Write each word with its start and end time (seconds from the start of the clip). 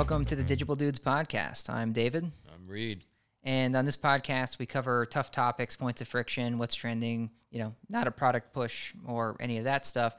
Welcome 0.00 0.24
to 0.24 0.34
the 0.34 0.42
Digible 0.42 0.78
Dudes 0.78 0.98
podcast. 0.98 1.68
I'm 1.68 1.92
David. 1.92 2.24
I'm 2.24 2.66
Reed. 2.66 3.04
And 3.44 3.76
on 3.76 3.84
this 3.84 3.98
podcast, 3.98 4.58
we 4.58 4.64
cover 4.64 5.04
tough 5.04 5.30
topics, 5.30 5.76
points 5.76 6.00
of 6.00 6.08
friction, 6.08 6.56
what's 6.56 6.74
trending, 6.74 7.28
you 7.50 7.58
know, 7.58 7.74
not 7.90 8.06
a 8.06 8.10
product 8.10 8.54
push 8.54 8.94
or 9.06 9.36
any 9.40 9.58
of 9.58 9.64
that 9.64 9.84
stuff. 9.84 10.16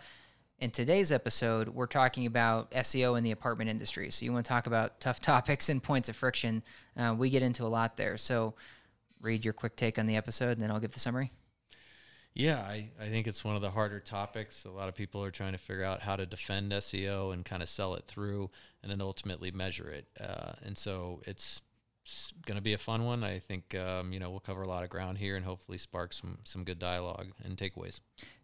In 0.60 0.70
today's 0.70 1.12
episode, 1.12 1.68
we're 1.68 1.88
talking 1.88 2.28
about 2.28 2.70
SEO 2.70 3.18
in 3.18 3.24
the 3.24 3.32
apartment 3.32 3.72
industry. 3.72 4.12
So 4.12 4.24
you 4.24 4.32
want 4.32 4.46
to 4.46 4.50
talk 4.50 4.68
about 4.68 5.00
tough 5.02 5.20
topics 5.20 5.68
and 5.68 5.82
points 5.82 6.10
of 6.10 6.16
friction. 6.16 6.62
Uh, 6.96 7.16
we 7.18 7.32
get 7.32 7.42
into 7.42 7.66
a 7.66 7.68
lot 7.68 7.98
there. 7.98 8.18
So 8.18 8.54
Reed 9.20 9.44
your 9.44 9.56
quick 9.56 9.76
take 9.76 9.98
on 9.98 10.06
the 10.06 10.16
episode, 10.16 10.52
and 10.52 10.62
then 10.62 10.70
I'll 10.70 10.80
give 10.80 10.94
the 10.94 11.00
summary. 11.00 11.32
Yeah, 12.34 12.60
I, 12.60 12.90
I 13.00 13.10
think 13.10 13.28
it's 13.28 13.44
one 13.44 13.56
of 13.56 13.62
the 13.62 13.72
harder 13.72 14.00
topics. 14.00 14.64
A 14.64 14.72
lot 14.72 14.88
of 14.88 14.96
people 14.96 15.24
are 15.24 15.32
trying 15.32 15.52
to 15.52 15.58
figure 15.58 15.84
out 15.84 16.02
how 16.02 16.16
to 16.16 16.26
defend 16.26 16.72
SEO 16.72 17.34
and 17.34 17.44
kind 17.44 17.62
of 17.62 17.68
sell 17.68 17.94
it 17.96 18.06
through 18.08 18.50
and 18.82 18.92
then 18.92 19.02
ultimately 19.02 19.52
measure 19.52 19.90
it. 19.90 20.08
Uh, 20.20 20.54
and 20.64 20.78
so 20.78 21.22
it's, 21.26 21.62
going 22.46 22.56
to 22.56 22.62
be 22.62 22.74
a 22.74 22.78
fun 22.78 23.06
one. 23.06 23.24
I 23.24 23.38
think, 23.38 23.76
um, 23.76 24.12
you 24.12 24.20
know, 24.20 24.32
we'll 24.32 24.40
cover 24.40 24.64
a 24.64 24.68
lot 24.68 24.84
of 24.84 24.90
ground 24.90 25.20
here 25.20 25.36
and 25.36 25.46
hopefully 25.46 25.78
spark 25.78 26.14
some, 26.14 26.40
some 26.44 26.64
good 26.64 26.80
dialogue 26.80 27.28
and 27.44 27.56
takeaways. 27.56 28.00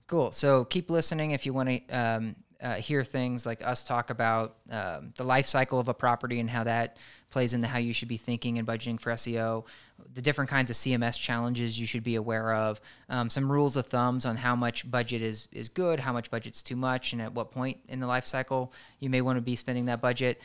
Cool. 0.06 0.32
So 0.32 0.64
keep 0.64 0.90
listening 0.90 1.32
if 1.32 1.46
you 1.46 1.54
want 1.54 1.70
to 1.70 1.98
um, 1.98 2.36
uh, 2.62 2.76
hear 2.76 3.04
things 3.04 3.46
like 3.46 3.66
us 3.66 3.84
talk 3.84 4.10
about 4.10 4.56
um, 4.70 5.14
the 5.16 5.24
life 5.24 5.46
cycle 5.46 5.80
of 5.80 5.88
a 5.88 5.94
property 5.94 6.40
and 6.40 6.50
how 6.50 6.64
that 6.64 6.98
plays 7.30 7.54
into 7.54 7.68
how 7.68 7.78
you 7.78 7.94
should 7.94 8.08
be 8.08 8.18
thinking 8.18 8.58
and 8.58 8.68
budgeting 8.68 9.00
for 9.00 9.12
SEO, 9.14 9.66
the 10.14 10.22
different 10.22 10.50
kinds 10.50 10.72
of 10.72 10.78
CMS 10.78 11.20
challenges 11.20 11.80
you 11.80 11.86
should 11.86 12.04
be 12.04 12.16
aware 12.16 12.54
of, 12.54 12.80
um, 13.10 13.30
some 13.30 13.52
rules 13.52 13.76
of 13.78 13.88
thumbs 13.88 14.26
on 14.26 14.38
how 14.38 14.56
much 14.56 14.90
budget 14.90 15.22
is 15.22 15.48
is 15.52 15.70
good, 15.70 16.00
how 16.00 16.14
much 16.14 16.32
budget's 16.32 16.64
too 16.64 16.76
much, 16.76 17.14
and 17.14 17.22
at 17.22 17.34
what 17.34 17.52
point 17.52 17.78
in 17.88 18.00
the 18.00 18.08
life 18.08 18.26
cycle 18.26 18.72
you 19.00 19.10
may 19.10 19.22
want 19.22 19.38
to 19.38 19.42
be 19.42 19.56
spending 19.56 19.86
that 19.86 20.02
budget. 20.02 20.42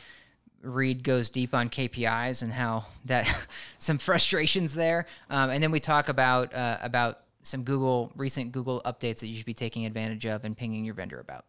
Reed 0.61 1.03
goes 1.03 1.29
deep 1.29 1.53
on 1.53 1.69
KPIs 1.69 2.41
and 2.41 2.53
how 2.53 2.85
that 3.05 3.29
some 3.79 3.97
frustrations 3.97 4.73
there, 4.73 5.07
um, 5.29 5.49
and 5.49 5.63
then 5.63 5.71
we 5.71 5.79
talk 5.79 6.09
about 6.09 6.53
uh, 6.53 6.77
about 6.81 7.19
some 7.43 7.63
Google 7.63 8.11
recent 8.15 8.51
Google 8.51 8.81
updates 8.85 9.19
that 9.19 9.27
you 9.27 9.35
should 9.35 9.45
be 9.45 9.53
taking 9.53 9.85
advantage 9.85 10.25
of 10.25 10.45
and 10.45 10.55
pinging 10.55 10.85
your 10.85 10.95
vendor 10.95 11.19
about. 11.19 11.45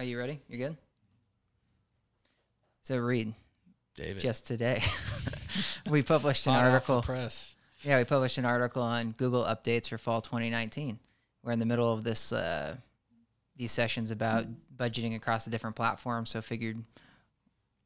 Are 0.00 0.02
you 0.02 0.18
ready? 0.18 0.40
You're 0.48 0.66
good. 0.66 0.78
So 2.84 2.96
Reed, 2.96 3.34
David, 3.96 4.22
just 4.22 4.46
today, 4.46 4.82
we 5.90 6.00
published 6.00 6.46
an 6.46 6.54
Hot 6.54 6.60
off 6.64 6.86
the 6.86 6.92
article. 6.94 7.02
press. 7.02 7.54
Yeah, 7.82 7.98
we 7.98 8.04
published 8.04 8.38
an 8.38 8.46
article 8.46 8.80
on 8.80 9.10
Google 9.10 9.44
updates 9.44 9.90
for 9.90 9.98
fall 9.98 10.22
2019. 10.22 10.98
We're 11.42 11.52
in 11.52 11.58
the 11.58 11.66
middle 11.66 11.92
of 11.92 12.02
this 12.02 12.32
uh, 12.32 12.76
these 13.58 13.72
sessions 13.72 14.10
about 14.10 14.46
budgeting 14.74 15.16
across 15.16 15.44
the 15.44 15.50
different 15.50 15.76
platforms. 15.76 16.30
So 16.30 16.40
figured, 16.40 16.82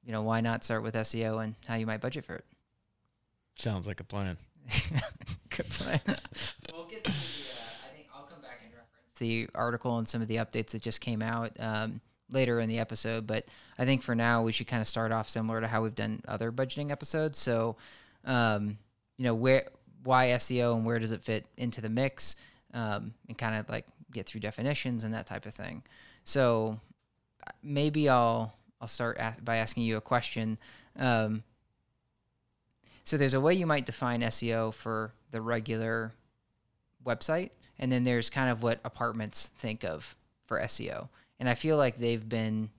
you 0.05 0.13
know, 0.13 0.23
why 0.23 0.41
not 0.41 0.63
start 0.63 0.85
with 0.85 0.95
SEO 0.95 1.43
and 1.43 1.57
how 1.67 1.75
you 1.75 1.87
might 1.87 2.01
budget 2.01 2.25
for 2.25 2.37
it. 2.37 2.45
Sounds 3.57 3.89
like 3.89 3.99
a 3.99 4.05
plan. 4.05 4.37
Good 5.51 5.69
plan. 5.69 6.01
we'll 6.73 6.87
get 6.87 7.09
the 9.19 9.49
article 9.55 9.99
and 9.99 10.09
some 10.09 10.23
of 10.23 10.29
the 10.29 10.37
updates 10.37 10.69
that 10.69 10.83
just 10.83 11.01
came 11.01 11.23
out 11.23 11.53
um, 11.59 12.01
later 12.31 12.61
in 12.61 12.69
the 12.69 12.79
episode. 12.79 13.27
But 13.27 13.47
I 13.79 13.85
think 13.85 14.03
for 14.03 14.15
now 14.15 14.43
we 14.43 14.53
should 14.53 14.67
kind 14.67 14.81
of 14.81 14.89
start 14.89 15.13
off 15.13 15.29
similar 15.29 15.61
to 15.61 15.69
how 15.69 15.83
we've 15.83 15.95
done 15.95 16.23
other 16.27 16.53
budgeting 16.53 16.91
episodes. 16.91 17.39
So, 17.39 17.77
um, 18.25 18.79
you 19.17 19.25
know, 19.25 19.35
where 19.35 19.69
why 20.03 20.29
SEO 20.29 20.77
and 20.77 20.85
where 20.85 20.99
does 20.99 21.13
it 21.13 21.23
fit 21.23 21.47
into 21.57 21.81
the 21.81 21.89
mix, 21.89 22.37
um, 22.75 23.15
and 23.29 23.39
kind 23.39 23.57
of 23.57 23.69
like 23.69 23.87
get 24.13 24.27
through 24.27 24.41
definitions 24.41 25.05
and 25.05 25.15
that 25.15 25.27
type 25.27 25.47
of 25.47 25.55
thing. 25.55 25.83
So 26.25 26.79
maybe 27.63 28.09
I'll 28.09 28.55
I'll 28.81 28.89
start 28.89 29.19
by 29.43 29.57
asking 29.57 29.85
you 29.85 29.97
a 29.97 30.01
question. 30.01 30.59
Um, 30.99 31.43
so 33.05 33.17
there's 33.17 33.35
a 33.35 33.41
way 33.41 33.55
you 33.55 33.67
might 33.67 33.87
define 33.87 34.21
SEO 34.23 34.73
for 34.73 35.13
the 35.31 35.41
regular 35.41 36.13
website, 37.05 37.51
and 37.79 37.91
then 37.91 38.05
there's 38.05 38.31
kind 38.31 38.51
of 38.51 38.63
what 38.63 38.81
apartments 38.85 39.51
think 39.57 39.85
of 39.85 40.17
for 40.47 40.61
SEO. 40.61 41.09
And 41.39 41.49
I 41.49 41.55
feel 41.55 41.77
like 41.77 41.97
they've 41.97 42.27
been, 42.27 42.71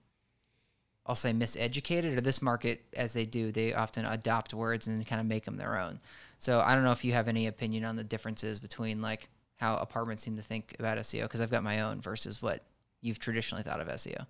I'll 1.04 1.14
say, 1.14 1.32
miseducated, 1.32 2.16
or 2.16 2.20
this 2.20 2.40
market, 2.40 2.84
as 2.94 3.12
they 3.12 3.24
do, 3.24 3.52
they 3.52 3.74
often 3.74 4.04
adopt 4.04 4.54
words 4.54 4.86
and 4.86 5.06
kind 5.06 5.20
of 5.20 5.26
make 5.26 5.44
them 5.44 5.56
their 5.56 5.78
own. 5.78 6.00
So 6.38 6.60
I 6.60 6.74
don't 6.74 6.84
know 6.84 6.92
if 6.92 7.04
you 7.04 7.12
have 7.12 7.28
any 7.28 7.46
opinion 7.46 7.84
on 7.84 7.96
the 7.96 8.04
differences 8.04 8.58
between 8.58 9.00
like 9.00 9.28
how 9.56 9.76
apartments 9.76 10.22
seem 10.22 10.36
to 10.36 10.42
think 10.42 10.76
about 10.78 10.98
SEO, 10.98 11.22
because 11.22 11.40
I've 11.40 11.50
got 11.50 11.62
my 11.62 11.80
own 11.80 12.00
versus 12.00 12.42
what 12.42 12.62
you've 13.00 13.18
traditionally 13.18 13.62
thought 13.62 13.80
of 13.80 13.88
SEO. 13.88 14.26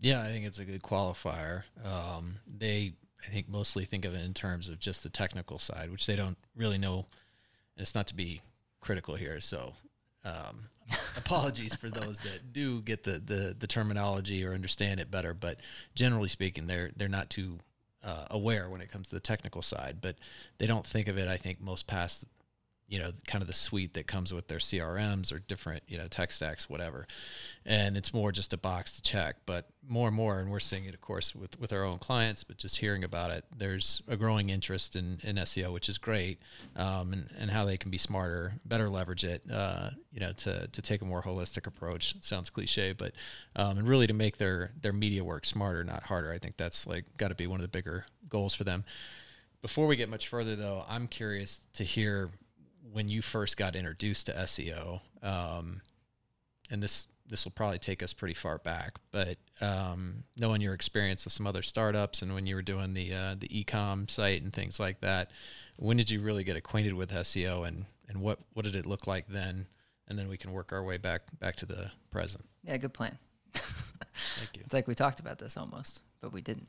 Yeah, 0.00 0.22
I 0.22 0.26
think 0.26 0.44
it's 0.44 0.58
a 0.58 0.64
good 0.64 0.82
qualifier. 0.82 1.62
Um, 1.84 2.36
they, 2.46 2.94
I 3.24 3.30
think, 3.30 3.48
mostly 3.48 3.84
think 3.84 4.04
of 4.04 4.14
it 4.14 4.24
in 4.24 4.34
terms 4.34 4.68
of 4.68 4.78
just 4.78 5.02
the 5.02 5.08
technical 5.08 5.58
side, 5.58 5.90
which 5.90 6.06
they 6.06 6.16
don't 6.16 6.36
really 6.56 6.78
know. 6.78 7.06
And 7.76 7.82
it's 7.82 7.94
not 7.94 8.08
to 8.08 8.14
be 8.14 8.42
critical 8.80 9.14
here, 9.14 9.40
so 9.40 9.74
um, 10.24 10.68
apologies 11.16 11.74
for 11.74 11.88
those 11.88 12.18
that 12.20 12.52
do 12.52 12.82
get 12.82 13.04
the, 13.04 13.18
the 13.18 13.56
the 13.58 13.66
terminology 13.66 14.44
or 14.44 14.54
understand 14.54 15.00
it 15.00 15.10
better. 15.10 15.34
But 15.34 15.60
generally 15.94 16.28
speaking, 16.28 16.66
they're 16.66 16.90
they're 16.96 17.08
not 17.08 17.30
too 17.30 17.58
uh, 18.02 18.26
aware 18.30 18.68
when 18.68 18.80
it 18.80 18.90
comes 18.90 19.08
to 19.08 19.14
the 19.14 19.20
technical 19.20 19.62
side. 19.62 19.98
But 20.00 20.16
they 20.58 20.66
don't 20.66 20.86
think 20.86 21.08
of 21.08 21.18
it. 21.18 21.28
I 21.28 21.36
think 21.36 21.60
most 21.60 21.86
past 21.86 22.24
you 22.88 22.98
know 22.98 23.12
kind 23.26 23.42
of 23.42 23.48
the 23.48 23.54
suite 23.54 23.94
that 23.94 24.06
comes 24.06 24.32
with 24.32 24.48
their 24.48 24.58
CRMs 24.58 25.32
or 25.32 25.38
different 25.38 25.82
you 25.88 25.98
know 25.98 26.06
tech 26.06 26.32
stacks 26.32 26.68
whatever. 26.68 27.06
And 27.66 27.96
it's 27.96 28.12
more 28.12 28.30
just 28.30 28.52
a 28.52 28.58
box 28.58 28.96
to 28.96 29.02
check 29.02 29.36
but 29.46 29.66
more 29.88 30.08
and 30.08 30.16
more 30.16 30.38
and 30.38 30.50
we're 30.50 30.60
seeing 30.60 30.84
it 30.84 30.94
of 30.94 31.00
course 31.00 31.34
with 31.34 31.58
with 31.58 31.72
our 31.72 31.82
own 31.82 31.98
clients 31.98 32.44
but 32.44 32.58
just 32.58 32.78
hearing 32.78 33.04
about 33.04 33.30
it 33.30 33.44
there's 33.56 34.02
a 34.08 34.16
growing 34.16 34.50
interest 34.50 34.96
in, 34.96 35.18
in 35.22 35.36
SEO 35.36 35.72
which 35.72 35.88
is 35.88 35.98
great 35.98 36.38
um, 36.76 37.12
and, 37.12 37.30
and 37.38 37.50
how 37.50 37.64
they 37.64 37.76
can 37.76 37.90
be 37.90 37.98
smarter 37.98 38.54
better 38.64 38.88
leverage 38.88 39.24
it 39.24 39.42
uh, 39.50 39.90
you 40.12 40.20
know 40.20 40.32
to, 40.32 40.66
to 40.68 40.82
take 40.82 41.02
a 41.02 41.04
more 41.04 41.22
holistic 41.22 41.66
approach. 41.66 42.16
Sounds 42.20 42.50
cliche 42.50 42.92
but 42.92 43.12
um, 43.56 43.78
and 43.78 43.88
really 43.88 44.06
to 44.06 44.14
make 44.14 44.36
their 44.36 44.72
their 44.80 44.92
media 44.92 45.24
work 45.24 45.46
smarter 45.46 45.84
not 45.84 46.04
harder. 46.04 46.30
I 46.30 46.38
think 46.38 46.56
that's 46.56 46.86
like 46.86 47.04
got 47.16 47.28
to 47.28 47.34
be 47.34 47.46
one 47.46 47.60
of 47.60 47.62
the 47.62 47.68
bigger 47.68 48.06
goals 48.28 48.54
for 48.54 48.64
them. 48.64 48.84
Before 49.62 49.86
we 49.86 49.96
get 49.96 50.10
much 50.10 50.28
further 50.28 50.54
though 50.54 50.84
I'm 50.86 51.08
curious 51.08 51.62
to 51.74 51.84
hear 51.84 52.30
when 52.92 53.08
you 53.08 53.22
first 53.22 53.56
got 53.56 53.76
introduced 53.76 54.26
to 54.26 54.32
SEO, 54.32 55.00
um, 55.22 55.80
and 56.70 56.82
this 56.82 57.08
this 57.26 57.44
will 57.44 57.52
probably 57.52 57.78
take 57.78 58.02
us 58.02 58.12
pretty 58.12 58.34
far 58.34 58.58
back, 58.58 58.98
but 59.10 59.38
um, 59.60 60.24
knowing 60.36 60.60
your 60.60 60.74
experience 60.74 61.24
with 61.24 61.32
some 61.32 61.46
other 61.46 61.62
startups 61.62 62.20
and 62.20 62.34
when 62.34 62.46
you 62.46 62.54
were 62.54 62.62
doing 62.62 62.92
the 62.94 63.14
uh, 63.14 63.34
the 63.38 63.48
ecom 63.48 64.10
site 64.10 64.42
and 64.42 64.52
things 64.52 64.78
like 64.78 65.00
that, 65.00 65.30
when 65.76 65.96
did 65.96 66.10
you 66.10 66.20
really 66.20 66.44
get 66.44 66.56
acquainted 66.56 66.94
with 66.94 67.10
SEO 67.10 67.66
and 67.66 67.86
and 68.08 68.20
what 68.20 68.38
what 68.52 68.64
did 68.64 68.76
it 68.76 68.86
look 68.86 69.06
like 69.06 69.28
then? 69.28 69.66
And 70.06 70.18
then 70.18 70.28
we 70.28 70.36
can 70.36 70.52
work 70.52 70.72
our 70.72 70.82
way 70.82 70.98
back 70.98 71.22
back 71.38 71.56
to 71.56 71.66
the 71.66 71.90
present. 72.10 72.44
Yeah, 72.62 72.76
good 72.76 72.92
plan. 72.92 73.16
Thank 73.54 74.56
you. 74.56 74.62
It's 74.64 74.74
like 74.74 74.86
we 74.86 74.94
talked 74.94 75.20
about 75.20 75.38
this 75.38 75.56
almost, 75.56 76.02
but 76.20 76.32
we 76.32 76.42
didn't. 76.42 76.68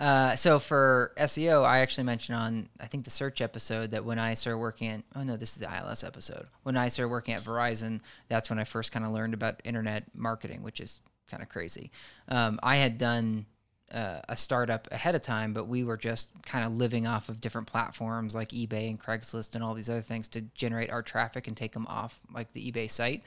Uh, 0.00 0.34
so 0.34 0.58
for 0.58 1.12
SEO, 1.18 1.62
I 1.62 1.80
actually 1.80 2.04
mentioned 2.04 2.38
on 2.38 2.70
I 2.80 2.86
think 2.86 3.04
the 3.04 3.10
search 3.10 3.42
episode 3.42 3.90
that 3.90 4.02
when 4.02 4.18
I 4.18 4.32
started 4.32 4.56
working 4.56 4.88
at 4.88 5.02
oh 5.14 5.22
no, 5.22 5.36
this 5.36 5.50
is 5.50 5.56
the 5.56 5.68
ILS 5.70 6.02
episode. 6.02 6.46
When 6.62 6.74
I 6.74 6.88
started 6.88 7.10
working 7.10 7.34
at 7.34 7.42
Verizon, 7.42 8.00
that's 8.28 8.48
when 8.48 8.58
I 8.58 8.64
first 8.64 8.92
kind 8.92 9.04
of 9.04 9.12
learned 9.12 9.34
about 9.34 9.60
internet 9.62 10.04
marketing, 10.14 10.62
which 10.62 10.80
is 10.80 11.00
kind 11.30 11.42
of 11.42 11.50
crazy. 11.50 11.90
Um, 12.28 12.58
I 12.62 12.76
had 12.76 12.96
done 12.96 13.44
uh, 13.92 14.20
a 14.26 14.36
startup 14.36 14.88
ahead 14.90 15.14
of 15.14 15.20
time, 15.20 15.52
but 15.52 15.68
we 15.68 15.84
were 15.84 15.98
just 15.98 16.30
kind 16.44 16.64
of 16.64 16.72
living 16.72 17.06
off 17.06 17.28
of 17.28 17.38
different 17.38 17.66
platforms 17.66 18.34
like 18.34 18.50
eBay 18.50 18.88
and 18.88 18.98
Craigslist 18.98 19.54
and 19.54 19.62
all 19.62 19.74
these 19.74 19.90
other 19.90 20.00
things 20.00 20.28
to 20.28 20.40
generate 20.54 20.90
our 20.90 21.02
traffic 21.02 21.46
and 21.46 21.54
take 21.54 21.72
them 21.72 21.86
off 21.88 22.20
like 22.32 22.52
the 22.52 22.72
eBay 22.72 22.90
site. 22.90 23.22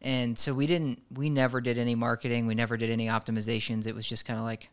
And 0.00 0.38
so 0.38 0.54
we 0.54 0.66
didn't, 0.66 1.02
we 1.10 1.28
never 1.28 1.60
did 1.60 1.76
any 1.76 1.94
marketing. 1.94 2.46
We 2.46 2.54
never 2.54 2.78
did 2.78 2.90
any 2.90 3.08
optimizations. 3.08 3.86
It 3.86 3.94
was 3.94 4.06
just 4.06 4.24
kind 4.24 4.38
of 4.38 4.44
like, 4.44 4.70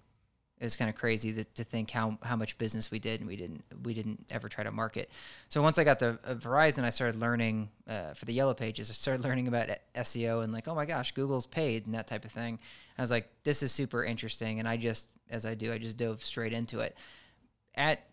it 0.62 0.66
was 0.66 0.76
kind 0.76 0.90
of 0.92 0.96
crazy 0.96 1.34
to, 1.34 1.44
to 1.44 1.64
think 1.64 1.90
how, 1.90 2.20
how 2.22 2.36
much 2.36 2.56
business 2.60 2.92
we 2.92 3.00
did 3.00 3.20
and 3.20 3.28
we 3.28 3.36
didn't 3.36 3.64
we 3.82 3.96
didn't 3.96 4.24
ever 4.30 4.48
try 4.48 4.64
to 4.64 4.72
market. 4.72 5.10
So 5.50 5.60
once 5.62 5.80
i 5.80 5.84
got 5.84 6.00
to 6.00 6.20
uh, 6.24 6.36
verizon 6.36 6.84
i 6.84 6.92
started 6.92 7.20
learning 7.20 7.70
uh, 7.90 8.14
for 8.14 8.26
the 8.26 8.34
yellow 8.34 8.54
pages 8.54 8.90
i 8.92 8.94
started 8.94 9.24
learning 9.26 9.48
about 9.48 9.70
seo 9.98 10.44
and 10.44 10.54
like 10.54 10.68
oh 10.68 10.76
my 10.76 10.86
gosh 10.86 11.14
google's 11.14 11.48
paid 11.48 11.88
and 11.88 11.96
that 11.96 12.08
type 12.08 12.24
of 12.24 12.32
thing. 12.32 12.60
I 12.98 13.02
was 13.02 13.10
like 13.10 13.28
this 13.44 13.64
is 13.64 13.72
super 13.72 14.06
interesting 14.06 14.60
and 14.60 14.68
i 14.68 14.78
just 14.78 15.10
as 15.32 15.48
i 15.48 15.56
do 15.56 15.74
i 15.74 15.80
just 15.80 15.98
dove 15.98 16.24
straight 16.24 16.54
into 16.54 16.80
it. 16.80 16.96
At 17.74 18.04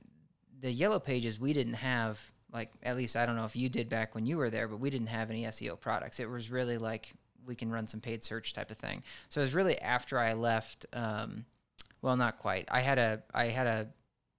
the 0.59 0.73
yellow 0.73 0.99
pages 0.99 1.39
we 1.39 1.53
didn't 1.53 1.75
have 1.75 2.19
like 2.51 2.73
at 2.83 2.97
least 2.97 3.15
i 3.15 3.27
don't 3.27 3.37
know 3.37 3.45
if 3.45 3.57
you 3.57 3.69
did 3.69 3.91
back 3.91 4.15
when 4.15 4.25
you 4.25 4.39
were 4.39 4.49
there 4.49 4.69
but 4.69 4.81
we 4.81 4.89
didn't 4.89 5.09
have 5.09 5.29
any 5.29 5.45
seo 5.45 5.79
products. 5.79 6.19
It 6.19 6.31
was 6.31 6.51
really 6.51 6.79
like 6.79 7.13
we 7.45 7.55
can 7.55 7.71
run 7.71 7.89
some 7.89 8.01
paid 8.01 8.23
search 8.25 8.55
type 8.55 8.71
of 8.71 8.79
thing. 8.79 9.03
So 9.29 9.43
it 9.43 9.45
was 9.45 9.53
really 9.53 9.79
after 9.79 10.19
i 10.19 10.33
left 10.33 10.87
um, 10.95 11.45
well 12.03 12.17
not 12.17 12.39
quite 12.39 12.67
i 12.71 12.81
had 12.81 12.99
a 12.99 13.23
i 13.35 13.47
had 13.47 13.67
a, 13.67 13.89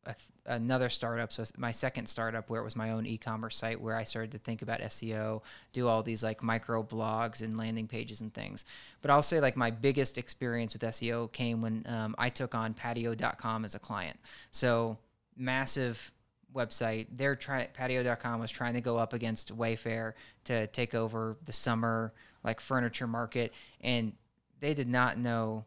a, 0.06 0.16
another 0.50 0.90
startup. 0.90 1.32
So 1.32 1.44
my 1.58 1.72
second 1.72 2.08
startup, 2.08 2.50
where 2.50 2.60
it 2.60 2.64
was 2.64 2.76
my 2.76 2.92
own 2.92 3.06
e-commerce 3.06 3.56
site, 3.56 3.80
where 3.80 3.96
I 3.96 4.04
started 4.04 4.32
to 4.32 4.40
think 4.40 4.62
about 4.62 4.80
SEO, 4.82 5.42
do 5.72 5.88
all 5.88 6.04
these 6.04 6.24
like 6.24 6.42
micro 6.42 6.84
blogs 6.84 7.42
and 7.42 7.58
landing 7.58 7.88
pages 7.88 8.22
and 8.22 8.34
things. 8.34 8.66
But 9.02 9.12
I'll 9.12 9.24
say 9.24 9.40
like 9.40 9.56
my 9.56 9.70
biggest 9.70 10.18
experience 10.18 10.74
with 10.74 10.82
SEO 10.82 11.32
came 11.32 11.62
when 11.62 11.86
um, 11.88 12.16
I 12.18 12.30
took 12.30 12.56
on 12.56 12.74
Patio.com 12.74 13.64
as 13.64 13.76
a 13.76 13.80
client. 13.80 14.20
So 14.52 14.98
massive 15.38 16.12
website. 16.54 17.08
They're 17.12 17.36
trying 17.36 17.68
Patio.com 17.74 18.40
was 18.40 18.52
trying 18.52 18.74
to 18.74 18.82
go 18.82 18.98
up 18.98 19.14
against 19.14 19.56
Wayfair 19.56 20.14
to 20.46 20.68
take 20.68 20.96
over 20.96 21.38
the 21.46 21.54
summer 21.54 22.12
like 22.44 22.60
furniture 22.60 23.08
market, 23.08 23.54
and 23.82 24.14
they 24.60 24.74
did 24.74 24.88
not 24.88 25.18
know 25.18 25.66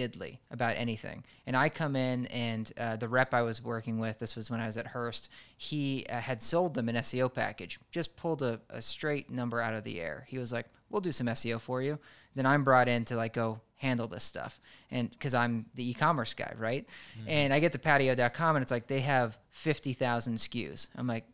diddly 0.00 0.38
about 0.50 0.76
anything. 0.76 1.24
And 1.46 1.56
I 1.56 1.68
come 1.68 1.96
in, 1.96 2.26
and 2.26 2.72
uh, 2.78 2.96
the 2.96 3.08
rep 3.08 3.34
I 3.34 3.42
was 3.42 3.62
working 3.62 3.98
with, 3.98 4.18
this 4.18 4.36
was 4.36 4.50
when 4.50 4.60
I 4.60 4.66
was 4.66 4.76
at 4.76 4.88
Hearst, 4.88 5.28
he 5.56 6.06
uh, 6.08 6.20
had 6.20 6.40
sold 6.40 6.74
them 6.74 6.88
an 6.88 6.96
SEO 6.96 7.32
package, 7.32 7.78
just 7.90 8.16
pulled 8.16 8.42
a, 8.42 8.60
a 8.70 8.80
straight 8.80 9.30
number 9.30 9.60
out 9.60 9.74
of 9.74 9.84
the 9.84 10.00
air. 10.00 10.26
He 10.28 10.38
was 10.38 10.52
like, 10.52 10.66
We'll 10.88 11.00
do 11.00 11.12
some 11.12 11.28
SEO 11.28 11.60
for 11.60 11.80
you. 11.82 12.00
Then 12.34 12.46
I'm 12.46 12.64
brought 12.64 12.88
in 12.88 13.04
to 13.06 13.16
like 13.16 13.32
go 13.32 13.60
handle 13.76 14.08
this 14.08 14.24
stuff. 14.24 14.58
And 14.90 15.08
because 15.08 15.34
I'm 15.34 15.66
the 15.74 15.88
e 15.88 15.94
commerce 15.94 16.34
guy, 16.34 16.52
right? 16.58 16.84
Mm-hmm. 17.18 17.28
And 17.28 17.54
I 17.54 17.60
get 17.60 17.72
to 17.72 17.78
patio.com, 17.78 18.56
and 18.56 18.62
it's 18.62 18.72
like 18.72 18.88
they 18.88 19.00
have 19.00 19.38
50,000 19.50 20.34
SKUs. 20.34 20.88
I'm 20.96 21.06
like, 21.06 21.24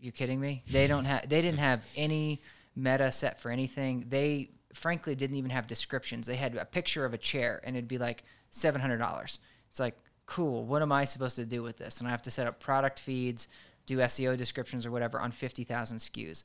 You're 0.00 0.12
kidding 0.12 0.40
me? 0.40 0.64
They 0.70 0.86
don't 0.86 1.06
have, 1.06 1.28
they 1.28 1.40
didn't 1.40 1.60
have 1.60 1.86
any 1.96 2.42
meta 2.74 3.10
set 3.10 3.40
for 3.40 3.50
anything. 3.50 4.04
They 4.08 4.50
frankly 4.76 5.14
didn't 5.14 5.36
even 5.36 5.50
have 5.50 5.66
descriptions. 5.66 6.26
They 6.26 6.36
had 6.36 6.54
a 6.56 6.64
picture 6.64 7.04
of 7.04 7.14
a 7.14 7.18
chair 7.18 7.60
and 7.64 7.76
it'd 7.76 7.88
be 7.88 7.98
like 7.98 8.24
$700. 8.52 9.38
It's 9.70 9.80
like, 9.80 9.96
cool, 10.26 10.64
what 10.64 10.82
am 10.82 10.92
I 10.92 11.04
supposed 11.04 11.36
to 11.36 11.46
do 11.46 11.62
with 11.62 11.78
this? 11.78 11.98
And 11.98 12.08
I 12.08 12.10
have 12.10 12.22
to 12.22 12.30
set 12.30 12.46
up 12.46 12.60
product 12.60 13.00
feeds, 13.00 13.48
do 13.86 13.98
SEO 13.98 14.36
descriptions 14.36 14.84
or 14.84 14.90
whatever 14.90 15.20
on 15.20 15.30
50,000 15.30 15.98
SKUs. 15.98 16.44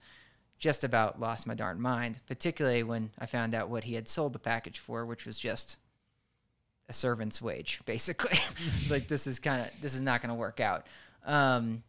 Just 0.59 0.83
about 0.83 1.19
lost 1.19 1.47
my 1.47 1.55
darn 1.55 1.81
mind, 1.81 2.19
particularly 2.27 2.83
when 2.83 3.09
I 3.17 3.25
found 3.25 3.55
out 3.55 3.69
what 3.69 3.83
he 3.83 3.95
had 3.95 4.07
sold 4.07 4.33
the 4.33 4.39
package 4.39 4.77
for, 4.77 5.05
which 5.05 5.25
was 5.25 5.39
just 5.39 5.77
a 6.87 6.93
servant's 6.93 7.41
wage, 7.41 7.81
basically. 7.85 8.37
like 8.89 9.07
this 9.07 9.25
is 9.25 9.39
kind 9.39 9.61
of 9.61 9.81
this 9.81 9.95
is 9.95 10.01
not 10.01 10.21
going 10.21 10.29
to 10.29 10.35
work 10.35 10.59
out. 10.59 10.85
Um, 11.25 11.81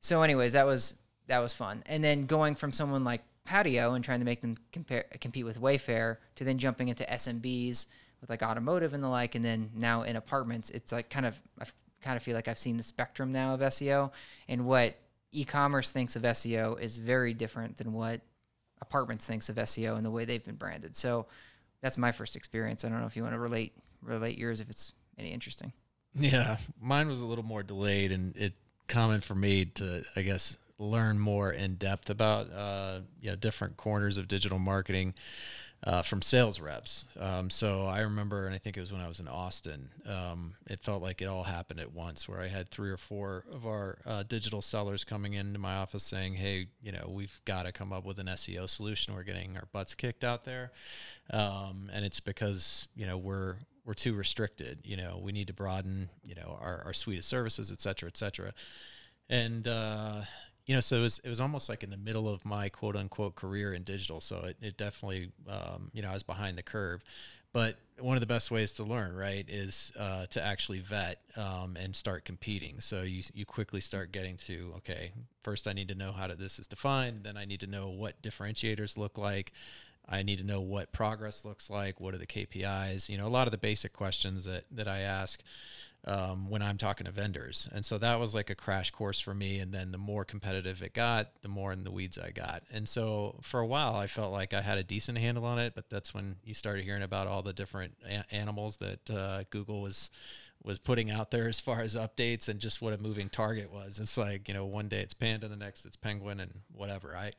so, 0.00 0.20
anyways, 0.20 0.52
that 0.52 0.66
was 0.66 0.94
that 1.28 1.38
was 1.38 1.54
fun. 1.54 1.82
And 1.86 2.04
then 2.04 2.26
going 2.26 2.56
from 2.56 2.72
someone 2.72 3.04
like 3.04 3.22
patio 3.44 3.94
and 3.94 4.04
trying 4.04 4.20
to 4.20 4.24
make 4.24 4.40
them 4.40 4.56
compare 4.72 5.04
compete 5.20 5.44
with 5.44 5.60
Wayfair 5.60 6.18
to 6.36 6.44
then 6.44 6.58
jumping 6.58 6.88
into 6.88 7.04
SMBs 7.04 7.86
with 8.20 8.30
like 8.30 8.42
automotive 8.42 8.92
and 8.92 9.02
the 9.02 9.08
like, 9.08 9.34
and 9.34 9.44
then 9.44 9.70
now 9.74 10.02
in 10.02 10.16
apartments, 10.16 10.70
it's 10.70 10.92
like 10.92 11.10
kind 11.10 11.26
of 11.26 11.40
I 11.60 11.66
kind 12.02 12.16
of 12.16 12.22
feel 12.22 12.34
like 12.34 12.48
I've 12.48 12.58
seen 12.58 12.76
the 12.76 12.82
spectrum 12.82 13.32
now 13.32 13.54
of 13.54 13.60
SEO 13.60 14.10
and 14.48 14.66
what 14.66 14.96
e-commerce 15.32 15.90
thinks 15.90 16.16
of 16.16 16.22
SEO 16.22 16.80
is 16.80 16.98
very 16.98 17.34
different 17.34 17.76
than 17.76 17.92
what 17.92 18.20
apartments 18.80 19.24
thinks 19.26 19.48
of 19.48 19.56
SEO 19.56 19.96
and 19.96 20.04
the 20.04 20.10
way 20.10 20.24
they've 20.24 20.44
been 20.44 20.56
branded. 20.56 20.96
So 20.96 21.26
that's 21.82 21.98
my 21.98 22.12
first 22.12 22.36
experience. 22.36 22.84
I 22.84 22.88
don't 22.88 23.00
know 23.00 23.06
if 23.06 23.16
you 23.16 23.22
want 23.22 23.34
to 23.34 23.38
relate 23.38 23.72
relate 24.02 24.38
yours 24.38 24.60
if 24.60 24.70
it's 24.70 24.92
any 25.18 25.30
interesting. 25.30 25.72
Yeah, 26.14 26.56
mine 26.80 27.08
was 27.08 27.20
a 27.20 27.26
little 27.26 27.44
more 27.44 27.62
delayed 27.62 28.12
and 28.12 28.36
it 28.36 28.54
common 28.88 29.20
for 29.20 29.34
me 29.34 29.66
to 29.66 30.04
I 30.16 30.22
guess 30.22 30.58
learn 30.80 31.18
more 31.18 31.52
in 31.52 31.74
depth 31.74 32.10
about 32.10 32.50
uh, 32.52 33.00
you 33.20 33.30
know 33.30 33.36
different 33.36 33.76
corners 33.76 34.18
of 34.18 34.26
digital 34.26 34.58
marketing 34.58 35.14
uh, 35.84 36.02
from 36.02 36.20
sales 36.20 36.60
reps. 36.60 37.04
Um, 37.18 37.48
so 37.48 37.86
I 37.86 38.00
remember, 38.00 38.46
and 38.46 38.54
I 38.54 38.58
think 38.58 38.76
it 38.76 38.80
was 38.80 38.92
when 38.92 39.00
I 39.00 39.08
was 39.08 39.20
in 39.20 39.28
Austin. 39.28 39.88
Um, 40.06 40.54
it 40.66 40.82
felt 40.82 41.02
like 41.02 41.22
it 41.22 41.26
all 41.26 41.44
happened 41.44 41.80
at 41.80 41.92
once, 41.92 42.28
where 42.28 42.40
I 42.40 42.48
had 42.48 42.70
three 42.70 42.90
or 42.90 42.96
four 42.96 43.44
of 43.50 43.66
our 43.66 43.98
uh, 44.04 44.22
digital 44.24 44.60
sellers 44.60 45.04
coming 45.04 45.34
into 45.34 45.58
my 45.58 45.76
office 45.76 46.02
saying, 46.02 46.34
"Hey, 46.34 46.66
you 46.82 46.92
know, 46.92 47.10
we've 47.10 47.40
got 47.44 47.64
to 47.64 47.72
come 47.72 47.92
up 47.92 48.04
with 48.04 48.18
an 48.18 48.26
SEO 48.26 48.68
solution. 48.68 49.14
We're 49.14 49.22
getting 49.22 49.56
our 49.56 49.68
butts 49.72 49.94
kicked 49.94 50.24
out 50.24 50.44
there, 50.44 50.72
um, 51.30 51.90
and 51.92 52.04
it's 52.04 52.20
because 52.20 52.88
you 52.94 53.06
know 53.06 53.16
we're 53.16 53.56
we're 53.84 53.94
too 53.94 54.14
restricted. 54.14 54.80
You 54.84 54.96
know, 54.98 55.20
we 55.22 55.32
need 55.32 55.46
to 55.46 55.54
broaden 55.54 56.10
you 56.22 56.34
know 56.34 56.58
our, 56.60 56.82
our 56.86 56.92
suite 56.92 57.18
of 57.18 57.24
services, 57.24 57.70
et 57.70 57.80
cetera, 57.80 58.08
et 58.08 58.16
cetera." 58.16 58.52
And 59.30 59.66
uh, 59.68 60.22
you 60.70 60.76
know, 60.76 60.80
so 60.80 60.98
it 60.98 61.00
was 61.00 61.18
it 61.24 61.28
was 61.28 61.40
almost 61.40 61.68
like 61.68 61.82
in 61.82 61.90
the 61.90 61.96
middle 61.96 62.28
of 62.28 62.44
my 62.44 62.68
quote 62.68 62.94
unquote 62.94 63.34
career 63.34 63.72
in 63.72 63.82
digital. 63.82 64.20
So 64.20 64.36
it, 64.44 64.56
it 64.62 64.76
definitely, 64.76 65.32
um, 65.48 65.90
you 65.92 66.00
know, 66.00 66.10
I 66.10 66.14
was 66.14 66.22
behind 66.22 66.56
the 66.56 66.62
curve. 66.62 67.02
But 67.52 67.76
one 67.98 68.16
of 68.16 68.20
the 68.20 68.28
best 68.28 68.52
ways 68.52 68.70
to 68.74 68.84
learn, 68.84 69.16
right, 69.16 69.44
is 69.48 69.92
uh, 69.98 70.26
to 70.26 70.40
actually 70.40 70.78
vet 70.78 71.22
um, 71.36 71.76
and 71.76 71.96
start 71.96 72.24
competing. 72.24 72.78
So 72.78 73.02
you 73.02 73.24
you 73.34 73.44
quickly 73.44 73.80
start 73.80 74.12
getting 74.12 74.36
to 74.46 74.74
okay, 74.76 75.10
first 75.42 75.66
I 75.66 75.72
need 75.72 75.88
to 75.88 75.96
know 75.96 76.12
how 76.12 76.28
to, 76.28 76.36
this 76.36 76.60
is 76.60 76.68
defined. 76.68 77.24
Then 77.24 77.36
I 77.36 77.46
need 77.46 77.58
to 77.60 77.66
know 77.66 77.88
what 77.88 78.22
differentiators 78.22 78.96
look 78.96 79.18
like. 79.18 79.52
I 80.08 80.22
need 80.22 80.38
to 80.38 80.44
know 80.44 80.60
what 80.60 80.92
progress 80.92 81.44
looks 81.44 81.68
like. 81.68 81.98
What 82.00 82.14
are 82.14 82.18
the 82.18 82.28
KPIs? 82.28 83.08
You 83.08 83.18
know, 83.18 83.26
a 83.26 83.28
lot 83.28 83.48
of 83.48 83.50
the 83.50 83.58
basic 83.58 83.92
questions 83.92 84.44
that 84.44 84.66
that 84.70 84.86
I 84.86 85.00
ask 85.00 85.42
um, 86.06 86.48
when 86.48 86.62
I'm 86.62 86.78
talking 86.78 87.04
to 87.06 87.12
vendors. 87.12 87.68
And 87.72 87.84
so 87.84 87.98
that 87.98 88.18
was 88.18 88.34
like 88.34 88.50
a 88.50 88.54
crash 88.54 88.90
course 88.90 89.20
for 89.20 89.34
me. 89.34 89.58
And 89.58 89.72
then 89.72 89.92
the 89.92 89.98
more 89.98 90.24
competitive 90.24 90.82
it 90.82 90.94
got, 90.94 91.42
the 91.42 91.48
more 91.48 91.72
in 91.72 91.84
the 91.84 91.90
weeds 91.90 92.18
I 92.18 92.30
got. 92.30 92.62
And 92.72 92.88
so 92.88 93.38
for 93.42 93.60
a 93.60 93.66
while, 93.66 93.94
I 93.96 94.06
felt 94.06 94.32
like 94.32 94.54
I 94.54 94.62
had 94.62 94.78
a 94.78 94.82
decent 94.82 95.18
handle 95.18 95.44
on 95.44 95.58
it. 95.58 95.74
But 95.74 95.90
that's 95.90 96.14
when 96.14 96.36
you 96.44 96.54
started 96.54 96.84
hearing 96.84 97.02
about 97.02 97.26
all 97.26 97.42
the 97.42 97.52
different 97.52 97.94
a- 98.08 98.34
animals 98.34 98.78
that 98.78 99.10
uh, 99.10 99.44
Google 99.50 99.82
was 99.82 100.10
was 100.62 100.78
putting 100.78 101.10
out 101.10 101.30
there 101.30 101.48
as 101.48 101.58
far 101.58 101.80
as 101.80 101.94
updates 101.96 102.46
and 102.46 102.60
just 102.60 102.82
what 102.82 102.92
a 102.92 102.98
moving 102.98 103.30
target 103.30 103.72
was. 103.72 103.98
It's 103.98 104.18
like 104.18 104.46
you 104.48 104.54
know, 104.54 104.66
one 104.66 104.88
day 104.88 105.00
it's 105.00 105.14
panda, 105.14 105.48
the 105.48 105.56
next 105.56 105.84
it's 105.86 105.96
penguin, 105.96 106.40
and 106.40 106.52
whatever. 106.72 107.16
I 107.16 107.32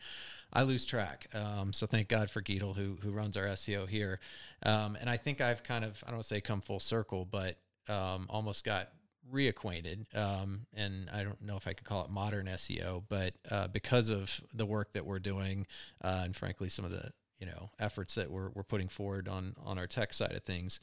I 0.53 0.63
lose 0.63 0.85
track. 0.85 1.27
Um, 1.33 1.71
so 1.71 1.85
thank 1.85 2.07
God 2.07 2.29
for 2.29 2.41
Geetle, 2.41 2.75
who 2.75 2.97
who 3.01 3.11
runs 3.11 3.37
our 3.37 3.45
SEO 3.45 3.87
here. 3.87 4.19
Um, 4.63 4.97
and 4.99 5.09
I 5.09 5.17
think 5.17 5.39
I've 5.39 5.63
kind 5.63 5.85
of 5.85 6.03
I 6.03 6.07
don't 6.07 6.17
want 6.17 6.23
to 6.25 6.29
say 6.29 6.41
come 6.41 6.61
full 6.61 6.79
circle, 6.79 7.25
but 7.25 7.57
um, 7.87 8.27
almost 8.29 8.63
got 8.63 8.89
reacquainted, 9.31 10.13
um, 10.15 10.65
and 10.73 11.09
I 11.11 11.23
don't 11.23 11.41
know 11.41 11.57
if 11.57 11.67
I 11.67 11.73
could 11.73 11.85
call 11.85 12.03
it 12.03 12.09
modern 12.09 12.47
SEO, 12.47 13.03
but 13.07 13.33
uh, 13.49 13.67
because 13.67 14.09
of 14.09 14.41
the 14.53 14.65
work 14.65 14.93
that 14.93 15.05
we're 15.05 15.19
doing, 15.19 15.67
uh, 16.03 16.21
and 16.23 16.35
frankly, 16.35 16.69
some 16.69 16.85
of 16.85 16.91
the 16.91 17.11
you 17.39 17.45
know 17.45 17.71
efforts 17.79 18.15
that 18.15 18.29
we're 18.31 18.49
we're 18.49 18.63
putting 18.63 18.87
forward 18.87 19.27
on 19.27 19.55
on 19.63 19.77
our 19.77 19.87
tech 19.87 20.13
side 20.13 20.33
of 20.33 20.43
things, 20.43 20.79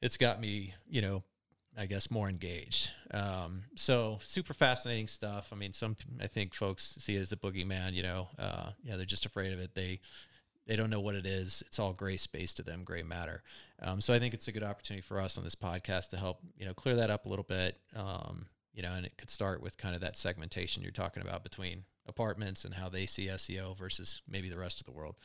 it's 0.00 0.16
got 0.16 0.40
me 0.40 0.74
you 0.88 1.02
know 1.02 1.22
I 1.76 1.86
guess 1.86 2.10
more 2.10 2.28
engaged. 2.28 2.92
Um, 3.12 3.64
so 3.76 4.18
super 4.22 4.52
fascinating 4.52 5.08
stuff. 5.08 5.48
I 5.52 5.56
mean, 5.56 5.72
some 5.72 5.96
I 6.20 6.26
think 6.26 6.54
folks 6.54 6.98
see 7.00 7.16
it 7.16 7.20
as 7.20 7.32
a 7.32 7.36
boogeyman. 7.36 7.94
You 7.94 8.02
know, 8.02 8.28
uh, 8.38 8.70
yeah, 8.84 8.96
they're 8.96 9.06
just 9.06 9.26
afraid 9.26 9.52
of 9.52 9.60
it. 9.60 9.74
They 9.74 10.00
they 10.66 10.76
don't 10.76 10.90
know 10.90 11.00
what 11.00 11.14
it 11.14 11.26
is. 11.26 11.62
It's 11.66 11.78
all 11.78 11.92
gray 11.92 12.16
space 12.16 12.54
to 12.54 12.62
them, 12.62 12.84
gray 12.84 13.02
matter. 13.02 13.42
Um, 13.82 14.00
so 14.00 14.14
I 14.14 14.18
think 14.18 14.32
it's 14.32 14.48
a 14.48 14.52
good 14.52 14.62
opportunity 14.62 15.02
for 15.02 15.20
us 15.20 15.36
on 15.36 15.44
this 15.44 15.54
podcast 15.54 16.10
to 16.10 16.16
help 16.16 16.40
you 16.56 16.64
know 16.64 16.74
clear 16.74 16.96
that 16.96 17.10
up 17.10 17.26
a 17.26 17.28
little 17.28 17.44
bit. 17.44 17.78
Um, 17.96 18.46
you 18.72 18.82
know, 18.82 18.92
and 18.94 19.04
it 19.04 19.18
could 19.18 19.30
start 19.30 19.62
with 19.62 19.76
kind 19.76 19.94
of 19.94 20.00
that 20.00 20.16
segmentation 20.16 20.82
you're 20.82 20.92
talking 20.92 21.22
about 21.22 21.42
between 21.42 21.84
apartments 22.06 22.64
and 22.64 22.74
how 22.74 22.88
they 22.88 23.06
see 23.06 23.26
SEO 23.26 23.76
versus 23.76 24.22
maybe 24.28 24.48
the 24.48 24.56
rest 24.56 24.80
of 24.80 24.86
the 24.86 24.92
world. 24.92 25.16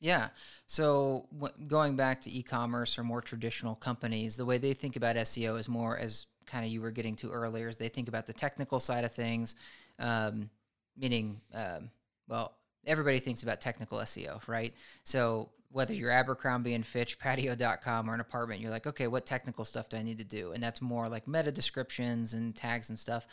Yeah. 0.00 0.28
So 0.66 1.26
w- 1.32 1.66
going 1.68 1.96
back 1.96 2.22
to 2.22 2.30
e-commerce 2.30 2.98
or 2.98 3.04
more 3.04 3.20
traditional 3.20 3.74
companies, 3.74 4.36
the 4.36 4.46
way 4.46 4.56
they 4.56 4.72
think 4.72 4.96
about 4.96 5.16
SEO 5.16 5.58
is 5.58 5.68
more 5.68 5.98
as 5.98 6.26
kind 6.46 6.64
of 6.64 6.72
you 6.72 6.80
were 6.80 6.90
getting 6.90 7.16
to 7.16 7.30
earlier. 7.30 7.68
Is 7.68 7.76
they 7.76 7.88
think 7.88 8.08
about 8.08 8.26
the 8.26 8.32
technical 8.32 8.80
side 8.80 9.04
of 9.04 9.12
things, 9.12 9.56
um, 9.98 10.48
meaning, 10.96 11.40
um, 11.52 11.90
well, 12.28 12.54
everybody 12.86 13.18
thinks 13.18 13.42
about 13.42 13.60
technical 13.60 13.98
SEO, 13.98 14.46
right? 14.48 14.74
So 15.04 15.50
whether 15.72 15.94
you're 15.94 16.10
Abercrombie 16.10 16.74
and 16.74 16.84
Fitch, 16.84 17.18
patio.com, 17.18 18.10
or 18.10 18.14
an 18.14 18.20
apartment, 18.20 18.60
you're 18.60 18.70
like, 18.70 18.86
okay, 18.86 19.06
what 19.06 19.24
technical 19.24 19.64
stuff 19.64 19.88
do 19.88 19.96
I 19.96 20.02
need 20.02 20.18
to 20.18 20.24
do? 20.24 20.52
And 20.52 20.62
that's 20.62 20.82
more 20.82 21.08
like 21.08 21.28
meta 21.28 21.52
descriptions 21.52 22.34
and 22.34 22.54
tags 22.54 22.90
and 22.90 22.98
stuff. 22.98 23.26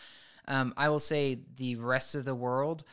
Um, 0.47 0.73
I 0.77 0.89
will 0.89 0.99
say 0.99 1.41
the 1.55 1.75
rest 1.75 2.15
of 2.15 2.25
the 2.25 2.35
world 2.35 2.83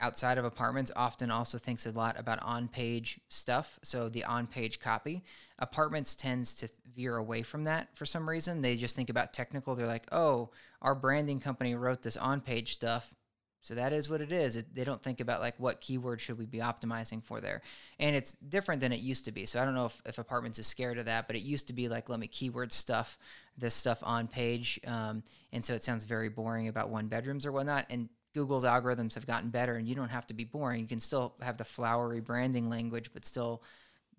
outside 0.00 0.38
of 0.38 0.44
apartments 0.44 0.92
often 0.94 1.30
also 1.30 1.58
thinks 1.58 1.86
a 1.86 1.92
lot 1.92 2.18
about 2.18 2.42
on 2.42 2.68
page 2.68 3.20
stuff. 3.28 3.78
So 3.82 4.08
the 4.08 4.24
on 4.24 4.46
page 4.46 4.80
copy. 4.80 5.24
Apartments 5.58 6.16
tends 6.16 6.54
to 6.56 6.68
veer 6.94 7.16
away 7.16 7.42
from 7.42 7.64
that 7.64 7.88
for 7.96 8.04
some 8.04 8.28
reason. 8.28 8.60
They 8.60 8.76
just 8.76 8.96
think 8.96 9.10
about 9.10 9.32
technical. 9.32 9.74
They're 9.74 9.86
like, 9.86 10.06
oh, 10.12 10.50
our 10.82 10.94
branding 10.94 11.40
company 11.40 11.74
wrote 11.74 12.02
this 12.02 12.16
on 12.16 12.40
page 12.40 12.74
stuff 12.74 13.14
so 13.64 13.74
that 13.76 13.94
is 13.94 14.10
what 14.10 14.20
it 14.20 14.30
is. 14.30 14.56
It, 14.56 14.74
they 14.74 14.84
don't 14.84 15.02
think 15.02 15.20
about 15.20 15.40
like 15.40 15.54
what 15.58 15.80
keyword 15.80 16.20
should 16.20 16.36
we 16.36 16.44
be 16.44 16.58
optimizing 16.58 17.24
for 17.24 17.40
there. 17.40 17.62
And 17.98 18.14
it's 18.14 18.34
different 18.34 18.82
than 18.82 18.92
it 18.92 19.00
used 19.00 19.24
to 19.24 19.32
be. 19.32 19.46
So 19.46 19.60
I 19.60 19.64
don't 19.64 19.74
know 19.74 19.86
if, 19.86 20.02
if 20.04 20.18
apartments 20.18 20.58
is 20.58 20.66
scared 20.66 20.98
of 20.98 21.06
that, 21.06 21.26
but 21.26 21.34
it 21.34 21.42
used 21.42 21.68
to 21.68 21.72
be 21.72 21.88
like, 21.88 22.10
let 22.10 22.20
me 22.20 22.26
keyword 22.26 22.74
stuff, 22.74 23.16
this 23.56 23.72
stuff 23.72 24.00
on 24.02 24.28
page. 24.28 24.78
Um, 24.86 25.22
and 25.50 25.64
so 25.64 25.72
it 25.72 25.82
sounds 25.82 26.04
very 26.04 26.28
boring 26.28 26.68
about 26.68 26.90
one 26.90 27.06
bedrooms 27.08 27.46
or 27.46 27.52
whatnot. 27.52 27.86
And 27.88 28.10
Google's 28.34 28.64
algorithms 28.64 29.14
have 29.14 29.26
gotten 29.26 29.48
better 29.48 29.76
and 29.76 29.88
you 29.88 29.94
don't 29.94 30.10
have 30.10 30.26
to 30.26 30.34
be 30.34 30.44
boring. 30.44 30.82
You 30.82 30.86
can 30.86 31.00
still 31.00 31.34
have 31.40 31.56
the 31.56 31.64
flowery 31.64 32.20
branding 32.20 32.68
language, 32.68 33.12
but 33.14 33.24
still 33.24 33.62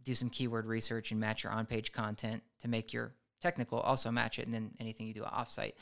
do 0.01 0.15
some 0.15 0.31
keyword 0.31 0.65
research 0.65 1.11
and 1.11 1.19
match 1.19 1.43
your 1.43 1.53
on 1.53 1.67
page 1.67 1.91
content 1.91 2.41
to 2.61 2.67
make 2.67 2.93
your 2.93 3.13
technical 3.41 3.79
also 3.79 4.09
match 4.09 4.39
it. 4.39 4.47
And 4.47 4.55
then 4.55 4.71
anything 4.79 5.05
you 5.05 5.13
do 5.13 5.21
offsite. 5.21 5.73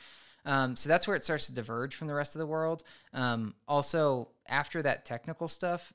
Um, 0.45 0.75
so 0.75 0.89
that's 0.89 1.07
where 1.07 1.15
it 1.15 1.23
starts 1.23 1.47
to 1.47 1.53
diverge 1.53 1.95
from 1.95 2.07
the 2.07 2.13
rest 2.13 2.35
of 2.35 2.39
the 2.39 2.47
world. 2.47 2.83
Um, 3.13 3.55
also, 3.67 4.29
after 4.47 4.81
that 4.81 5.05
technical 5.05 5.47
stuff, 5.47 5.93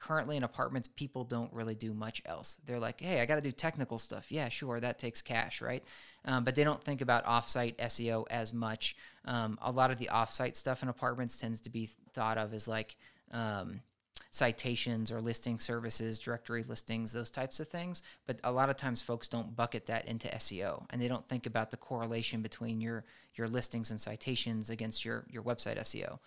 currently 0.00 0.36
in 0.36 0.42
apartments, 0.42 0.88
people 0.88 1.24
don't 1.24 1.52
really 1.52 1.74
do 1.74 1.92
much 1.92 2.22
else. 2.24 2.58
They're 2.66 2.80
like, 2.80 3.00
hey, 3.00 3.20
I 3.20 3.26
got 3.26 3.36
to 3.36 3.40
do 3.40 3.52
technical 3.52 3.98
stuff. 3.98 4.32
Yeah, 4.32 4.48
sure, 4.48 4.80
that 4.80 4.98
takes 4.98 5.22
cash, 5.22 5.60
right? 5.60 5.84
Um, 6.24 6.44
but 6.44 6.54
they 6.54 6.64
don't 6.64 6.82
think 6.82 7.00
about 7.00 7.26
offsite 7.26 7.76
SEO 7.76 8.24
as 8.30 8.52
much. 8.52 8.96
Um, 9.24 9.58
a 9.60 9.70
lot 9.70 9.90
of 9.90 9.98
the 9.98 10.08
offsite 10.12 10.56
stuff 10.56 10.82
in 10.82 10.88
apartments 10.88 11.36
tends 11.36 11.60
to 11.62 11.70
be 11.70 11.90
thought 12.14 12.38
of 12.38 12.54
as 12.54 12.66
like 12.66 12.96
um, 13.30 13.80
citations 14.30 15.10
or 15.10 15.20
listing 15.20 15.58
services, 15.58 16.18
directory 16.18 16.62
listings, 16.62 17.12
those 17.12 17.30
types 17.30 17.60
of 17.60 17.68
things. 17.68 18.02
But 18.26 18.38
a 18.44 18.52
lot 18.52 18.70
of 18.70 18.76
times 18.76 19.02
folks 19.02 19.28
don't 19.28 19.56
bucket 19.56 19.86
that 19.86 20.06
into 20.06 20.28
SEO 20.28 20.86
and 20.90 21.02
they 21.02 21.08
don't 21.08 21.28
think 21.28 21.46
about 21.46 21.70
the 21.70 21.76
correlation 21.76 22.42
between 22.42 22.80
your 22.80 23.04
your 23.34 23.48
listings 23.48 23.90
and 23.90 24.00
citations 24.00 24.70
against 24.70 25.04
your 25.04 25.26
your 25.28 25.42
website 25.42 25.78
SEO. 25.78 26.18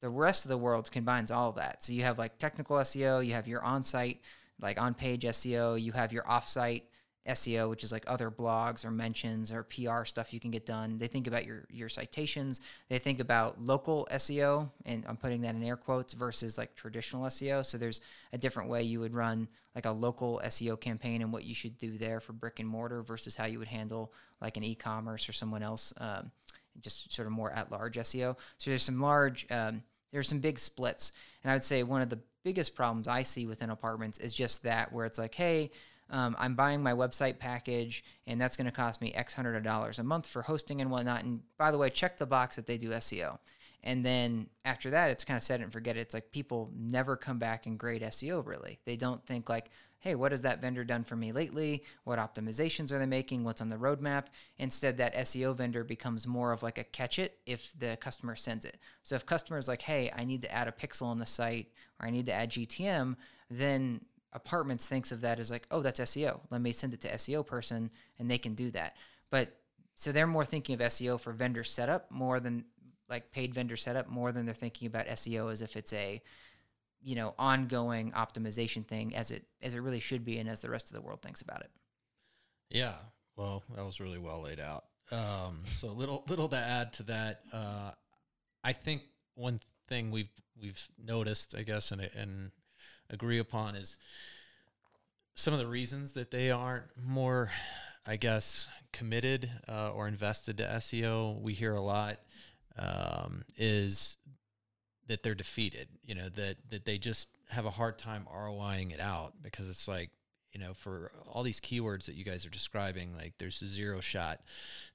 The 0.00 0.08
rest 0.08 0.44
of 0.44 0.48
the 0.48 0.58
world 0.58 0.90
combines 0.90 1.30
all 1.30 1.52
that. 1.52 1.84
So 1.84 1.92
you 1.92 2.02
have 2.02 2.18
like 2.18 2.38
technical 2.38 2.76
SEO, 2.76 3.24
you 3.24 3.34
have 3.34 3.46
your 3.46 3.62
on-site 3.62 4.20
like 4.60 4.80
on-page 4.80 5.24
SEO, 5.24 5.80
you 5.80 5.92
have 5.92 6.12
your 6.12 6.28
off-site 6.28 6.84
SEO, 7.28 7.68
which 7.68 7.84
is 7.84 7.92
like 7.92 8.04
other 8.06 8.30
blogs 8.30 8.84
or 8.84 8.90
mentions 8.90 9.52
or 9.52 9.62
PR 9.62 10.04
stuff 10.04 10.32
you 10.32 10.40
can 10.40 10.50
get 10.50 10.64
done. 10.64 10.98
They 10.98 11.06
think 11.06 11.26
about 11.26 11.44
your 11.44 11.64
your 11.70 11.88
citations. 11.88 12.60
They 12.88 12.98
think 12.98 13.20
about 13.20 13.62
local 13.62 14.08
SEO, 14.10 14.70
and 14.86 15.04
I'm 15.06 15.16
putting 15.16 15.42
that 15.42 15.54
in 15.54 15.62
air 15.62 15.76
quotes 15.76 16.14
versus 16.14 16.56
like 16.56 16.74
traditional 16.74 17.24
SEO. 17.24 17.64
So 17.64 17.78
there's 17.78 18.00
a 18.32 18.38
different 18.38 18.70
way 18.70 18.82
you 18.82 19.00
would 19.00 19.14
run 19.14 19.48
like 19.74 19.86
a 19.86 19.90
local 19.90 20.40
SEO 20.44 20.80
campaign 20.80 21.22
and 21.22 21.32
what 21.32 21.44
you 21.44 21.54
should 21.54 21.78
do 21.78 21.96
there 21.98 22.20
for 22.20 22.32
brick 22.32 22.58
and 22.58 22.68
mortar 22.68 23.02
versus 23.02 23.36
how 23.36 23.46
you 23.46 23.58
would 23.58 23.68
handle 23.68 24.12
like 24.40 24.56
an 24.56 24.64
e-commerce 24.64 25.28
or 25.28 25.32
someone 25.32 25.62
else, 25.62 25.92
um, 25.98 26.30
just 26.80 27.12
sort 27.12 27.26
of 27.26 27.32
more 27.32 27.52
at 27.52 27.70
large 27.70 27.96
SEO. 27.96 28.36
So 28.58 28.70
there's 28.70 28.82
some 28.82 29.00
large, 29.00 29.46
um, 29.50 29.82
there's 30.10 30.28
some 30.28 30.40
big 30.40 30.58
splits, 30.58 31.12
and 31.44 31.52
I 31.52 31.54
would 31.54 31.62
say 31.62 31.84
one 31.84 32.02
of 32.02 32.08
the 32.08 32.18
biggest 32.42 32.74
problems 32.74 33.06
I 33.06 33.22
see 33.22 33.46
within 33.46 33.70
apartments 33.70 34.18
is 34.18 34.34
just 34.34 34.64
that 34.64 34.92
where 34.92 35.06
it's 35.06 35.18
like, 35.18 35.34
hey 35.34 35.70
um, 36.10 36.36
I'm 36.38 36.54
buying 36.54 36.82
my 36.82 36.92
website 36.92 37.38
package, 37.38 38.04
and 38.26 38.40
that's 38.40 38.56
going 38.56 38.66
to 38.66 38.72
cost 38.72 39.00
me 39.00 39.12
X 39.12 39.34
hundred 39.34 39.56
of 39.56 39.62
dollars 39.62 39.98
a 39.98 40.04
month 40.04 40.26
for 40.26 40.42
hosting 40.42 40.80
and 40.80 40.90
whatnot. 40.90 41.24
And 41.24 41.40
by 41.56 41.70
the 41.70 41.78
way, 41.78 41.90
check 41.90 42.16
the 42.16 42.26
box 42.26 42.56
that 42.56 42.66
they 42.66 42.78
do 42.78 42.90
SEO. 42.90 43.38
And 43.82 44.04
then 44.04 44.48
after 44.64 44.90
that, 44.90 45.10
it's 45.10 45.24
kind 45.24 45.36
of 45.36 45.42
set 45.42 45.60
and 45.60 45.72
forget 45.72 45.96
it. 45.96 46.00
It's 46.00 46.14
like 46.14 46.32
people 46.32 46.70
never 46.76 47.16
come 47.16 47.38
back 47.38 47.66
and 47.66 47.78
grade 47.78 48.02
SEO 48.02 48.46
really. 48.46 48.78
They 48.84 48.96
don't 48.96 49.24
think 49.24 49.48
like, 49.48 49.70
hey, 50.00 50.14
what 50.14 50.32
has 50.32 50.42
that 50.42 50.60
vendor 50.60 50.84
done 50.84 51.04
for 51.04 51.16
me 51.16 51.30
lately? 51.30 51.84
What 52.04 52.18
optimizations 52.18 52.90
are 52.90 52.98
they 52.98 53.06
making? 53.06 53.44
What's 53.44 53.60
on 53.60 53.68
the 53.68 53.76
roadmap? 53.76 54.26
Instead, 54.58 54.96
that 54.96 55.14
SEO 55.14 55.54
vendor 55.54 55.84
becomes 55.84 56.26
more 56.26 56.52
of 56.52 56.62
like 56.62 56.78
a 56.78 56.84
catch 56.84 57.18
it 57.18 57.38
if 57.46 57.72
the 57.78 57.96
customer 58.00 58.34
sends 58.34 58.64
it. 58.64 58.78
So 59.02 59.14
if 59.14 59.26
customers 59.26 59.68
like, 59.68 59.82
hey, 59.82 60.10
I 60.14 60.24
need 60.24 60.42
to 60.42 60.52
add 60.52 60.68
a 60.68 60.72
pixel 60.72 61.06
on 61.06 61.18
the 61.18 61.26
site 61.26 61.68
or 62.00 62.06
I 62.06 62.10
need 62.10 62.26
to 62.26 62.32
add 62.32 62.50
GTM, 62.50 63.16
then 63.50 64.00
apartments 64.32 64.86
thinks 64.86 65.12
of 65.12 65.22
that 65.22 65.40
as 65.40 65.50
like, 65.50 65.66
oh, 65.70 65.80
that's 65.82 66.00
SEO. 66.00 66.40
Let 66.50 66.60
me 66.60 66.72
send 66.72 66.94
it 66.94 67.00
to 67.00 67.12
SEO 67.12 67.46
person 67.46 67.90
and 68.18 68.30
they 68.30 68.38
can 68.38 68.54
do 68.54 68.70
that. 68.72 68.96
But 69.30 69.56
so 69.94 70.12
they're 70.12 70.26
more 70.26 70.44
thinking 70.44 70.74
of 70.74 70.80
SEO 70.80 71.20
for 71.20 71.32
vendor 71.32 71.64
setup 71.64 72.10
more 72.10 72.40
than 72.40 72.64
like 73.08 73.32
paid 73.32 73.54
vendor 73.54 73.76
setup 73.76 74.08
more 74.08 74.32
than 74.32 74.46
they're 74.46 74.54
thinking 74.54 74.86
about 74.86 75.06
SEO 75.06 75.50
as 75.50 75.62
if 75.62 75.76
it's 75.76 75.92
a 75.92 76.22
you 77.02 77.16
know 77.16 77.34
ongoing 77.38 78.12
optimization 78.12 78.86
thing 78.86 79.14
as 79.16 79.30
it 79.30 79.44
as 79.62 79.74
it 79.74 79.80
really 79.80 80.00
should 80.00 80.24
be 80.24 80.38
and 80.38 80.48
as 80.48 80.60
the 80.60 80.70
rest 80.70 80.88
of 80.88 80.94
the 80.94 81.00
world 81.00 81.20
thinks 81.22 81.42
about 81.42 81.60
it. 81.60 81.70
Yeah, 82.70 82.94
well, 83.36 83.64
that 83.74 83.84
was 83.84 84.00
really 84.00 84.18
well 84.18 84.42
laid 84.42 84.60
out. 84.60 84.84
Um, 85.10 85.62
so 85.64 85.88
little 85.88 86.24
little 86.28 86.48
to 86.48 86.56
add 86.56 86.92
to 86.94 87.02
that. 87.04 87.40
Uh, 87.52 87.90
I 88.62 88.72
think 88.72 89.02
one 89.34 89.60
thing 89.88 90.10
we've 90.10 90.30
we've 90.60 90.88
noticed, 91.02 91.54
I 91.56 91.62
guess, 91.62 91.90
in 91.90 92.00
and 92.00 92.10
and 92.14 92.50
agree 93.10 93.38
upon 93.38 93.76
is 93.76 93.96
some 95.34 95.52
of 95.52 95.60
the 95.60 95.66
reasons 95.66 96.12
that 96.12 96.30
they 96.30 96.50
aren't 96.50 96.84
more, 97.02 97.50
I 98.06 98.16
guess, 98.16 98.68
committed 98.92 99.50
uh, 99.68 99.90
or 99.90 100.08
invested 100.08 100.58
to 100.58 100.64
SEO. 100.64 101.40
We 101.40 101.54
hear 101.54 101.74
a 101.74 101.80
lot 101.80 102.18
um, 102.78 103.44
is 103.56 104.16
that 105.06 105.22
they're 105.22 105.34
defeated. 105.34 105.88
You 106.04 106.14
know 106.14 106.28
that 106.30 106.56
that 106.70 106.84
they 106.84 106.98
just 106.98 107.28
have 107.48 107.66
a 107.66 107.70
hard 107.70 107.98
time 107.98 108.26
ROIing 108.32 108.92
it 108.92 109.00
out 109.00 109.34
because 109.42 109.68
it's 109.68 109.88
like 109.88 110.10
you 110.52 110.60
know 110.60 110.74
for 110.74 111.10
all 111.28 111.42
these 111.42 111.60
keywords 111.60 112.06
that 112.06 112.14
you 112.14 112.24
guys 112.24 112.46
are 112.46 112.50
describing 112.50 113.14
like 113.16 113.34
there's 113.38 113.60
a 113.62 113.66
zero 113.66 114.00
shot 114.00 114.40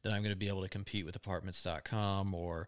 that 0.04 0.12
i'm 0.12 0.22
going 0.22 0.34
to 0.34 0.38
be 0.38 0.48
able 0.48 0.62
to 0.62 0.70
compete 0.70 1.06
with 1.06 1.16
apartments.com 1.16 2.34
or 2.34 2.68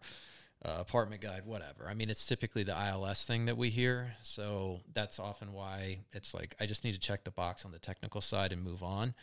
uh, 0.64 0.76
apartment 0.80 1.22
guide, 1.22 1.42
whatever. 1.44 1.88
I 1.88 1.94
mean, 1.94 2.10
it's 2.10 2.26
typically 2.26 2.64
the 2.64 2.76
ILS 2.76 3.24
thing 3.24 3.46
that 3.46 3.56
we 3.56 3.70
hear. 3.70 4.14
So 4.22 4.80
that's 4.92 5.20
often 5.20 5.52
why 5.52 6.00
it's 6.12 6.34
like, 6.34 6.56
I 6.60 6.66
just 6.66 6.82
need 6.84 6.94
to 6.94 7.00
check 7.00 7.24
the 7.24 7.30
box 7.30 7.64
on 7.64 7.70
the 7.70 7.78
technical 7.78 8.20
side 8.20 8.52
and 8.52 8.62
move 8.62 8.82
on. 8.82 9.14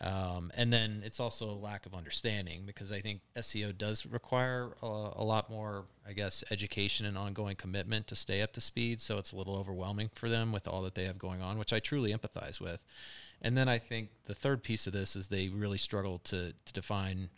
Um, 0.00 0.50
and 0.54 0.72
then 0.72 1.02
it's 1.04 1.20
also 1.20 1.48
a 1.50 1.54
lack 1.54 1.86
of 1.86 1.94
understanding 1.94 2.64
because 2.66 2.90
I 2.90 3.00
think 3.00 3.20
SEO 3.36 3.76
does 3.76 4.04
require 4.04 4.74
a, 4.82 4.86
a, 4.86 5.24
lot 5.24 5.48
more, 5.48 5.84
I 6.06 6.12
guess, 6.12 6.42
education 6.50 7.06
and 7.06 7.16
ongoing 7.16 7.56
commitment 7.56 8.06
to 8.08 8.16
stay 8.16 8.42
up 8.42 8.52
to 8.54 8.60
speed. 8.60 9.00
So 9.00 9.18
it's 9.18 9.32
a 9.32 9.36
little 9.36 9.56
overwhelming 9.56 10.10
for 10.14 10.28
them 10.28 10.50
with 10.50 10.66
all 10.66 10.82
that 10.82 10.94
they 10.94 11.04
have 11.04 11.18
going 11.18 11.40
on, 11.40 11.56
which 11.56 11.72
I 11.72 11.78
truly 11.78 12.12
empathize 12.12 12.60
with. 12.60 12.84
And 13.40 13.56
then 13.56 13.68
I 13.68 13.78
think 13.78 14.10
the 14.26 14.34
third 14.34 14.62
piece 14.62 14.86
of 14.86 14.92
this 14.92 15.14
is 15.14 15.28
they 15.28 15.48
really 15.48 15.78
struggle 15.78 16.18
to, 16.24 16.52
to 16.52 16.72
define 16.72 17.30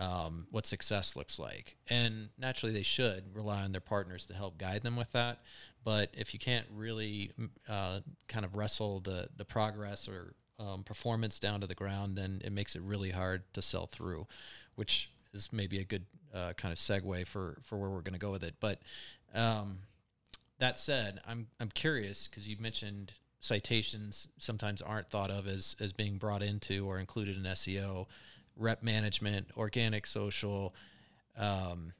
um, 0.00 0.46
what 0.50 0.66
success 0.66 1.14
looks 1.14 1.38
like. 1.38 1.76
And 1.88 2.30
naturally, 2.38 2.72
they 2.72 2.82
should 2.82 3.24
rely 3.34 3.62
on 3.62 3.72
their 3.72 3.82
partners 3.82 4.24
to 4.26 4.34
help 4.34 4.58
guide 4.58 4.82
them 4.82 4.96
with 4.96 5.12
that. 5.12 5.42
But 5.84 6.10
if 6.14 6.32
you 6.32 6.40
can't 6.40 6.66
really 6.74 7.32
uh, 7.68 8.00
kind 8.26 8.44
of 8.44 8.56
wrestle 8.56 9.00
the, 9.00 9.28
the 9.36 9.44
progress 9.44 10.08
or 10.08 10.34
um, 10.58 10.82
performance 10.84 11.38
down 11.38 11.60
to 11.60 11.66
the 11.66 11.74
ground, 11.74 12.16
then 12.16 12.40
it 12.44 12.52
makes 12.52 12.74
it 12.74 12.82
really 12.82 13.10
hard 13.10 13.42
to 13.52 13.62
sell 13.62 13.86
through, 13.86 14.26
which 14.74 15.10
is 15.34 15.52
maybe 15.52 15.78
a 15.78 15.84
good 15.84 16.06
uh, 16.34 16.54
kind 16.54 16.72
of 16.72 16.78
segue 16.78 17.26
for, 17.26 17.58
for 17.62 17.78
where 17.78 17.90
we're 17.90 18.00
going 18.00 18.14
to 18.14 18.18
go 18.18 18.30
with 18.30 18.42
it. 18.42 18.54
But 18.58 18.80
um, 19.34 19.80
that 20.58 20.78
said, 20.78 21.20
I'm, 21.26 21.46
I'm 21.60 21.70
curious 21.70 22.26
because 22.26 22.48
you 22.48 22.56
mentioned 22.58 23.12
citations 23.40 24.28
sometimes 24.38 24.80
aren't 24.82 25.10
thought 25.10 25.30
of 25.30 25.46
as, 25.46 25.76
as 25.80 25.92
being 25.92 26.16
brought 26.16 26.42
into 26.42 26.86
or 26.86 26.98
included 26.98 27.36
in 27.36 27.42
SEO 27.44 28.06
rep 28.60 28.82
management, 28.82 29.48
organic 29.56 30.06
social, 30.06 30.74
um, 31.36 31.92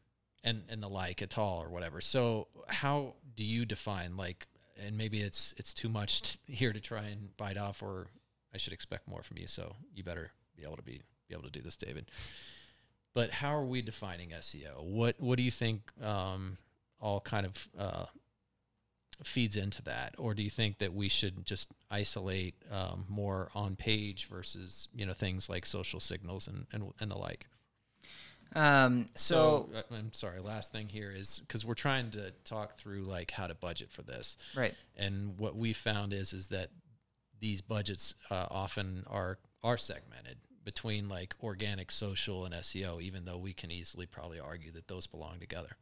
and 0.45 0.63
and 0.69 0.83
the 0.83 0.89
like 0.89 1.23
at 1.23 1.37
all 1.37 1.63
or 1.63 1.69
whatever. 1.69 2.01
So 2.01 2.49
how 2.69 3.15
do 3.35 3.45
you 3.45 3.65
define 3.65 4.17
like? 4.17 4.47
And 4.83 4.97
maybe 4.97 5.21
it's 5.21 5.55
it's 5.57 5.75
too 5.75 5.89
much 5.89 6.23
t- 6.23 6.39
here 6.47 6.73
to 6.73 6.81
try 6.81 7.05
and 7.05 7.37
bite 7.37 7.59
off, 7.59 7.83
or 7.83 8.09
I 8.55 8.59
should 8.59 8.73
expect 8.73 9.09
more 9.09 9.23
from 9.23 9.39
you. 9.39 9.47
So 9.47 9.75
you 9.95 10.05
better 10.05 10.31
be 10.57 10.63
able 10.63 10.77
to 10.77 10.83
be 10.83 11.03
be 11.29 11.35
able 11.35 11.45
to 11.45 11.51
do 11.51 11.61
this, 11.61 11.77
David. 11.77 12.11
But 13.13 13.31
how 13.31 13.55
are 13.55 13.65
we 13.65 13.83
defining 13.83 14.31
SEO? 14.31 14.85
What 14.85 15.17
what 15.19 15.37
do 15.37 15.43
you 15.43 15.51
think? 15.51 15.83
Um, 16.03 16.59
all 17.01 17.21
kind 17.21 17.47
of 17.47 17.69
uh, 17.79 18.05
feeds 19.23 19.57
into 19.57 19.83
that, 19.83 20.15
or 20.19 20.35
do 20.35 20.43
you 20.43 20.51
think 20.51 20.79
that 20.79 20.95
we 20.95 21.09
should 21.09 21.45
just 21.45 21.71
isolate 21.91 22.55
um, 22.71 23.05
more 23.09 23.51
on 23.55 23.77
page 23.77 24.27
versus 24.27 24.89
you 24.95 25.07
know 25.07 25.13
things 25.13 25.49
like 25.49 25.67
social 25.67 26.01
signals 26.01 26.47
and 26.49 26.67
and, 26.73 26.93
and 27.01 27.11
the 27.11 27.19
like? 27.19 27.47
Um, 28.55 29.11
so, 29.15 29.69
so 29.73 29.79
uh, 29.79 29.83
I'm 29.95 30.13
sorry. 30.13 30.41
Last 30.41 30.73
thing 30.73 30.89
here 30.89 31.13
is 31.15 31.41
because 31.41 31.65
we're 31.65 31.75
trying 31.75 32.11
to 32.13 32.33
talk 32.45 32.79
through 32.79 33.03
like 33.05 33.31
how 33.31 33.47
to 33.47 33.55
budget 33.55 33.91
for 33.93 34.03
this, 34.03 34.37
right? 34.57 34.75
And 34.97 35.39
what 35.39 35.57
we 35.57 35.73
found 35.73 36.13
is 36.13 36.33
is 36.33 36.49
that 36.49 36.71
these 37.41 37.61
budgets 37.61 38.15
uh, 38.31 38.47
often 38.51 39.05
are 39.07 39.39
are 39.63 39.79
segmented 39.79 40.39
between 40.65 41.09
like 41.09 41.35
organic, 41.43 41.91
social, 41.91 42.45
and 42.45 42.55
SEO, 42.55 43.01
even 43.01 43.25
though 43.25 43.39
we 43.39 43.53
can 43.53 43.71
easily 43.71 44.07
probably 44.07 44.41
argue 44.41 44.73
that 44.73 44.89
those 44.89 45.07
belong 45.07 45.39
together. 45.41 45.77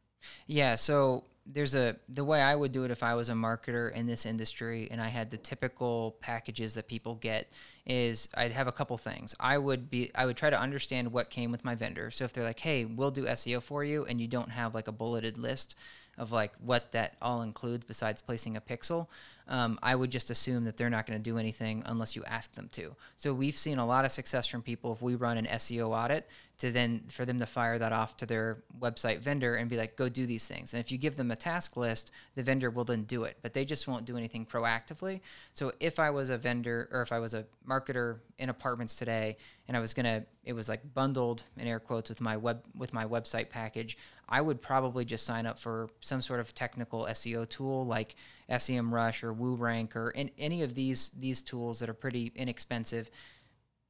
Yeah, 0.47 0.75
so 0.75 1.25
there's 1.45 1.73
a 1.73 1.95
the 2.07 2.23
way 2.23 2.41
I 2.41 2.55
would 2.55 2.71
do 2.71 2.83
it 2.83 2.91
if 2.91 3.01
I 3.01 3.15
was 3.15 3.29
a 3.29 3.33
marketer 3.33 3.91
in 3.91 4.05
this 4.05 4.25
industry 4.25 4.87
and 4.91 5.01
I 5.01 5.07
had 5.07 5.31
the 5.31 5.37
typical 5.37 6.15
packages 6.21 6.75
that 6.75 6.87
people 6.87 7.15
get 7.15 7.51
is 7.85 8.29
I'd 8.35 8.51
have 8.51 8.67
a 8.67 8.71
couple 8.71 8.97
things. 8.97 9.33
I 9.39 9.57
would 9.57 9.89
be 9.89 10.11
I 10.13 10.25
would 10.25 10.37
try 10.37 10.49
to 10.49 10.59
understand 10.59 11.11
what 11.11 11.29
came 11.29 11.51
with 11.51 11.65
my 11.65 11.75
vendor. 11.75 12.11
So 12.11 12.23
if 12.25 12.33
they're 12.33 12.43
like, 12.43 12.59
"Hey, 12.59 12.85
we'll 12.85 13.11
do 13.11 13.25
SEO 13.25 13.61
for 13.61 13.83
you," 13.83 14.05
and 14.05 14.21
you 14.21 14.27
don't 14.27 14.51
have 14.51 14.75
like 14.75 14.87
a 14.87 14.91
bulleted 14.91 15.37
list 15.37 15.75
of 16.17 16.31
like 16.31 16.53
what 16.59 16.91
that 16.91 17.15
all 17.21 17.41
includes 17.41 17.85
besides 17.85 18.21
placing 18.21 18.55
a 18.55 18.61
pixel, 18.61 19.07
um, 19.49 19.79
I 19.81 19.95
would 19.95 20.11
just 20.11 20.29
assume 20.29 20.63
that 20.65 20.77
they're 20.77 20.91
not 20.91 21.07
going 21.07 21.17
to 21.17 21.23
do 21.23 21.39
anything 21.39 21.81
unless 21.87 22.15
you 22.15 22.23
ask 22.25 22.53
them 22.53 22.69
to. 22.73 22.95
So 23.17 23.33
we've 23.33 23.57
seen 23.57 23.79
a 23.79 23.85
lot 23.85 24.05
of 24.05 24.11
success 24.11 24.45
from 24.45 24.61
people 24.61 24.93
if 24.93 25.01
we 25.01 25.15
run 25.15 25.37
an 25.37 25.47
SEO 25.47 25.89
audit 25.89 26.29
to 26.59 26.71
then 26.71 27.05
for 27.09 27.25
them 27.25 27.39
to 27.39 27.45
fire 27.45 27.79
that 27.79 27.91
off 27.91 28.15
to 28.17 28.25
their 28.25 28.59
website 28.79 29.19
vendor 29.19 29.55
and 29.55 29.69
be 29.69 29.77
like, 29.77 29.95
go 29.95 30.07
do 30.07 30.27
these 30.27 30.45
things. 30.45 30.73
And 30.73 30.79
if 30.81 30.91
you 30.91 30.97
give 30.97 31.15
them 31.15 31.31
a 31.31 31.35
task 31.35 31.77
list, 31.77 32.11
the 32.35 32.43
vendor 32.43 32.69
will 32.69 32.83
then 32.83 33.03
do 33.03 33.23
it, 33.23 33.37
but 33.41 33.53
they 33.53 33.65
just 33.65 33.87
won't 33.87 34.05
do 34.05 34.17
anything 34.17 34.45
proactively. 34.45 35.21
So 35.53 35.71
if 35.79 35.99
I 35.99 36.11
was 36.11 36.29
a 36.29 36.37
vendor 36.37 36.87
or 36.91 37.01
if 37.01 37.11
I 37.11 37.17
was 37.19 37.33
a 37.33 37.45
marketer 37.67 38.19
in 38.37 38.49
apartments 38.49 38.95
today 38.95 39.37
and 39.67 39.75
I 39.75 39.79
was 39.79 39.95
gonna, 39.95 40.25
it 40.43 40.53
was 40.53 40.69
like 40.69 40.93
bundled 40.93 41.43
in 41.57 41.65
air 41.65 41.79
quotes 41.79 42.09
with 42.09 42.21
my 42.21 42.37
web 42.37 42.61
with 42.75 42.93
my 42.93 43.05
website 43.05 43.49
package, 43.49 43.97
I 44.27 44.41
would 44.41 44.61
probably 44.61 45.05
just 45.05 45.25
sign 45.25 45.47
up 45.47 45.57
for 45.57 45.89
some 46.01 46.21
sort 46.21 46.39
of 46.39 46.53
technical 46.53 47.07
SEO 47.09 47.49
tool 47.49 47.85
like 47.85 48.15
SEMrush 48.57 49.23
or 49.23 49.33
WooRank 49.33 49.95
or 49.95 50.11
in, 50.11 50.31
any 50.37 50.63
of 50.63 50.75
these 50.75 51.09
these 51.09 51.41
tools 51.41 51.79
that 51.79 51.89
are 51.89 51.93
pretty 51.93 52.31
inexpensive. 52.35 53.09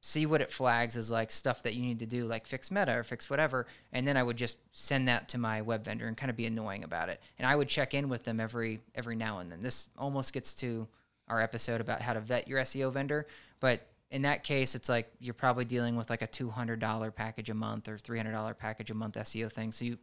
See 0.02 0.24
what 0.24 0.40
it 0.40 0.50
flags 0.50 0.96
as 0.96 1.10
like 1.10 1.30
stuff 1.30 1.62
that 1.62 1.74
you 1.74 1.82
need 1.82 1.98
to 1.98 2.06
do, 2.06 2.26
like 2.26 2.46
fix 2.46 2.70
meta 2.70 2.96
or 2.96 3.04
fix 3.04 3.28
whatever, 3.28 3.66
and 3.92 4.08
then 4.08 4.16
I 4.16 4.22
would 4.22 4.38
just 4.38 4.58
send 4.72 5.08
that 5.08 5.28
to 5.30 5.38
my 5.38 5.60
web 5.60 5.84
vendor 5.84 6.06
and 6.06 6.16
kind 6.16 6.30
of 6.30 6.36
be 6.36 6.46
annoying 6.46 6.84
about 6.84 7.10
it. 7.10 7.20
And 7.38 7.46
I 7.46 7.54
would 7.54 7.68
check 7.68 7.92
in 7.92 8.08
with 8.08 8.24
them 8.24 8.40
every 8.40 8.80
every 8.94 9.16
now 9.16 9.40
and 9.40 9.52
then. 9.52 9.60
This 9.60 9.88
almost 9.98 10.32
gets 10.32 10.54
to 10.56 10.88
our 11.28 11.40
episode 11.40 11.80
about 11.80 12.00
how 12.00 12.14
to 12.14 12.20
vet 12.20 12.48
your 12.48 12.60
SEO 12.60 12.92
vendor, 12.92 13.26
but 13.60 13.86
in 14.10 14.22
that 14.22 14.42
case, 14.42 14.74
it's 14.74 14.88
like 14.88 15.12
you're 15.20 15.34
probably 15.34 15.64
dealing 15.64 15.96
with 15.96 16.10
like 16.10 16.22
a 16.22 16.26
two 16.26 16.50
hundred 16.50 16.80
dollar 16.80 17.10
package 17.10 17.50
a 17.50 17.54
month 17.54 17.88
or 17.88 17.98
three 17.98 18.18
hundred 18.18 18.32
dollar 18.32 18.54
package 18.54 18.90
a 18.90 18.94
month 18.94 19.16
SEO 19.16 19.50
thing. 19.50 19.70
So 19.70 19.84
you 19.84 19.98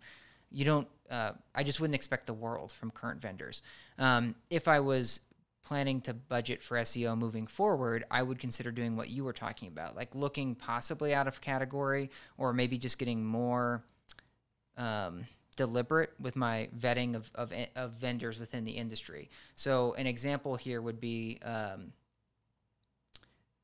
you 0.51 0.65
don't. 0.65 0.87
Uh, 1.09 1.31
I 1.55 1.63
just 1.63 1.79
wouldn't 1.79 1.95
expect 1.95 2.27
the 2.27 2.33
world 2.33 2.71
from 2.71 2.91
current 2.91 3.21
vendors. 3.21 3.61
Um, 3.97 4.35
if 4.49 4.67
I 4.67 4.81
was 4.81 5.21
planning 5.63 5.99
to 5.99 6.13
budget 6.13 6.63
for 6.63 6.77
SEO 6.77 7.17
moving 7.17 7.45
forward, 7.45 8.05
I 8.09 8.23
would 8.23 8.39
consider 8.39 8.71
doing 8.71 8.95
what 8.95 9.09
you 9.09 9.25
were 9.25 9.33
talking 9.33 9.67
about, 9.67 9.97
like 9.97 10.15
looking 10.15 10.55
possibly 10.55 11.13
out 11.13 11.27
of 11.27 11.41
category 11.41 12.09
or 12.37 12.53
maybe 12.53 12.77
just 12.77 12.97
getting 12.97 13.25
more 13.25 13.83
um, 14.77 15.25
deliberate 15.57 16.13
with 16.21 16.37
my 16.37 16.69
vetting 16.77 17.15
of, 17.15 17.29
of, 17.35 17.51
of, 17.75 17.91
vendors 17.93 18.39
within 18.39 18.63
the 18.63 18.71
industry. 18.71 19.29
So, 19.55 19.93
an 19.95 20.07
example 20.07 20.55
here 20.55 20.81
would 20.81 21.01
be 21.01 21.39
um, 21.43 21.91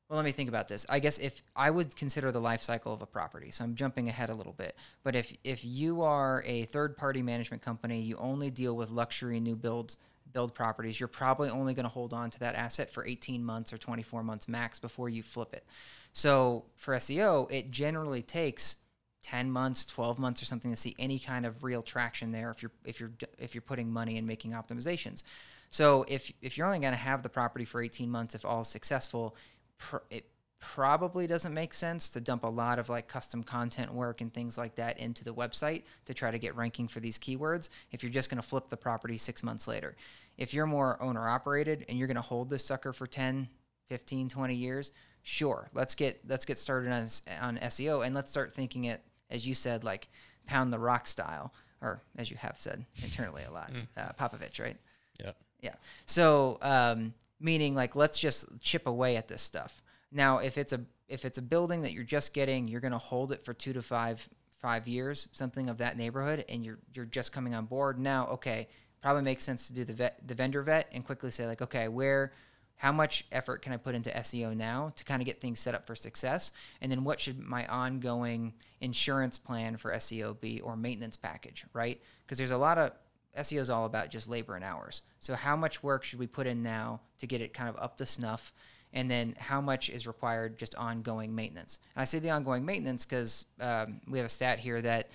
well, 0.10 0.18
let 0.18 0.26
me 0.26 0.32
think 0.32 0.50
about 0.50 0.68
this. 0.68 0.86
I 0.90 1.00
guess 1.00 1.18
if 1.18 1.42
I 1.56 1.72
would 1.72 1.96
consider 1.96 2.32
the 2.32 2.42
life 2.42 2.62
cycle 2.62 2.94
of 2.94 3.02
a 3.02 3.06
property, 3.06 3.52
so 3.52 3.64
I'm 3.64 3.76
jumping 3.76 4.10
ahead 4.10 4.30
a 4.30 4.36
little 4.36 4.54
bit. 4.54 4.76
But 5.04 5.16
if 5.16 5.34
if 5.44 5.64
you 5.64 6.02
are 6.02 6.44
a 6.46 6.64
third 6.66 6.98
party 6.98 7.22
management 7.22 7.64
company, 7.64 8.02
you 8.02 8.18
only 8.18 8.52
deal 8.52 8.76
with 8.76 8.90
luxury 8.90 9.40
new 9.40 9.56
builds 9.56 9.98
build 10.34 10.54
properties, 10.54 11.00
you're 11.00 11.08
probably 11.08 11.50
only 11.50 11.74
going 11.74 11.84
to 11.84 11.90
hold 11.90 12.14
on 12.14 12.30
to 12.32 12.40
that 12.40 12.56
asset 12.56 12.92
for 12.92 13.06
18 13.06 13.44
months 13.44 13.72
or 13.72 13.78
24 13.78 14.24
months 14.24 14.48
max 14.48 14.80
before 14.80 15.08
you 15.08 15.24
flip 15.24 15.54
it. 15.54 15.66
So 16.12 16.66
for 16.76 16.96
SEO, 16.96 17.50
it 17.52 17.72
generally 17.72 18.22
takes 18.22 18.78
10 19.24 19.50
months, 19.50 19.86
12 19.86 20.20
months 20.20 20.42
or 20.42 20.46
something 20.46 20.72
to 20.72 20.78
see 20.78 20.96
any 21.00 21.20
kind 21.20 21.46
of 21.46 21.64
real 21.64 21.82
traction 21.82 22.32
there 22.32 22.52
if 22.52 22.62
you're 22.62 22.72
if 22.84 23.00
you're 23.00 23.12
if 23.38 23.56
you're 23.56 23.62
putting 23.62 23.92
money 23.92 24.18
and 24.18 24.28
making 24.28 24.52
optimizations. 24.52 25.24
So 25.70 26.06
if 26.08 26.32
if 26.42 26.58
you're 26.58 26.68
only 26.68 26.80
going 26.80 26.94
to 26.94 26.98
have 26.98 27.24
the 27.24 27.30
property 27.30 27.66
for 27.66 27.82
18 27.82 28.10
months 28.10 28.36
if 28.36 28.44
all 28.44 28.64
successful, 28.64 29.36
pr- 29.78 29.98
it 30.10 30.26
probably 30.60 31.28
doesn't 31.28 31.54
make 31.54 31.74
sense 31.74 32.08
to 32.08 32.22
dump 32.22 32.46
a 32.46 32.50
lot 32.50 32.80
of 32.80 32.88
like 32.88 33.08
custom 33.08 33.44
content 33.44 33.94
work 33.94 34.22
and 34.22 34.34
things 34.34 34.58
like 34.58 34.76
that 34.76 34.98
into 34.98 35.24
the 35.24 35.34
website 35.34 35.84
to 36.06 36.14
try 36.14 36.32
to 36.32 36.40
get 36.40 36.56
ranking 36.56 36.88
for 36.88 37.02
these 37.02 37.20
keywords 37.20 37.68
if 37.92 38.02
you're 38.02 38.12
just 38.12 38.30
going 38.30 38.42
to 38.42 38.48
flip 38.48 38.70
the 38.70 38.78
property 38.78 39.18
six 39.18 39.44
months 39.44 39.68
later. 39.68 39.96
If 40.38 40.54
you're 40.54 40.66
more 40.66 41.02
owner 41.02 41.28
operated 41.28 41.86
and 41.90 41.98
you're 41.98 42.08
going 42.08 42.16
to 42.16 42.22
hold 42.22 42.50
this 42.50 42.64
sucker 42.64 42.94
for 42.94 43.06
10, 43.06 43.50
15, 43.90 44.30
20 44.30 44.56
years, 44.56 44.94
sure, 45.22 45.70
let's 45.74 45.96
get 45.96 46.22
let's 46.28 46.46
get 46.46 46.58
started 46.58 46.92
on 46.92 47.08
on 47.42 47.58
SEO 47.58 48.06
and 48.06 48.16
let's 48.16 48.32
start 48.32 48.54
thinking 48.54 48.86
it 48.86 49.02
as 49.30 49.46
you 49.46 49.54
said 49.54 49.84
like 49.84 50.08
pound 50.48 50.72
the 50.72 50.80
rock 50.80 51.08
style 51.08 51.54
or 51.82 52.02
as 52.18 52.32
you 52.32 52.38
have 52.38 52.56
said 52.58 52.86
internally 53.04 53.44
a 53.44 53.52
lot, 53.52 53.70
mm. 53.72 53.86
uh, 53.98 54.14
Popovich, 54.18 54.62
right? 54.62 54.78
Yeah. 55.20 55.32
Yeah. 55.62 55.76
So 56.06 56.58
um, 56.62 57.14
meaning 57.44 57.76
like 57.76 57.96
let's 57.96 58.18
just 58.18 58.46
chip 58.62 58.88
away 58.88 59.18
at 59.18 59.28
this 59.28 59.42
stuff. 59.42 59.84
Now, 60.12 60.40
if 60.40 60.58
it's 60.58 60.74
a 60.74 60.82
if 61.08 61.26
it's 61.26 61.38
a 61.38 61.42
building 61.42 61.82
that 61.82 61.92
you're 61.92 62.04
just 62.04 62.34
getting, 62.34 62.68
you're 62.68 62.82
going 62.82 62.94
to 62.94 62.98
hold 62.98 63.32
it 63.32 63.44
for 63.44 63.54
2 63.54 63.74
to 63.74 63.82
5 63.82 64.30
5 64.62 64.88
years, 64.88 65.28
something 65.34 65.70
of 65.70 65.78
that 65.80 65.98
neighborhood 65.98 66.46
and 66.48 66.66
you're 66.66 66.80
you're 66.94 67.06
just 67.06 67.34
coming 67.34 67.54
on 67.54 67.66
board. 67.66 68.00
Now, 68.00 68.28
okay, 68.28 68.70
probably 69.02 69.22
makes 69.22 69.44
sense 69.44 69.68
to 69.68 69.74
do 69.74 69.84
the 69.84 69.94
vet, 69.94 70.26
the 70.26 70.34
vendor 70.34 70.64
vet 70.64 70.90
and 70.94 71.06
quickly 71.06 71.30
say 71.30 71.46
like, 71.46 71.62
okay, 71.62 71.90
where 71.90 72.32
how 72.78 72.92
much 72.92 73.26
effort 73.32 73.62
can 73.62 73.72
I 73.72 73.78
put 73.78 73.96
into 73.96 74.10
SEO 74.10 74.56
now 74.56 74.92
to 74.96 75.04
kind 75.04 75.22
of 75.22 75.26
get 75.26 75.40
things 75.40 75.60
set 75.60 75.76
up 75.76 75.86
for 75.86 75.96
success? 75.96 76.52
And 76.82 76.92
then 76.92 77.04
what 77.04 77.20
should 77.20 77.40
my 77.40 77.66
ongoing 77.68 78.54
insurance 78.82 79.38
plan 79.38 79.78
for 79.78 79.94
SEO 79.94 80.40
be 80.40 80.60
or 80.62 80.76
maintenance 80.76 81.16
package, 81.16 81.66
right? 81.74 82.02
Because 82.26 82.38
there's 82.38 82.52
a 82.52 82.58
lot 82.58 82.78
of 82.78 82.92
SEO 83.38 83.60
is 83.60 83.70
all 83.70 83.86
about 83.86 84.10
just 84.10 84.30
labor 84.30 84.56
and 84.56 84.64
hours. 84.64 85.02
So 85.20 85.36
how 85.36 85.56
much 85.56 85.82
work 85.82 86.04
should 86.04 86.20
we 86.20 86.28
put 86.28 86.48
in 86.48 86.62
now 86.62 87.02
to 87.20 87.28
get 87.28 87.42
it 87.42 87.54
kind 87.54 87.70
of 87.70 87.76
up 87.78 87.98
the 87.98 88.06
snuff? 88.06 88.54
And 88.94 89.10
then 89.10 89.36
how 89.40 89.60
much 89.60 89.90
is 89.90 90.06
required 90.06 90.60
just 90.60 90.76
ongoing 90.76 91.34
maintenance? 91.34 91.80
And 91.96 92.02
I 92.02 92.06
say 92.06 92.20
the 92.20 92.30
ongoing 92.30 92.64
maintenance 92.64 93.06
because 93.06 93.46
um, 93.60 94.02
we 94.08 94.20
have 94.20 94.26
a 94.26 94.30
stat 94.30 94.60
here 94.60 94.82
that 94.84 95.10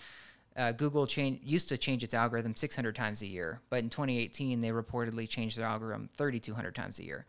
uh, 0.57 0.73
Google 0.73 1.07
change, 1.07 1.41
used 1.45 1.69
to 1.69 1.79
change 1.79 2.03
its 2.03 2.15
algorithm 2.15 2.57
600 2.57 2.97
times 2.97 3.23
a 3.23 3.27
year, 3.27 3.61
but 3.71 3.79
in 3.79 3.89
2018 3.89 4.61
they 4.61 4.71
reportedly 4.71 5.29
changed 5.29 5.57
their 5.57 5.67
algorithm 5.67 6.09
3,200 6.17 6.75
times 6.75 6.99
a 6.99 7.05
year. 7.05 7.25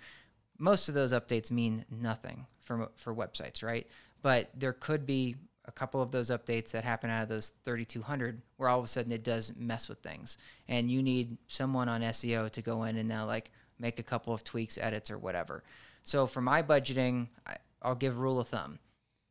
Most 0.58 0.90
of 0.90 0.96
those 0.96 1.14
updates 1.14 1.52
mean 1.52 1.86
nothing 1.92 2.48
for 2.62 2.90
for 2.96 3.14
websites, 3.14 3.64
right? 3.64 3.88
But 4.24 4.50
there 4.56 4.74
could 4.74 5.06
be 5.06 5.36
a 5.70 5.72
couple 5.72 6.02
of 6.02 6.10
those 6.10 6.32
updates 6.32 6.72
that 6.72 6.84
happen 6.84 7.12
out 7.12 7.22
of 7.22 7.30
those 7.30 7.52
3200 7.64 8.42
where 8.58 8.68
all 8.68 8.80
of 8.80 8.86
a 8.86 8.88
sudden 8.88 9.12
it 9.12 9.24
does 9.24 9.54
mess 9.56 9.88
with 9.88 10.00
things. 10.00 10.38
And 10.68 10.90
you 10.90 11.04
need 11.04 11.38
someone 11.48 11.88
on 11.88 12.02
SEO 12.02 12.50
to 12.50 12.62
go 12.64 12.84
in 12.86 12.98
and 12.98 13.08
now 13.08 13.28
like 13.28 13.52
make 13.78 14.00
a 14.00 14.04
couple 14.04 14.34
of 14.34 14.44
tweaks 14.44 14.80
edits 14.80 15.12
or 15.12 15.20
whatever. 15.20 15.64
So 16.04 16.26
for 16.26 16.42
my 16.42 16.64
budgeting 16.64 17.28
I, 17.46 17.58
will 17.88 17.96
give 17.96 18.18
rule 18.18 18.40
of 18.40 18.48
thumb. 18.48 18.80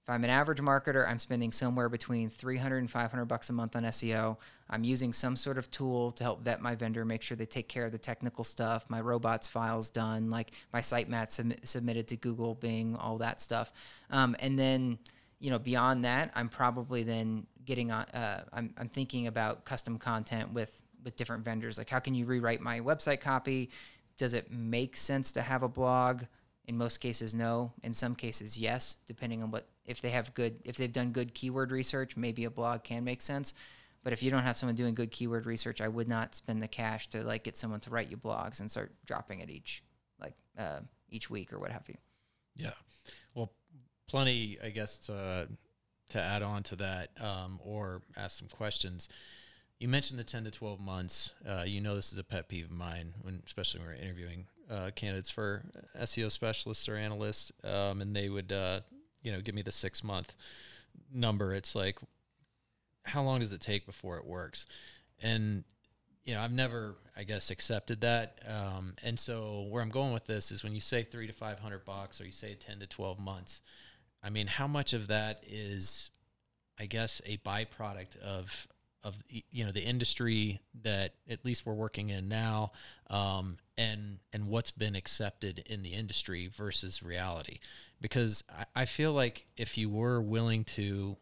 If 0.05 0.11
I'm 0.11 0.23
an 0.23 0.31
average 0.31 0.61
marketer 0.61 1.09
I'm 1.09 1.19
spending 1.19 1.51
somewhere 1.51 1.89
between 1.89 2.31
300 2.31 2.79
and 2.79 2.91
500 2.91 3.25
bucks 3.25 3.51
a 3.51 3.53
month 3.53 3.75
on 3.75 3.83
SEO 3.83 4.37
I'm 4.71 4.85
using 4.85 5.13
some 5.13 5.35
sort 5.35 5.59
of 5.59 5.73
tool 5.73 6.13
to 6.13 6.23
help 6.23 6.45
vet 6.45 6.63
my 6.63 6.77
vendor 6.77 7.05
make 7.05 7.23
sure 7.23 7.37
they 7.37 7.47
take 7.47 7.69
care 7.69 7.85
of 7.85 7.91
the 7.91 7.99
technical 7.99 8.45
stuff 8.45 8.87
my 8.89 9.01
robots 9.01 9.49
files 9.49 9.91
done 9.91 10.31
like 10.31 10.53
my 10.73 10.81
sitemap 10.81 11.33
sub- 11.33 11.55
submitted 11.65 12.07
to 12.09 12.17
Google 12.17 12.55
Bing 12.55 12.95
all 12.95 13.19
that 13.19 13.41
stuff. 13.41 13.73
Um, 14.09 14.37
and 14.39 14.57
then 14.57 15.01
you 15.41 15.51
know, 15.51 15.59
beyond 15.59 16.05
that, 16.05 16.31
I'm 16.35 16.49
probably 16.49 17.03
then 17.03 17.47
getting 17.65 17.91
on. 17.91 18.03
Uh, 18.07 18.45
I'm 18.53 18.75
I'm 18.77 18.89
thinking 18.89 19.27
about 19.27 19.65
custom 19.65 19.99
content 19.99 20.53
with 20.53 20.83
with 21.05 21.17
different 21.17 21.45
vendors. 21.45 21.79
Like, 21.79 21.91
how 21.91 22.01
can 22.01 22.15
you 22.15 22.27
rewrite 22.27 22.61
my 22.61 22.81
website 22.81 23.21
copy? 23.21 23.71
Does 24.17 24.35
it 24.35 24.51
make 24.51 24.97
sense 24.97 25.33
to 25.33 25.43
have 25.43 25.63
a 25.63 25.69
blog? 25.69 26.23
In 26.67 26.77
most 26.77 26.99
cases, 26.99 27.35
no. 27.35 27.73
In 27.83 27.95
some 27.95 28.15
cases, 28.15 28.59
yes. 28.59 28.97
Depending 29.07 29.43
on 29.43 29.51
what 29.51 29.69
if 29.85 30.03
they 30.03 30.11
have 30.11 30.35
good 30.35 30.57
if 30.65 30.77
they've 30.77 30.93
done 30.93 31.13
good 31.13 31.35
keyword 31.35 31.73
research, 31.73 32.17
maybe 32.17 32.45
a 32.45 32.51
blog 32.51 32.85
can 32.85 33.05
make 33.05 33.23
sense. 33.23 33.55
But 34.05 34.13
if 34.13 34.23
you 34.23 34.31
don't 34.31 34.43
have 34.43 34.57
someone 34.57 34.77
doing 34.77 34.95
good 34.95 35.11
keyword 35.11 35.47
research, 35.47 35.81
I 35.81 35.89
would 35.89 36.09
not 36.09 36.35
spend 36.35 36.63
the 36.63 36.69
cash 36.69 37.09
to 37.11 37.23
like 37.23 37.45
get 37.45 37.57
someone 37.57 37.81
to 37.81 37.91
write 37.91 38.11
you 38.11 38.17
blogs 38.17 38.61
and 38.61 38.71
start 38.71 38.93
dropping 39.07 39.41
it 39.41 39.51
each 39.51 39.83
like 40.21 40.35
uh, 40.59 40.81
each 41.11 41.31
week 41.31 41.53
or 41.53 41.59
what 41.59 41.71
have 41.71 41.89
you. 41.89 41.97
Yeah. 42.55 42.73
Plenty, 44.09 44.59
I 44.63 44.71
guess, 44.71 44.97
to 45.07 45.49
to 46.11 46.21
add 46.21 46.43
on 46.43 46.63
to 46.63 46.77
that 46.77 47.11
um, 47.21 47.61
or 47.63 48.03
ask 48.17 48.39
some 48.39 48.49
questions. 48.49 49.09
You 49.79 49.89
mentioned 49.89 50.19
the 50.19 50.25
ten 50.25 50.45
to 50.45 50.51
twelve 50.51 50.81
months. 50.81 51.33
Uh, 51.47 51.65
you 51.67 51.81
know 51.81 51.95
this 51.95 52.13
is 52.13 52.19
a 52.19 52.25
pet 52.25 52.49
peeve 52.49 52.67
of 52.67 52.73
mine, 52.73 53.15
when 53.23 53.43
especially 53.45 53.81
when 53.81 53.91
we're 53.91 53.95
interviewing 53.95 54.47
uh, 54.71 54.91
candidates 54.95 55.31
for 55.31 55.65
SEO 56.01 56.31
specialists 56.31 56.89
or 56.89 56.97
analysts, 56.97 57.53
um, 57.65 58.01
and 58.01 58.15
they 58.15 58.29
would, 58.29 58.53
uh, 58.53 58.81
you 59.23 59.33
know, 59.33 59.41
give 59.41 59.55
me 59.55 59.63
the 59.63 59.71
six 59.71 60.03
month 60.03 60.35
number. 61.13 61.55
It's 61.55 61.75
like, 61.75 61.99
how 63.05 63.23
long 63.23 63.41
does 63.41 63.53
it 63.53 63.61
take 63.61 63.87
before 63.87 64.17
it 64.17 64.27
works? 64.27 64.67
And 65.23 65.65
you 66.25 66.35
know, 66.35 66.43
I've 66.43 66.53
never, 66.53 66.97
I 67.17 67.25
guess, 67.25 67.51
accepted 67.51 68.03
that. 68.03 68.41
Um, 68.47 68.95
and 69.03 69.19
so 69.19 69.67
where 69.71 69.83
I'm 69.83 69.89
going 69.89 70.13
with 70.13 70.27
this 70.27 70.53
is 70.53 70.63
when 70.63 70.75
you 70.75 70.81
say 70.81 71.03
three 71.03 71.27
to 71.27 71.33
five 71.33 71.59
hundred 71.59 71.85
bucks, 71.85 72.21
or 72.21 72.25
you 72.25 72.33
say 72.33 72.55
ten 72.55 72.81
to 72.81 72.87
twelve 72.87 73.19
months 73.19 73.63
I 74.23 74.31
mean, 74.31 74.47
how 74.47 74.67
much 74.67 74.93
of 74.93 75.09
that 75.09 75.43
is, 75.47 76.11
I 76.79 76.87
guess, 76.87 77.21
a 77.25 77.39
byproduct 77.39 78.17
of 78.19 78.67
of 79.05 79.17
you 79.29 79.65
know 79.65 79.73
the 79.73 79.83
industry 79.83 80.61
that 80.83 81.15
at 81.31 81.45
least 81.45 81.65
we're 81.65 81.75
working 81.75 82.09
in 82.11 82.29
now, 82.29 82.73
um, 83.11 83.59
and 83.77 84.19
and 84.33 84.49
what's 84.49 84.71
been 84.71 84.97
accepted 84.97 85.63
in 85.67 85.83
the 85.83 85.91
industry 85.95 86.49
versus 86.49 87.03
reality, 87.03 87.59
because 88.01 88.43
I, 88.51 88.83
I 88.83 88.85
feel 88.87 89.13
like 89.13 89.47
if 89.57 89.79
you 89.79 89.89
were 89.89 90.21
willing 90.21 90.65
to 90.65 91.17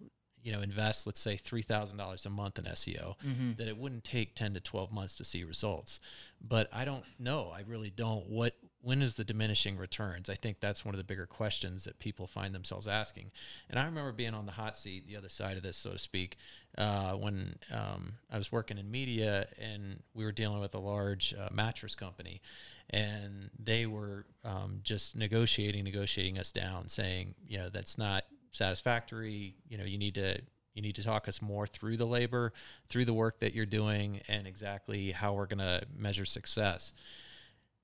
you 0.46 0.52
know 0.52 0.60
invest 0.60 1.06
let's 1.06 1.20
say 1.20 1.36
$3000 1.36 2.26
a 2.26 2.30
month 2.30 2.58
in 2.58 2.64
seo 2.66 3.16
mm-hmm. 3.26 3.52
that 3.58 3.66
it 3.66 3.76
wouldn't 3.76 4.04
take 4.04 4.34
10 4.34 4.54
to 4.54 4.60
12 4.60 4.92
months 4.92 5.16
to 5.16 5.24
see 5.24 5.42
results 5.42 5.98
but 6.40 6.68
i 6.72 6.84
don't 6.84 7.04
know 7.18 7.52
i 7.54 7.62
really 7.66 7.90
don't 7.90 8.26
what 8.28 8.54
when 8.86 9.02
is 9.02 9.16
the 9.16 9.24
diminishing 9.24 9.76
returns? 9.76 10.30
I 10.30 10.36
think 10.36 10.60
that's 10.60 10.84
one 10.84 10.94
of 10.94 10.98
the 10.98 11.04
bigger 11.04 11.26
questions 11.26 11.82
that 11.84 11.98
people 11.98 12.28
find 12.28 12.54
themselves 12.54 12.86
asking. 12.86 13.32
And 13.68 13.80
I 13.80 13.84
remember 13.84 14.12
being 14.12 14.32
on 14.32 14.46
the 14.46 14.52
hot 14.52 14.76
seat, 14.76 15.08
the 15.08 15.16
other 15.16 15.28
side 15.28 15.56
of 15.56 15.64
this, 15.64 15.76
so 15.76 15.90
to 15.90 15.98
speak, 15.98 16.36
uh, 16.78 17.14
when 17.14 17.56
um, 17.72 18.12
I 18.30 18.38
was 18.38 18.52
working 18.52 18.78
in 18.78 18.88
media 18.88 19.48
and 19.60 20.04
we 20.14 20.24
were 20.24 20.30
dealing 20.30 20.60
with 20.60 20.72
a 20.76 20.78
large 20.78 21.34
uh, 21.34 21.48
mattress 21.52 21.96
company. 21.96 22.40
And 22.88 23.50
they 23.58 23.86
were 23.86 24.24
um, 24.44 24.78
just 24.84 25.16
negotiating, 25.16 25.82
negotiating 25.82 26.38
us 26.38 26.52
down, 26.52 26.88
saying, 26.88 27.34
you 27.48 27.58
know, 27.58 27.68
that's 27.68 27.98
not 27.98 28.22
satisfactory. 28.52 29.56
You 29.68 29.78
know, 29.78 29.84
you 29.84 29.98
need 29.98 30.14
to 30.16 30.38
You 30.74 30.82
need 30.82 30.96
to 30.96 31.02
talk 31.02 31.26
us 31.26 31.40
more 31.40 31.66
through 31.66 31.96
the 31.96 32.06
labor, 32.06 32.52
through 32.90 33.06
the 33.06 33.14
work 33.14 33.38
that 33.38 33.54
you're 33.54 33.64
doing, 33.66 34.20
and 34.28 34.46
exactly 34.46 35.10
how 35.12 35.32
we're 35.32 35.46
going 35.46 35.58
to 35.58 35.80
measure 35.96 36.26
success. 36.26 36.92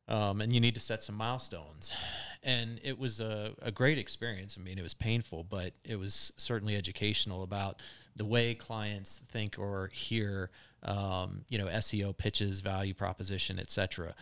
Um, 0.08 0.42
and 0.42 0.52
you 0.52 0.60
need 0.60 0.74
to 0.74 0.80
set 0.80 1.02
some 1.02 1.14
milestones. 1.14 1.94
And 2.42 2.80
it 2.82 2.98
was 2.98 3.20
a, 3.20 3.52
a 3.62 3.70
great 3.70 3.98
experience. 3.98 4.58
I 4.58 4.62
mean, 4.62 4.78
it 4.78 4.82
was 4.82 4.94
painful, 4.94 5.44
but 5.44 5.72
it 5.84 5.96
was 5.96 6.32
certainly 6.36 6.76
educational 6.76 7.42
about 7.42 7.80
the 8.14 8.24
way 8.26 8.54
clients 8.54 9.20
think 9.30 9.58
or 9.58 9.90
hear, 9.94 10.50
um, 10.82 11.44
you 11.48 11.56
know, 11.56 11.68
SEO 11.68 12.14
pitches, 12.14 12.60
value 12.60 12.94
proposition, 12.94 13.58
etc. 13.58 14.14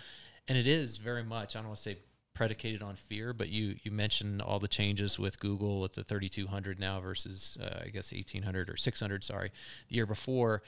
And 0.46 0.58
it 0.58 0.66
is 0.66 0.98
very 0.98 1.24
much, 1.24 1.56
I 1.56 1.60
don't 1.60 1.68
want 1.68 1.78
to 1.78 1.82
say 1.82 1.98
predicated 2.40 2.82
on 2.82 2.96
fear, 2.96 3.34
but 3.34 3.50
you 3.50 3.76
you 3.82 3.90
mentioned 3.90 4.40
all 4.40 4.58
the 4.58 4.66
changes 4.66 5.18
with 5.18 5.38
Google 5.38 5.78
with 5.78 5.92
the 5.92 6.02
3200 6.02 6.80
now 6.80 6.98
versus 6.98 7.58
uh, 7.60 7.80
I 7.84 7.88
guess 7.88 8.12
1800 8.12 8.70
or 8.70 8.78
600, 8.78 9.22
sorry, 9.22 9.52
the 9.90 9.94
year 9.94 10.06
before. 10.06 10.62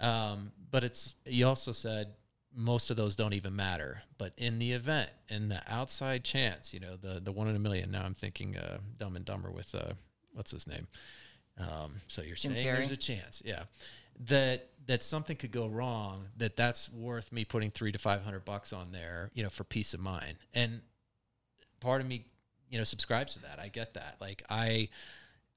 Um, 0.00 0.52
but 0.70 0.84
it's 0.84 1.16
you 1.26 1.46
also 1.46 1.72
said 1.72 2.14
most 2.56 2.90
of 2.90 2.96
those 2.96 3.14
don't 3.14 3.34
even 3.34 3.54
matter. 3.54 4.04
But 4.16 4.32
in 4.38 4.58
the 4.58 4.72
event, 4.72 5.10
in 5.28 5.50
the 5.50 5.60
outside 5.68 6.24
chance, 6.24 6.72
you 6.72 6.80
know, 6.80 6.96
the 6.96 7.20
the 7.20 7.30
one 7.30 7.46
in 7.46 7.56
a 7.56 7.58
million. 7.58 7.90
Now 7.90 8.04
I'm 8.04 8.14
thinking 8.14 8.56
uh, 8.56 8.78
Dumb 8.96 9.14
and 9.14 9.26
Dumber 9.26 9.50
with 9.50 9.74
uh, 9.74 9.92
what's 10.32 10.52
his 10.52 10.66
name. 10.66 10.86
Um, 11.58 11.96
so 12.08 12.22
you're 12.22 12.36
saying 12.36 12.54
there's 12.54 12.90
a 12.90 12.96
chance, 12.96 13.42
yeah, 13.44 13.64
that 14.28 14.70
that 14.86 15.02
something 15.02 15.36
could 15.36 15.52
go 15.52 15.66
wrong. 15.66 16.28
That 16.38 16.56
that's 16.56 16.90
worth 16.90 17.32
me 17.32 17.44
putting 17.44 17.70
three 17.70 17.92
to 17.92 17.98
five 17.98 18.24
hundred 18.24 18.46
bucks 18.46 18.72
on 18.72 18.92
there, 18.92 19.30
you 19.34 19.42
know, 19.42 19.50
for 19.50 19.64
peace 19.64 19.92
of 19.92 20.00
mind. 20.00 20.38
And 20.54 20.80
part 21.82 22.00
of 22.00 22.06
me, 22.06 22.24
you 22.70 22.78
know, 22.78 22.84
subscribes 22.84 23.34
to 23.34 23.42
that. 23.42 23.58
I 23.60 23.68
get 23.68 23.94
that. 23.94 24.16
Like 24.20 24.42
I, 24.48 24.88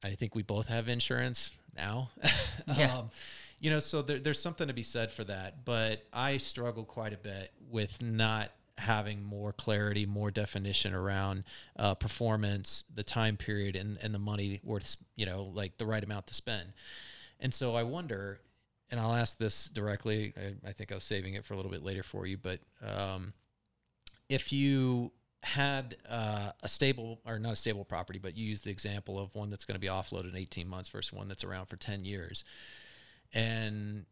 I 0.03 0.15
think 0.15 0.35
we 0.35 0.43
both 0.43 0.67
have 0.67 0.89
insurance 0.89 1.51
now. 1.75 2.09
Yeah. 2.75 2.97
um, 2.97 3.11
you 3.59 3.69
know, 3.69 3.79
so 3.79 4.01
there, 4.01 4.19
there's 4.19 4.41
something 4.41 4.67
to 4.67 4.73
be 4.73 4.83
said 4.83 5.11
for 5.11 5.23
that. 5.25 5.65
But 5.65 6.03
I 6.11 6.37
struggle 6.37 6.83
quite 6.83 7.13
a 7.13 7.17
bit 7.17 7.51
with 7.69 8.01
not 8.01 8.51
having 8.77 9.23
more 9.23 9.53
clarity, 9.53 10.05
more 10.05 10.31
definition 10.31 10.93
around 10.93 11.43
uh, 11.77 11.95
performance, 11.95 12.83
the 12.93 13.03
time 13.03 13.37
period, 13.37 13.75
and, 13.75 13.97
and 14.01 14.13
the 14.13 14.19
money 14.19 14.59
worth, 14.63 14.97
you 15.15 15.25
know, 15.25 15.51
like 15.53 15.77
the 15.77 15.85
right 15.85 16.03
amount 16.03 16.27
to 16.27 16.33
spend. 16.33 16.73
And 17.39 17.53
so 17.53 17.75
I 17.75 17.83
wonder, 17.83 18.39
and 18.89 18.99
I'll 18.99 19.13
ask 19.13 19.37
this 19.37 19.67
directly. 19.67 20.33
I, 20.37 20.69
I 20.69 20.71
think 20.73 20.91
I 20.91 20.95
was 20.95 21.03
saving 21.03 21.35
it 21.35 21.45
for 21.45 21.53
a 21.53 21.57
little 21.57 21.71
bit 21.71 21.83
later 21.83 22.03
for 22.03 22.25
you, 22.25 22.37
but 22.37 22.59
um, 22.85 23.33
if 24.29 24.51
you 24.51 25.11
had 25.45 25.95
uh, 26.09 26.49
a 26.63 26.67
stable 26.67 27.21
or 27.25 27.37
not 27.37 27.53
a 27.53 27.55
stable 27.55 27.85
property, 27.85 28.19
but 28.19 28.35
you 28.35 28.45
use 28.45 28.61
the 28.61 28.71
example 28.71 29.19
of 29.19 29.33
one 29.35 29.49
that's 29.49 29.63
going 29.63 29.75
to 29.75 29.79
be 29.79 29.87
offloaded 29.87 30.31
in 30.31 30.35
18 30.35 30.67
months 30.67 30.89
versus 30.89 31.13
one 31.13 31.27
that's 31.27 31.43
around 31.43 31.67
for 31.67 31.75
10 31.75 32.03
years, 32.03 32.43
and 33.33 34.05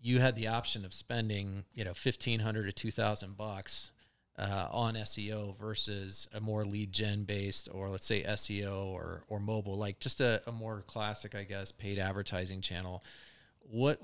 you 0.00 0.20
had 0.20 0.36
the 0.36 0.46
option 0.46 0.84
of 0.84 0.94
spending, 0.94 1.64
you 1.74 1.84
know, 1.84 1.90
1500 1.90 2.66
to 2.66 2.72
2000 2.72 3.36
bucks 3.36 3.90
uh, 4.38 4.68
on 4.70 4.94
SEO 4.94 5.58
versus 5.58 6.28
a 6.32 6.40
more 6.40 6.64
lead 6.64 6.92
gen 6.92 7.24
based, 7.24 7.68
or 7.72 7.90
let's 7.90 8.06
say 8.06 8.22
SEO 8.22 8.86
or 8.86 9.24
or 9.28 9.38
mobile, 9.40 9.76
like 9.76 10.00
just 10.00 10.20
a, 10.20 10.40
a 10.46 10.52
more 10.52 10.82
classic, 10.86 11.34
I 11.34 11.42
guess, 11.42 11.72
paid 11.72 11.98
advertising 11.98 12.60
channel. 12.60 13.04
What? 13.60 14.00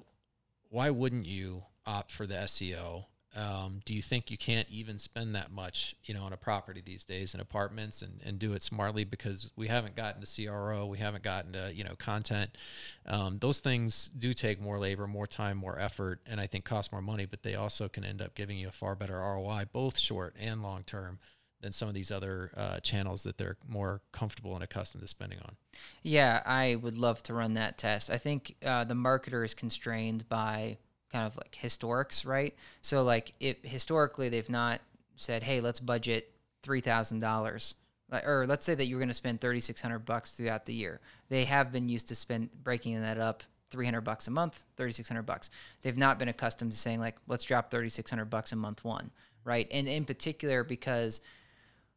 Why 0.69 0.91
wouldn't 0.91 1.27
you 1.27 1.63
opt 1.87 2.13
for 2.13 2.27
the 2.27 2.35
SEO? 2.35 3.05
Um, 3.37 3.81
do 3.85 3.95
you 3.95 4.01
think 4.01 4.31
you 4.31 4.39
can't 4.39 4.67
even 4.71 4.99
spend 4.99 5.35
that 5.35 5.53
much, 5.53 5.95
you 6.05 6.15
know, 6.15 6.23
on 6.23 6.33
a 6.33 6.39
property 6.39 6.83
these 6.85 7.05
days 7.05 7.35
in 7.35 7.41
apartments 7.41 8.01
and, 8.01 8.23
and 8.25 8.39
do 8.39 8.55
it 8.55 8.63
smartly 8.63 9.05
because 9.05 9.53
we 9.57 9.69
haven't 9.69 9.95
gotten 9.95 10.25
to 10.25 10.47
CRO, 10.47 10.87
we 10.87 10.97
haven't 10.97 11.23
gotten 11.23 11.53
to, 11.53 11.71
you 11.75 11.85
know, 11.85 11.95
content. 11.99 12.57
Um, 13.05 13.37
those 13.39 13.61
things 13.61 14.11
do 14.17 14.33
take 14.33 14.59
more 14.59 14.79
labor, 14.79 15.07
more 15.07 15.27
time, 15.27 15.59
more 15.59 15.79
effort, 15.79 16.21
and 16.27 16.41
I 16.41 16.47
think 16.47 16.65
cost 16.65 16.91
more 16.93 17.03
money, 17.03 17.27
but 17.27 17.43
they 17.43 17.55
also 17.55 17.89
can 17.89 18.05
end 18.05 18.23
up 18.23 18.35
giving 18.35 18.57
you 18.57 18.69
a 18.69 18.73
far 18.73 18.95
better 18.95 19.17
ROI, 19.19 19.67
both 19.71 19.99
short 19.99 20.35
and 20.41 20.63
long 20.63 20.83
term, 20.85 21.19
than 21.61 21.73
some 21.73 21.89
of 21.89 21.95
these 21.95 22.11
other 22.11 22.51
uh, 22.57 22.81
channels 22.81 23.23
that 23.25 23.39
they're 23.39 23.57
more 23.67 24.01
comfortable 24.13 24.55
and 24.55 24.63
accustomed 24.63 25.03
to 25.03 25.09
spending 25.09 25.39
on. 25.41 25.57
Yeah, 26.03 26.43
I 26.47 26.77
would 26.77 26.97
love 26.97 27.23
to 27.25 27.35
run 27.35 27.55
that 27.55 27.77
test. 27.77 28.11
I 28.11 28.19
think 28.19 28.57
uh, 28.65 28.85
the 28.85 28.95
marketer 28.95 29.45
is 29.45 29.55
constrained 29.55 30.29
by 30.29 30.79
kind 31.13 31.27
of 31.27 31.37
like 31.37 31.57
historics, 31.61 32.27
right? 32.27 32.55
So 32.83 33.03
like 33.03 33.35
it 33.41 33.61
historically 33.63 34.29
they've 34.29 34.51
not 34.51 34.81
said, 35.17 35.43
"Hey, 35.43 35.61
let's 35.61 35.81
budget 35.81 36.33
three 36.63 36.81
thousand 36.81 37.21
dollars," 37.21 37.75
or 38.13 38.47
let's 38.47 38.67
say 38.67 38.75
that 38.75 38.87
you're 38.87 38.99
going 38.99 39.09
to 39.09 39.15
spend 39.15 39.41
thirty 39.41 39.61
six 39.61 39.81
hundred 39.81 40.01
bucks 40.01 40.33
throughout 40.33 40.67
the 40.67 40.75
year. 40.75 41.01
They 41.29 41.45
have 41.45 41.73
been 41.73 41.89
used 41.89 42.09
to 42.09 42.15
spend 42.15 42.51
breaking 42.63 43.01
that 43.03 43.19
up. 43.19 43.43
300 43.73 44.01
bucks 44.03 44.29
a 44.29 44.31
month 44.31 44.65
3600 44.77 45.23
bucks 45.27 45.51
they've 45.83 45.99
not 45.99 46.21
been 46.21 46.29
accustomed 46.29 46.71
to 46.71 46.79
saying 46.79 47.01
like 47.01 47.17
let's 47.27 47.43
drop 47.43 47.69
3600 47.69 48.25
bucks 48.31 48.53
in 48.53 48.59
month 48.61 48.85
one 48.85 49.11
right 49.43 49.67
and 49.73 49.89
in 49.89 50.05
particular 50.05 50.63
because 50.63 51.21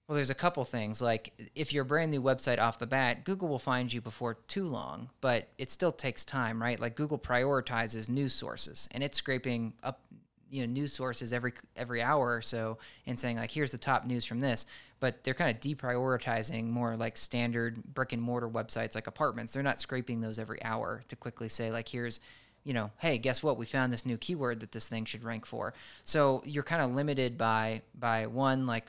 well, 0.09 0.15
there's 0.15 0.31
a 0.31 0.35
couple 0.35 0.65
things. 0.65 1.03
Like 1.03 1.33
if 1.53 1.71
you're 1.71 1.83
a 1.83 1.85
brand 1.85 2.09
new 2.09 2.19
website 2.19 2.57
off 2.57 2.79
the 2.79 2.87
bat, 2.87 3.25
Google 3.25 3.47
will 3.47 3.59
find 3.59 3.93
you 3.93 4.01
before 4.01 4.39
too 4.47 4.67
long, 4.67 5.11
but 5.21 5.49
it 5.59 5.69
still 5.69 5.91
takes 5.91 6.25
time, 6.25 6.59
right? 6.59 6.79
Like 6.79 6.95
Google 6.95 7.19
prioritizes 7.19 8.09
news 8.09 8.33
sources 8.33 8.89
and 8.89 9.03
it's 9.03 9.19
scraping 9.19 9.73
up, 9.83 10.01
you 10.49 10.65
know, 10.65 10.73
news 10.73 10.93
sources 10.93 11.31
every 11.31 11.53
every 11.75 12.01
hour 12.01 12.33
or 12.33 12.41
so 12.41 12.79
and 13.05 13.19
saying 13.19 13.37
like, 13.37 13.51
here's 13.51 13.69
the 13.69 13.77
top 13.77 14.07
news 14.07 14.25
from 14.25 14.39
this. 14.39 14.65
But 14.99 15.23
they're 15.23 15.35
kind 15.35 15.55
of 15.55 15.61
deprioritizing 15.61 16.71
more 16.71 16.97
like 16.97 17.15
standard 17.15 17.83
brick 17.83 18.11
and 18.11 18.21
mortar 18.21 18.49
websites 18.49 18.95
like 18.95 19.05
apartments. 19.05 19.51
They're 19.51 19.61
not 19.61 19.79
scraping 19.79 20.21
those 20.21 20.39
every 20.39 20.63
hour 20.63 21.03
to 21.09 21.15
quickly 21.15 21.49
say 21.49 21.69
like, 21.69 21.87
here's 21.87 22.19
you 22.63 22.73
know, 22.73 22.89
hey, 22.97 23.19
guess 23.19 23.43
what? 23.43 23.57
We 23.57 23.65
found 23.65 23.93
this 23.93 24.07
new 24.07 24.17
keyword 24.17 24.59
that 24.61 24.71
this 24.71 24.87
thing 24.87 25.05
should 25.05 25.23
rank 25.23 25.45
for. 25.45 25.73
So 26.03 26.41
you're 26.45 26.63
kind 26.63 26.81
of 26.81 26.95
limited 26.95 27.37
by 27.37 27.83
by 27.93 28.25
one 28.25 28.65
like 28.65 28.87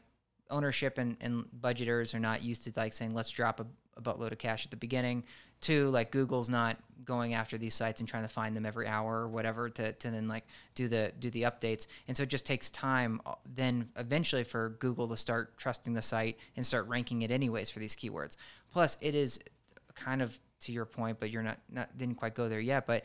ownership 0.50 0.98
and, 0.98 1.16
and 1.20 1.44
budgeters 1.60 2.14
are 2.14 2.20
not 2.20 2.42
used 2.42 2.64
to 2.64 2.72
like 2.76 2.92
saying 2.92 3.14
let's 3.14 3.30
drop 3.30 3.60
a, 3.60 3.66
a 3.96 4.02
buttload 4.02 4.32
of 4.32 4.38
cash 4.38 4.64
at 4.64 4.70
the 4.70 4.76
beginning. 4.76 5.24
Two 5.60 5.88
like 5.88 6.10
google's 6.10 6.48
not 6.48 6.78
going 7.04 7.34
after 7.34 7.58
these 7.58 7.74
sites 7.74 8.00
and 8.00 8.08
trying 8.08 8.22
to 8.22 8.28
find 8.28 8.56
them 8.56 8.66
every 8.66 8.86
hour 8.86 9.20
or 9.20 9.28
whatever 9.28 9.68
to, 9.68 9.92
to 9.92 10.10
then 10.10 10.26
like 10.26 10.44
do 10.74 10.88
the 10.88 11.12
do 11.18 11.30
the 11.30 11.42
updates. 11.42 11.86
And 12.08 12.16
so 12.16 12.22
it 12.22 12.28
just 12.28 12.46
takes 12.46 12.70
time 12.70 13.20
uh, 13.26 13.34
then 13.46 13.88
eventually 13.96 14.44
for 14.44 14.70
google 14.80 15.08
to 15.08 15.16
start 15.16 15.56
trusting 15.58 15.94
the 15.94 16.02
site 16.02 16.38
and 16.56 16.64
start 16.64 16.86
ranking 16.88 17.22
it 17.22 17.30
anyways 17.30 17.70
for 17.70 17.78
these 17.78 17.94
keywords. 17.94 18.36
Plus 18.72 18.96
it 19.00 19.14
is 19.14 19.40
kind 19.94 20.22
of 20.22 20.38
to 20.60 20.72
your 20.72 20.84
point 20.84 21.18
but 21.20 21.30
you're 21.30 21.42
not, 21.42 21.58
not 21.70 21.96
didn't 21.96 22.16
quite 22.16 22.34
go 22.34 22.48
there 22.48 22.60
yet 22.60 22.86
but 22.86 23.04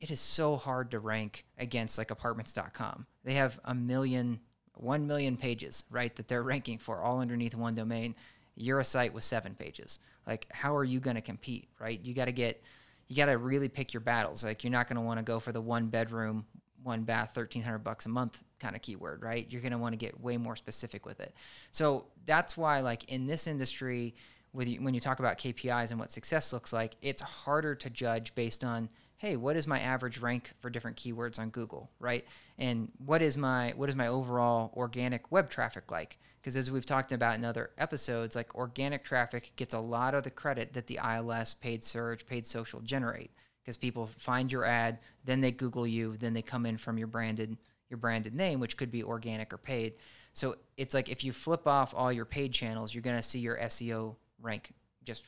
it 0.00 0.10
is 0.10 0.20
so 0.20 0.56
hard 0.56 0.90
to 0.90 0.98
rank 0.98 1.44
against 1.58 1.98
like 1.98 2.10
apartments.com 2.10 3.06
they 3.24 3.34
have 3.34 3.60
a 3.64 3.74
million 3.74 4.40
1 4.76 5.06
million 5.06 5.36
pages, 5.36 5.84
right, 5.90 6.14
that 6.16 6.28
they're 6.28 6.42
ranking 6.54 6.78
for 6.78 7.00
all 7.00 7.20
underneath 7.20 7.54
one 7.54 7.74
domain. 7.74 8.14
You're 8.54 8.80
a 8.80 8.84
site 8.84 9.14
with 9.14 9.24
seven 9.24 9.54
pages. 9.54 9.98
Like, 10.26 10.46
how 10.50 10.76
are 10.76 10.84
you 10.84 11.00
going 11.00 11.16
to 11.16 11.22
compete, 11.22 11.68
right? 11.78 12.00
You 12.02 12.14
got 12.14 12.26
to 12.26 12.32
get, 12.32 12.62
you 13.08 13.16
got 13.16 13.26
to 13.26 13.38
really 13.38 13.68
pick 13.68 13.92
your 13.92 14.00
battles. 14.00 14.44
Like, 14.44 14.62
you're 14.62 14.70
not 14.70 14.88
going 14.88 14.96
to 14.96 15.02
want 15.02 15.18
to 15.18 15.24
go 15.24 15.38
for 15.40 15.52
the 15.52 15.60
one 15.60 15.88
bedroom, 15.88 16.44
one 16.82 17.02
bath, 17.02 17.36
1300 17.36 17.78
bucks 17.78 18.06
a 18.06 18.08
month 18.08 18.42
kind 18.60 18.76
of 18.76 18.82
keyword, 18.82 19.22
right? 19.22 19.46
You're 19.50 19.62
going 19.62 19.72
to 19.72 19.78
want 19.78 19.94
to 19.94 19.96
get 19.96 20.20
way 20.20 20.36
more 20.36 20.54
specific 20.54 21.06
with 21.06 21.20
it. 21.20 21.34
So 21.72 22.06
that's 22.26 22.56
why, 22.56 22.80
like, 22.80 23.04
in 23.04 23.26
this 23.26 23.46
industry, 23.46 24.14
with 24.52 24.68
you, 24.68 24.82
when 24.82 24.94
you 24.94 25.00
talk 25.00 25.18
about 25.18 25.38
KPIs 25.38 25.90
and 25.90 25.98
what 25.98 26.10
success 26.10 26.52
looks 26.52 26.72
like, 26.72 26.96
it's 27.00 27.22
harder 27.22 27.74
to 27.74 27.90
judge 27.90 28.34
based 28.34 28.64
on 28.64 28.88
hey, 29.22 29.36
what 29.36 29.54
is 29.54 29.68
my 29.68 29.78
average 29.78 30.18
rank 30.18 30.50
for 30.58 30.68
different 30.68 30.96
keywords 30.96 31.38
on 31.38 31.48
Google, 31.50 31.88
right? 32.00 32.26
And 32.58 32.90
what 32.98 33.22
is 33.22 33.36
my 33.36 33.72
what 33.76 33.88
is 33.88 33.94
my 33.94 34.08
overall 34.08 34.72
organic 34.76 35.30
web 35.30 35.48
traffic 35.48 35.92
like? 35.92 36.18
Because 36.40 36.56
as 36.56 36.72
we've 36.72 36.84
talked 36.84 37.12
about 37.12 37.36
in 37.36 37.44
other 37.44 37.70
episodes, 37.78 38.34
like 38.34 38.52
organic 38.56 39.04
traffic 39.04 39.52
gets 39.54 39.74
a 39.74 39.78
lot 39.78 40.16
of 40.16 40.24
the 40.24 40.30
credit 40.30 40.72
that 40.72 40.88
the 40.88 40.98
ILS, 40.98 41.54
paid 41.54 41.84
search, 41.84 42.26
paid 42.26 42.44
social 42.44 42.80
generate. 42.80 43.30
Because 43.62 43.76
people 43.76 44.06
find 44.06 44.50
your 44.50 44.64
ad, 44.64 44.98
then 45.24 45.40
they 45.40 45.52
Google 45.52 45.86
you, 45.86 46.16
then 46.16 46.34
they 46.34 46.42
come 46.42 46.66
in 46.66 46.76
from 46.76 46.98
your 46.98 47.06
branded 47.06 47.56
your 47.90 47.98
branded 47.98 48.34
name, 48.34 48.58
which 48.58 48.76
could 48.76 48.90
be 48.90 49.04
organic 49.04 49.52
or 49.52 49.58
paid. 49.58 49.92
So 50.32 50.56
it's 50.76 50.94
like 50.94 51.08
if 51.08 51.22
you 51.22 51.32
flip 51.32 51.68
off 51.68 51.94
all 51.96 52.12
your 52.12 52.24
paid 52.24 52.52
channels, 52.52 52.92
you're 52.92 53.02
going 53.02 53.18
to 53.18 53.22
see 53.22 53.38
your 53.38 53.56
SEO 53.56 54.16
rank 54.40 54.72
just 55.04 55.26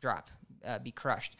drop, 0.00 0.28
uh, 0.66 0.80
be 0.80 0.90
crushed. 0.90 1.36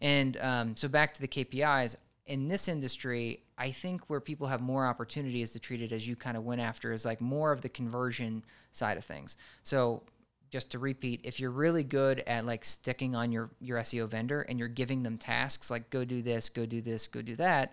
And 0.00 0.36
um, 0.38 0.76
so 0.76 0.88
back 0.88 1.14
to 1.14 1.20
the 1.20 1.28
KPIs 1.28 1.96
in 2.26 2.48
this 2.48 2.68
industry, 2.68 3.42
I 3.58 3.70
think 3.72 4.08
where 4.08 4.20
people 4.20 4.46
have 4.46 4.60
more 4.60 4.86
opportunity 4.86 5.42
is 5.42 5.50
to 5.50 5.58
treat 5.58 5.82
it 5.82 5.92
as 5.92 6.06
you 6.06 6.16
kind 6.16 6.36
of 6.36 6.44
went 6.44 6.60
after 6.60 6.92
is 6.92 7.04
like 7.04 7.20
more 7.20 7.50
of 7.50 7.60
the 7.60 7.68
conversion 7.68 8.44
side 8.72 8.96
of 8.96 9.04
things. 9.04 9.36
So 9.64 10.04
just 10.50 10.70
to 10.70 10.78
repeat, 10.78 11.20
if 11.24 11.40
you're 11.40 11.50
really 11.50 11.84
good 11.84 12.20
at 12.26 12.44
like 12.44 12.64
sticking 12.64 13.14
on 13.14 13.32
your 13.32 13.50
your 13.60 13.78
SEO 13.78 14.08
vendor 14.08 14.42
and 14.42 14.58
you're 14.58 14.68
giving 14.68 15.02
them 15.02 15.18
tasks 15.18 15.70
like 15.70 15.90
go 15.90 16.04
do 16.04 16.22
this, 16.22 16.48
go 16.48 16.66
do 16.66 16.80
this, 16.80 17.06
go 17.08 17.20
do 17.20 17.36
that, 17.36 17.72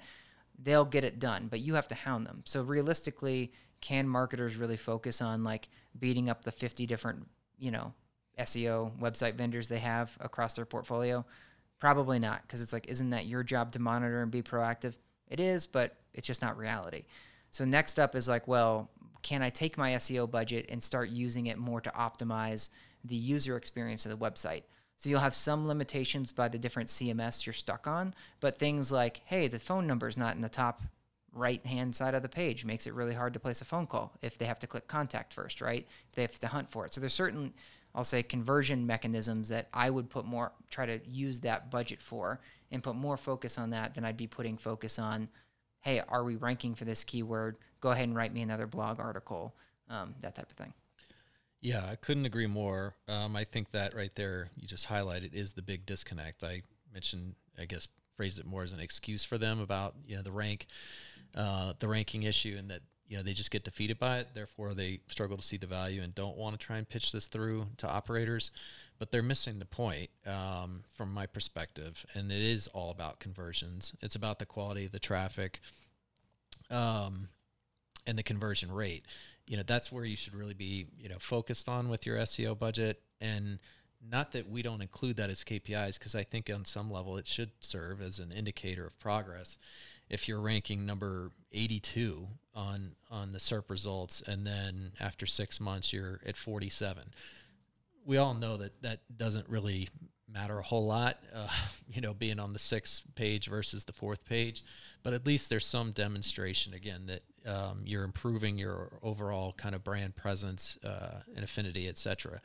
they'll 0.62 0.86
get 0.86 1.04
it 1.04 1.20
done, 1.20 1.48
but 1.50 1.60
you 1.60 1.76
have 1.76 1.88
to 1.88 1.96
hound 1.96 2.26
them. 2.26 2.42
So 2.46 2.62
realistically, 2.62 3.52
can 3.82 4.08
marketers 4.08 4.58
really 4.58 4.78
focus 4.78 5.22
on 5.22 5.44
like 5.44 5.70
beating 6.00 6.30
up 6.30 6.44
the 6.44 6.52
50 6.52 6.86
different, 6.86 7.28
you 7.60 7.72
know, 7.72 7.94
SEO 8.40 8.98
website 9.00 9.36
vendors 9.36 9.68
they 9.68 9.80
have 9.80 10.18
across 10.20 10.54
their 10.54 10.66
portfolio? 10.66 11.26
Probably 11.80 12.20
not, 12.20 12.42
because 12.42 12.62
it's 12.62 12.74
like, 12.74 12.88
isn't 12.88 13.12
that 13.12 13.28
your 13.28 13.44
job 13.44 13.72
to 13.74 13.80
monitor 13.80 14.22
and 14.22 14.32
be 14.32 14.42
proactive? 14.42 14.96
It 15.28 15.40
is, 15.40 15.68
but 15.68 15.96
it's 16.14 16.28
just 16.28 16.42
not 16.42 16.58
reality. 16.58 17.04
So 17.52 17.66
next 17.66 18.00
up 18.00 18.16
is 18.16 18.28
like, 18.28 18.48
well, 18.48 18.90
can 19.22 19.42
I 19.42 19.50
take 19.50 19.78
my 19.78 19.92
SEO 19.92 20.30
budget 20.30 20.68
and 20.70 20.82
start 20.82 21.10
using 21.10 21.48
it 21.48 21.58
more 21.58 21.82
to 21.82 21.90
optimize 21.92 22.70
the 23.04 23.16
user 23.16 23.58
experience 23.58 24.06
of 24.06 24.18
the 24.18 24.26
website? 24.26 24.64
So 24.98 25.10
you'll 25.10 25.20
have 25.20 25.36
some 25.36 25.68
limitations 25.68 26.32
by 26.32 26.48
the 26.48 26.58
different 26.58 26.90
CMS 26.90 27.46
you're 27.46 27.54
stuck 27.54 27.86
on, 27.86 28.16
but 28.40 28.56
things 28.56 28.92
like, 28.92 29.22
hey, 29.26 29.48
the 29.48 29.60
phone 29.60 29.86
number 29.86 30.08
is 30.08 30.18
not 30.18 30.36
in 30.36 30.42
the 30.42 30.50
top 30.50 30.82
right 31.34 31.64
hand 31.66 31.96
side 31.96 32.16
of 32.16 32.24
the 32.24 32.30
page 32.30 32.66
makes 32.66 32.88
it 32.88 32.96
really 32.96 33.14
hard 33.14 33.34
to 33.34 33.40
place 33.40 33.62
a 33.62 33.66
phone 33.66 33.86
call 33.86 34.18
if 34.24 34.38
they 34.38 34.46
have 34.46 34.60
to 34.60 34.68
click 34.68 34.88
contact 34.88 35.34
first, 35.34 35.62
right? 35.62 35.88
If 36.10 36.16
they 36.16 36.24
have 36.24 36.40
to 36.40 36.48
hunt 36.48 36.70
for 36.70 36.86
it. 36.86 36.94
So 36.94 37.00
there's 37.00 37.14
certain 37.14 37.54
I'll 37.98 38.04
say 38.04 38.22
conversion 38.22 38.86
mechanisms 38.86 39.50
that 39.50 39.70
I 39.74 39.90
would 39.90 40.08
put 40.08 40.24
more 40.24 40.52
try 40.70 40.86
to 40.86 41.00
use 41.10 41.40
that 41.40 41.72
budget 41.72 42.00
for 42.00 42.40
and 42.72 42.84
put 42.84 42.96
more 42.96 43.18
focus 43.18 43.58
on 43.58 43.72
that 43.72 43.96
than 43.96 44.06
I'd 44.06 44.16
be 44.16 44.28
putting 44.28 44.56
focus 44.56 45.00
on 45.00 45.30
hey, 45.82 46.02
are 46.08 46.24
we 46.24 46.36
ranking 46.36 46.76
for 46.76 46.86
this 46.86 47.04
keyword? 47.04 47.56
Go 47.80 47.92
ahead 47.92 48.04
and 48.04 48.16
write 48.16 48.34
me 48.34 48.42
another 48.42 48.68
blog 48.68 49.00
article, 49.00 49.56
um, 49.90 50.16
that 50.22 50.36
type 50.36 50.52
of 50.52 50.58
thing. 50.58 50.74
Yeah, 51.62 51.86
I 51.90 51.96
couldn't 51.96 52.26
agree 52.26 52.48
more. 52.48 52.96
Um, 53.08 53.36
I 53.36 53.46
think 53.46 53.72
that 53.72 53.96
right 53.96 54.14
there, 54.16 54.50
you 54.56 54.68
just 54.68 54.90
highlighted, 54.90 55.34
is 55.34 55.54
the 55.54 55.62
big 55.62 55.86
disconnect. 55.86 56.44
I 56.44 56.64
mentioned, 56.94 57.36
I 57.58 57.66
guess, 57.66 57.88
phrased 58.16 58.38
it 58.38 58.46
more 58.46 58.64
as 58.64 58.74
an 58.74 58.80
excuse 58.80 59.24
for 59.24 59.38
them 59.38 59.60
about 59.60 59.96
you 60.06 60.18
know 60.18 60.22
the 60.22 60.32
rank, 60.32 60.68
uh, 61.34 61.74
the 61.80 61.88
ranking 61.88 62.24
issue, 62.24 62.58
and 62.60 62.70
that 62.70 62.82
you 63.08 63.18
know 63.18 63.24
they 63.24 63.34
just 63.34 63.52
get 63.52 63.64
defeated 63.64 64.00
by 64.00 64.20
it. 64.20 64.30
Therefore 64.34 64.74
they 64.74 65.00
struggle 65.08 65.38
to 65.38 65.44
see 65.44 65.58
the 65.58 65.68
value 65.68 66.02
and 66.02 66.14
don't 66.14 66.38
want 66.38 66.60
to 66.60 66.66
try 66.66 66.78
and 66.78 66.88
pitch 66.88 67.12
this 67.12 67.28
through 67.28 67.68
to 67.78 67.88
operators. 67.88 68.52
But 69.00 69.12
they're 69.12 69.24
missing 69.24 69.60
the 69.60 69.66
point 69.66 70.10
um, 70.26 70.84
from 70.96 71.14
my 71.14 71.28
perspective 71.28 72.06
and 72.16 72.32
it 72.32 72.42
is 72.42 72.68
all 72.68 72.90
about 72.90 73.20
conversions. 73.20 73.94
It's 74.02 74.16
about 74.16 74.40
the 74.40 74.46
quality 74.46 74.86
of 74.86 74.92
the 74.92 75.00
traffic 75.00 75.62
um, 76.72 77.30
and 78.08 78.18
the 78.18 78.24
conversion 78.24 78.72
rate. 78.72 79.06
You 79.48 79.58
know 79.58 79.64
that's 79.66 79.92
where 79.92 80.04
you 80.04 80.18
should 80.18 80.36
really 80.36 80.56
be 80.56 80.88
you 81.00 81.10
know 81.10 81.18
focused 81.20 81.70
on 81.70 81.90
with 81.90 82.06
your 82.06 82.18
seo 82.18 82.58
budget. 82.58 83.02
And 83.22 83.60
not 84.10 84.32
that 84.34 84.50
we 84.50 84.62
don't 84.62 84.82
include 84.82 85.18
that 85.18 85.30
as 85.30 85.44
kpis 85.44 85.98
because 85.98 86.14
i 86.16 86.24
think 86.24 86.52
on 86.54 86.64
some 86.64 86.92
level 86.92 87.18
it 87.18 87.28
should 87.28 87.50
serve 87.60 88.00
as 88.00 88.20
an 88.20 88.32
indicator 88.32 88.86
of 88.86 89.00
progress 89.00 89.58
if 90.10 90.28
you're 90.28 90.40
ranking 90.40 90.86
number 90.86 91.32
82 91.52 92.28
on 92.54 92.92
on 93.10 93.32
the 93.32 93.40
SERP 93.40 93.70
results, 93.70 94.22
and 94.26 94.46
then 94.46 94.92
after 95.00 95.26
six 95.26 95.60
months 95.60 95.94
you're 95.94 96.20
at 96.26 96.38
47. 96.38 97.14
We 98.06 98.18
all 98.18 98.34
know 98.34 98.58
that 98.58 98.82
that 98.84 99.02
doesn't 99.18 99.50
really 99.50 99.90
matter 100.32 100.60
a 100.60 100.64
whole 100.64 100.86
lot, 100.86 101.18
uh, 101.34 101.48
you 101.94 102.02
know, 102.02 102.14
being 102.14 102.40
on 102.40 102.54
the 102.54 102.60
sixth 102.60 103.04
page 103.16 103.48
versus 103.48 103.86
the 103.86 103.94
fourth 103.94 104.26
page. 104.26 104.64
But 105.04 105.14
at 105.14 105.26
least 105.26 105.50
there's 105.50 105.66
some 105.66 105.92
demonstration 105.92 106.74
again 106.74 107.08
that 107.08 107.24
um, 107.46 107.82
you're 107.86 108.04
improving 108.04 108.58
your 108.58 109.00
overall 109.02 109.54
kind 109.54 109.74
of 109.74 109.84
brand 109.84 110.16
presence 110.16 110.78
uh, 110.84 111.22
and 111.36 111.44
affinity, 111.44 111.88
etc. 111.88 112.42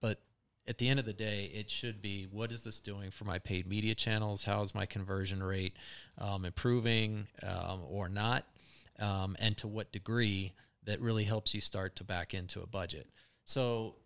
But 0.00 0.20
at 0.68 0.78
the 0.78 0.88
end 0.88 0.98
of 0.98 1.06
the 1.06 1.12
day, 1.12 1.50
it 1.54 1.70
should 1.70 2.02
be 2.02 2.26
what 2.30 2.50
is 2.50 2.62
this 2.62 2.80
doing 2.80 3.10
for 3.10 3.24
my 3.24 3.38
paid 3.38 3.66
media 3.66 3.94
channels? 3.94 4.44
How 4.44 4.62
is 4.62 4.74
my 4.74 4.86
conversion 4.86 5.42
rate 5.42 5.74
um, 6.18 6.44
improving 6.44 7.28
um, 7.42 7.82
or 7.88 8.08
not? 8.08 8.44
um, 8.98 9.36
and 9.38 9.56
to 9.58 9.68
what 9.68 9.92
degree 9.92 10.52
that 10.84 11.00
really 11.00 11.24
helps 11.24 11.54
you 11.54 11.60
start 11.60 11.96
to 11.96 12.04
back 12.04 12.34
into 12.34 12.60
a 12.60 12.66
budget. 12.66 13.08
So, 13.44 13.96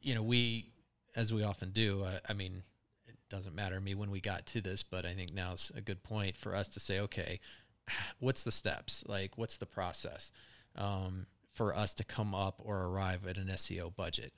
you 0.00 0.14
know, 0.14 0.22
we, 0.22 0.70
as 1.16 1.32
we 1.32 1.42
often 1.42 1.70
do, 1.70 2.04
uh, 2.04 2.18
I 2.28 2.32
mean, 2.34 2.62
it 3.06 3.16
doesn't 3.30 3.54
matter 3.54 3.76
to 3.76 3.80
me 3.80 3.94
when 3.94 4.10
we 4.10 4.20
got 4.20 4.46
to 4.46 4.60
this, 4.60 4.82
but 4.82 5.04
I 5.04 5.14
think 5.14 5.32
now's 5.32 5.72
a 5.74 5.80
good 5.80 6.02
point 6.02 6.36
for 6.36 6.54
us 6.54 6.68
to 6.68 6.80
say, 6.80 7.00
okay, 7.00 7.40
what's 8.20 8.44
the 8.44 8.52
steps? 8.52 9.04
Like, 9.06 9.36
what's 9.36 9.56
the 9.56 9.66
process 9.66 10.30
um, 10.76 11.26
for 11.54 11.74
us 11.74 11.94
to 11.94 12.04
come 12.04 12.34
up 12.34 12.60
or 12.62 12.84
arrive 12.84 13.26
at 13.26 13.38
an 13.38 13.48
SEO 13.48 13.94
budget? 13.94 14.32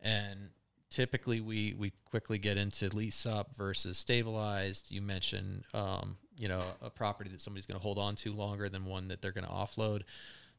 And 0.00 0.50
typically 0.90 1.40
we 1.40 1.74
we 1.78 1.92
quickly 2.04 2.38
get 2.38 2.56
into 2.56 2.94
lease 2.94 3.26
up 3.26 3.56
versus 3.56 3.98
stabilized. 3.98 4.90
You 4.90 5.02
mentioned 5.02 5.64
um, 5.72 6.16
you 6.38 6.48
know 6.48 6.62
a 6.82 6.90
property 6.90 7.30
that 7.30 7.40
somebody's 7.40 7.66
going 7.66 7.78
to 7.78 7.82
hold 7.82 7.98
on 7.98 8.16
to 8.16 8.32
longer 8.32 8.68
than 8.68 8.84
one 8.84 9.08
that 9.08 9.22
they're 9.22 9.32
going 9.32 9.46
to 9.46 9.52
offload. 9.52 10.02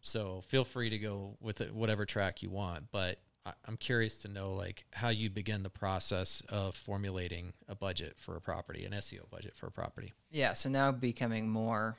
So 0.02 0.44
feel 0.48 0.63
free 0.63 0.89
to 0.89 0.98
go 0.98 1.38
with 1.39 1.62
it, 1.62 1.74
whatever 1.74 2.06
track 2.06 2.41
you 2.41 2.50
want, 2.50 2.86
but 2.91 3.20
I, 3.46 3.54
I'm 3.67 3.78
curious 3.78 4.17
to 4.20 4.28
know 4.28 4.54
like 4.54 4.86
how 4.91 5.10
you 5.10 5.30
begin 5.30 5.62
the 5.62 5.70
process 5.70 6.41
of 6.50 6.76
formulating 6.76 7.54
a 7.67 7.76
budget 7.76 8.15
for 8.17 8.36
a 8.36 8.41
property, 8.41 8.84
an 8.86 8.94
SEO 8.94 9.30
budget 9.30 9.56
for 9.56 9.67
a 9.67 9.72
property. 9.72 10.13
Yeah, 10.32 10.54
so 10.54 10.70
now 10.70 10.91
becoming 10.91 11.50
more 11.50 11.96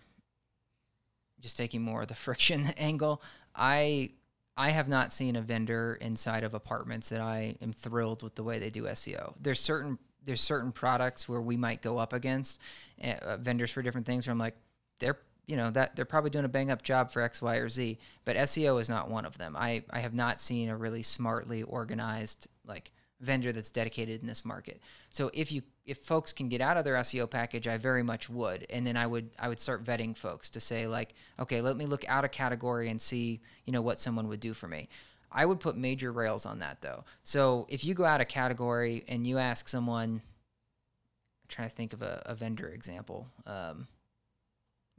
just 1.43 1.57
taking 1.57 1.83
more 1.83 2.03
of 2.03 2.09
the 2.09 2.15
friction 2.27 2.73
angle. 2.79 3.23
I 3.55 4.13
I 4.57 4.71
have 4.71 4.89
not 4.89 5.13
seen 5.13 5.37
a 5.37 5.41
vendor 5.43 5.99
inside 6.01 6.45
of 6.45 6.55
apartments 6.55 7.09
that 7.09 7.21
I 7.21 7.57
am 7.63 7.73
thrilled 7.73 8.23
with 8.23 8.35
the 8.35 8.43
way 8.43 8.59
they 8.59 8.71
do 8.71 8.85
SEO. 8.85 9.35
There's 9.41 9.61
certain 9.61 9.99
there's 10.25 10.41
certain 10.41 10.73
products 10.73 11.29
where 11.29 11.41
we 11.41 11.57
might 11.57 11.83
go 11.83 11.99
up 11.99 12.13
against 12.13 12.61
uh, 13.03 13.37
vendors 13.39 13.71
for 13.71 13.83
different 13.83 14.07
things 14.07 14.27
where 14.27 14.33
I'm 14.33 14.39
like 14.39 14.57
they're 15.01 15.19
you 15.47 15.57
know 15.57 15.71
that 15.71 15.97
they're 15.97 16.05
probably 16.05 16.31
doing 16.31 16.45
a 16.45 16.49
bang 16.49 16.71
up 16.71 16.83
job 16.83 17.11
for 17.11 17.23
X, 17.23 17.43
Y, 17.43 17.57
or 17.57 17.69
Z, 17.69 17.99
but 18.25 18.37
SEO 18.37 18.81
is 18.81 18.89
not 18.89 19.11
one 19.11 19.25
of 19.25 19.39
them. 19.39 19.57
I 19.57 19.85
I 19.91 20.01
have 20.01 20.15
not 20.15 20.41
seen 20.41 20.69
a 20.69 20.77
really 20.77 21.03
smartly 21.03 21.63
organized 21.63 22.47
like 22.67 22.93
vendor 23.23 23.53
that's 23.53 23.71
dedicated 23.71 24.21
in 24.21 24.27
this 24.27 24.45
market. 24.45 24.81
So 25.11 25.31
if 25.33 25.51
you 25.53 25.63
if 25.87 25.99
folks 25.99 26.33
can 26.33 26.49
get 26.49 26.61
out 26.61 26.77
of 26.77 26.85
their 26.85 26.95
SEO 26.97 27.31
package, 27.31 27.67
I 27.67 27.77
very 27.77 28.03
much 28.03 28.29
would. 28.29 28.67
And 28.69 28.87
then 28.87 28.97
I 28.97 29.07
would 29.07 29.31
I 29.39 29.49
would 29.49 29.61
start 29.61 29.85
vetting 29.85 30.17
folks 30.17 30.51
to 30.51 30.61
say 30.61 30.87
like, 30.87 31.15
okay, 31.39 31.61
let 31.61 31.77
me 31.77 31.87
look 31.87 32.05
out 32.09 32.25
a 32.25 32.29
category 32.29 32.89
and 32.91 33.01
see, 33.01 33.41
you 33.65 33.73
know, 33.73 33.83
what 33.83 34.01
someone 34.01 34.29
would 34.29 34.41
do 34.41 34.53
for 34.53 34.69
me. 34.69 34.89
I 35.31 35.47
would 35.47 35.61
put 35.61 35.77
major 35.77 36.13
rails 36.13 36.45
on 36.45 36.59
that 36.59 36.83
though. 36.83 37.05
So 37.23 37.67
if 37.71 37.85
you 37.85 37.95
go 37.95 38.05
out 38.05 38.21
a 38.21 38.27
category 38.27 39.05
and 39.09 39.27
you 39.27 39.39
ask 39.39 39.69
someone 39.69 40.21
I'm 40.21 41.49
trying 41.49 41.69
to 41.69 41.75
think 41.75 41.93
of 41.93 42.03
a, 42.03 42.23
a 42.27 42.35
vendor 42.35 42.69
example. 42.69 43.29
Um, 43.47 43.87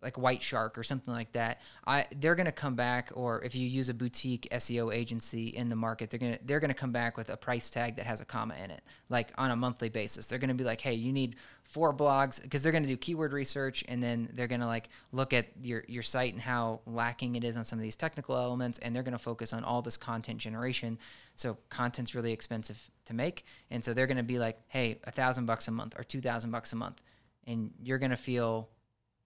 like 0.03 0.17
White 0.17 0.43
Shark 0.43 0.77
or 0.77 0.83
something 0.83 1.13
like 1.13 1.31
that, 1.31 1.61
I 1.87 2.05
they're 2.19 2.35
gonna 2.35 2.51
come 2.51 2.75
back. 2.75 3.11
Or 3.15 3.41
if 3.43 3.55
you 3.55 3.67
use 3.67 3.89
a 3.89 3.93
boutique 3.93 4.47
SEO 4.51 4.93
agency 4.93 5.47
in 5.47 5.69
the 5.69 5.75
market, 5.75 6.09
they're 6.09 6.19
gonna 6.19 6.39
they're 6.43 6.59
gonna 6.59 6.73
come 6.73 6.91
back 6.91 7.17
with 7.17 7.29
a 7.29 7.37
price 7.37 7.69
tag 7.69 7.95
that 7.95 8.05
has 8.05 8.19
a 8.19 8.25
comma 8.25 8.55
in 8.63 8.69
it, 8.69 8.83
like 9.09 9.31
on 9.37 9.51
a 9.51 9.55
monthly 9.55 9.89
basis. 9.89 10.25
They're 10.25 10.39
gonna 10.39 10.53
be 10.53 10.63
like, 10.63 10.81
hey, 10.81 10.93
you 10.93 11.13
need 11.13 11.37
four 11.63 11.93
blogs 11.93 12.41
because 12.41 12.61
they're 12.61 12.71
gonna 12.71 12.85
do 12.85 12.97
keyword 12.97 13.33
research 13.33 13.83
and 13.87 14.03
then 14.03 14.29
they're 14.33 14.47
gonna 14.47 14.67
like 14.67 14.89
look 15.11 15.33
at 15.33 15.47
your 15.61 15.83
your 15.87 16.03
site 16.03 16.33
and 16.33 16.41
how 16.41 16.81
lacking 16.85 17.35
it 17.35 17.43
is 17.43 17.57
on 17.57 17.63
some 17.63 17.79
of 17.79 17.83
these 17.83 17.95
technical 17.95 18.35
elements, 18.35 18.79
and 18.79 18.95
they're 18.95 19.03
gonna 19.03 19.17
focus 19.17 19.53
on 19.53 19.63
all 19.63 19.81
this 19.81 19.97
content 19.97 20.39
generation. 20.39 20.99
So 21.35 21.57
content's 21.69 22.13
really 22.13 22.31
expensive 22.31 22.91
to 23.05 23.13
make, 23.13 23.45
and 23.71 23.83
so 23.83 23.93
they're 23.93 24.07
gonna 24.07 24.21
be 24.23 24.37
like, 24.37 24.59
hey, 24.67 24.99
a 25.05 25.11
thousand 25.11 25.45
bucks 25.45 25.67
a 25.67 25.71
month 25.71 25.95
or 25.97 26.03
two 26.03 26.21
thousand 26.21 26.51
bucks 26.51 26.73
a 26.73 26.75
month, 26.75 27.01
and 27.47 27.71
you're 27.81 27.99
gonna 27.99 28.17
feel 28.17 28.69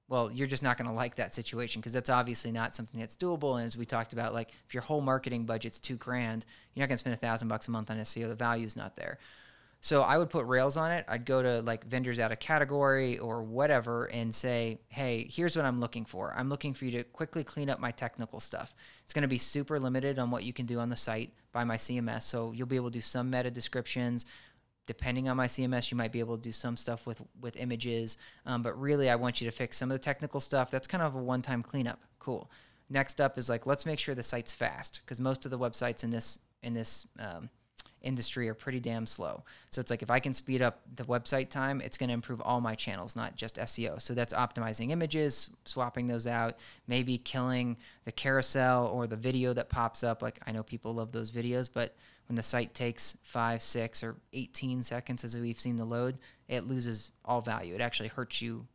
well, 0.10 0.32
you're 0.32 0.48
just 0.48 0.63
not 0.63 0.78
going 0.78 0.89
to 0.89 0.96
like 0.96 1.15
that 1.15 1.36
situation 1.36 1.82
because 1.82 1.93
that's 1.93 2.10
obviously 2.10 2.52
not 2.52 2.74
something 2.74 3.00
that's 3.00 3.15
doable. 3.15 3.58
And 3.58 3.65
as 3.65 3.76
we 3.76 3.86
talked 3.86 4.13
about, 4.13 4.34
like 4.34 4.52
if 4.65 4.74
your 4.74 4.84
whole 4.84 5.02
marketing 5.02 5.46
budget's 5.46 5.80
two 5.80 5.98
grand, 5.98 6.46
you're 6.74 6.84
not 6.84 6.88
going 6.88 6.96
to 6.96 7.00
spend 7.00 7.13
a 7.13 7.17
thousand 7.17 7.50
bucks 7.50 7.67
a 7.67 7.72
month 7.72 7.91
on 7.91 7.98
SEO. 7.98 8.30
The 8.30 8.36
value's 8.36 8.76
not 8.76 8.96
there. 8.96 9.20
So 9.80 10.02
I 10.02 10.17
would 10.17 10.30
put 10.30 10.46
rails 10.46 10.76
on 10.76 10.91
it. 10.91 11.06
I'd 11.08 11.26
go 11.26 11.41
to 11.41 11.62
like 11.62 11.86
vendors 11.86 12.20
out 12.20 12.32
of 12.32 12.39
category 12.39 13.20
or 13.20 13.43
whatever 13.43 14.06
and 14.06 14.34
say, 14.34 14.80
hey, 14.89 15.28
here's 15.30 15.56
what 15.56 15.65
I'm 15.65 15.80
looking 15.80 16.06
for. 16.06 16.34
I'm 16.36 16.50
looking 16.50 16.74
for 16.74 16.86
you 16.86 16.91
to 16.91 17.04
quickly 17.04 17.43
clean 17.43 17.70
up 17.70 17.80
my 17.80 17.91
technical 17.91 18.39
stuff. 18.39 18.74
It's 19.04 19.13
going 19.13 19.22
to 19.22 19.28
be 19.28 19.38
super 19.38 19.80
limited 19.80 20.20
on 20.20 20.32
what 20.32 20.43
you 20.43 20.52
can 20.52 20.65
do 20.65 20.80
on 20.80 20.89
the 20.89 20.96
site 20.96 21.32
by 21.52 21.63
my 21.63 21.76
CMS. 21.76 22.24
So 22.24 22.52
you'll 22.54 22.67
be 22.67 22.76
able 22.76 22.89
to 22.89 22.93
do 22.93 23.02
some 23.02 23.30
meta 23.30 23.52
descriptions, 23.52 24.26
depending 24.88 25.30
on 25.30 25.38
my 25.38 25.45
CMS, 25.45 25.91
you 25.91 25.97
might 25.97 26.12
be 26.12 26.19
able 26.19 26.38
to 26.38 26.41
do 26.41 26.52
some 26.52 26.76
stuff 26.76 27.06
with 27.06 27.21
with 27.39 27.56
images. 27.58 28.17
Um, 28.45 28.63
but 28.63 28.80
really, 28.80 29.10
I 29.10 29.15
want 29.15 29.39
you 29.39 29.50
to 29.50 29.56
fix 29.56 29.78
some 29.78 29.91
of 29.91 29.95
the 29.95 30.04
technical 30.04 30.39
stuff. 30.39 30.71
That's 30.71 30.88
kind 30.88 31.04
of 31.04 31.13
a 31.13 31.19
one 31.19 31.43
time 31.43 31.62
cleanup. 31.62 32.00
Cool. 32.17 32.50
Next 32.89 33.21
up 33.21 33.38
is 33.38 33.50
like 33.50 33.67
let's 33.67 33.86
make 33.86 34.00
sure 34.00 34.15
the 34.15 34.23
site's 34.23 34.54
fast 34.54 35.02
because 35.06 35.19
most 35.19 35.45
of 35.45 35.52
the 35.52 35.60
websites 35.60 36.04
in 36.04 36.10
this 36.10 36.39
in 36.63 36.73
this 36.73 37.06
um, 37.19 37.50
industry 38.02 38.47
are 38.47 38.54
pretty 38.54 38.80
damn 38.80 39.06
slow. 39.06 39.43
So 39.69 39.82
it's 39.82 39.91
like 39.91 40.02
if 40.02 40.10
I 40.10 40.19
can 40.19 40.34
speed 40.34 40.62
up 40.62 40.82
the 40.95 41.04
website 41.04 41.50
time, 41.50 41.82
it's 41.82 41.97
going 41.97 42.08
to 42.08 42.13
improve 42.13 42.41
all 42.41 42.62
my 42.62 42.76
channels, 42.76 43.15
not 43.15 43.36
just 43.36 43.58
SEO. 43.58 44.02
So 44.02 44.13
that's 44.13 44.34
optimizing 44.34 44.91
images, 44.91 45.50
swapping 45.65 46.06
those 46.06 46.28
out, 46.28 46.58
maybe 46.88 47.17
killing 47.17 47.78
the 48.06 48.12
carousel 48.12 48.88
or 48.88 49.08
the 49.08 49.15
video 49.15 49.54
that 49.54 49.69
pops 49.69 50.04
up. 50.04 50.21
Like 50.21 50.39
I 50.47 50.52
know 50.52 50.63
people 50.63 50.93
love 50.93 51.12
those 51.12 51.32
videos, 51.32 51.69
but 51.71 51.95
when 52.27 52.35
the 52.35 52.43
site 52.43 52.73
takes 52.73 53.17
five, 53.23 53.61
six, 53.61 54.03
or 54.03 54.15
18 54.33 54.81
seconds, 54.81 55.23
as 55.23 55.35
we've 55.35 55.59
seen 55.59 55.77
the 55.77 55.85
load, 55.85 56.17
it 56.47 56.67
loses 56.67 57.11
all 57.25 57.41
value. 57.41 57.73
It 57.75 57.81
actually 57.81 58.09
hurts 58.09 58.41
you. 58.41 58.67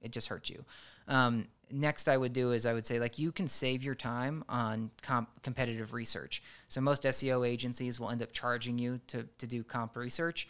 It 0.00 0.10
just 0.12 0.28
hurts 0.28 0.50
you. 0.50 0.64
Um, 1.08 1.46
next, 1.70 2.08
I 2.08 2.16
would 2.16 2.32
do 2.32 2.52
is 2.52 2.66
I 2.66 2.72
would 2.72 2.84
say, 2.86 2.98
like, 2.98 3.18
you 3.18 3.30
can 3.32 3.46
save 3.48 3.82
your 3.84 3.94
time 3.94 4.44
on 4.48 4.90
comp- 5.02 5.42
competitive 5.42 5.92
research. 5.92 6.42
So, 6.68 6.80
most 6.80 7.04
SEO 7.04 7.46
agencies 7.48 8.00
will 8.00 8.10
end 8.10 8.22
up 8.22 8.32
charging 8.32 8.78
you 8.78 9.00
to, 9.08 9.26
to 9.38 9.46
do 9.46 9.62
comp 9.62 9.96
research. 9.96 10.48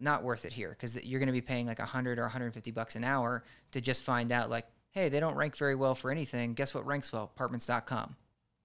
not 0.00 0.22
worth 0.22 0.44
it 0.44 0.52
here 0.52 0.70
because 0.70 0.94
you're 1.02 1.18
going 1.18 1.26
to 1.26 1.32
be 1.32 1.40
paying 1.40 1.66
like 1.66 1.80
100 1.80 2.18
or 2.20 2.22
150 2.22 2.70
bucks 2.70 2.94
an 2.94 3.02
hour 3.02 3.42
to 3.72 3.80
just 3.80 4.04
find 4.04 4.30
out 4.30 4.48
like 4.48 4.64
hey 4.92 5.08
they 5.08 5.18
don't 5.18 5.34
rank 5.34 5.56
very 5.56 5.74
well 5.74 5.96
for 5.96 6.12
anything 6.12 6.54
guess 6.54 6.72
what 6.72 6.86
ranks 6.86 7.12
well 7.12 7.24
apartments.com 7.24 8.14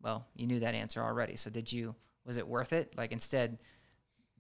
well 0.03 0.27
you 0.35 0.45
knew 0.45 0.59
that 0.59 0.75
answer 0.75 1.01
already 1.01 1.35
so 1.35 1.49
did 1.49 1.71
you 1.71 1.95
was 2.25 2.37
it 2.37 2.47
worth 2.47 2.73
it? 2.73 2.93
Like 2.97 3.11
instead 3.11 3.57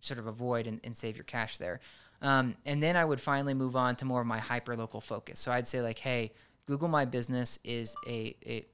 sort 0.01 0.19
of 0.19 0.27
avoid 0.27 0.67
and, 0.67 0.81
and 0.83 0.95
save 0.95 1.15
your 1.15 1.23
cash 1.23 1.57
there. 1.57 1.79
Um, 2.21 2.55
and 2.65 2.81
then 2.81 2.95
i 2.95 3.03
would 3.03 3.19
finally 3.19 3.53
move 3.53 3.75
on 3.75 3.97
to 3.97 4.05
more 4.05 4.21
of 4.21 4.27
my 4.27 4.39
hyper 4.39 4.75
local 4.77 5.01
focus. 5.01 5.39
So 5.39 5.51
i'd 5.51 5.67
say 5.67 5.81
like 5.81 5.99
hey 5.99 6.31
google 6.65 6.87
my 6.87 7.05
business 7.05 7.59
is 7.63 7.95
a, 8.07 8.35
a 8.45 8.65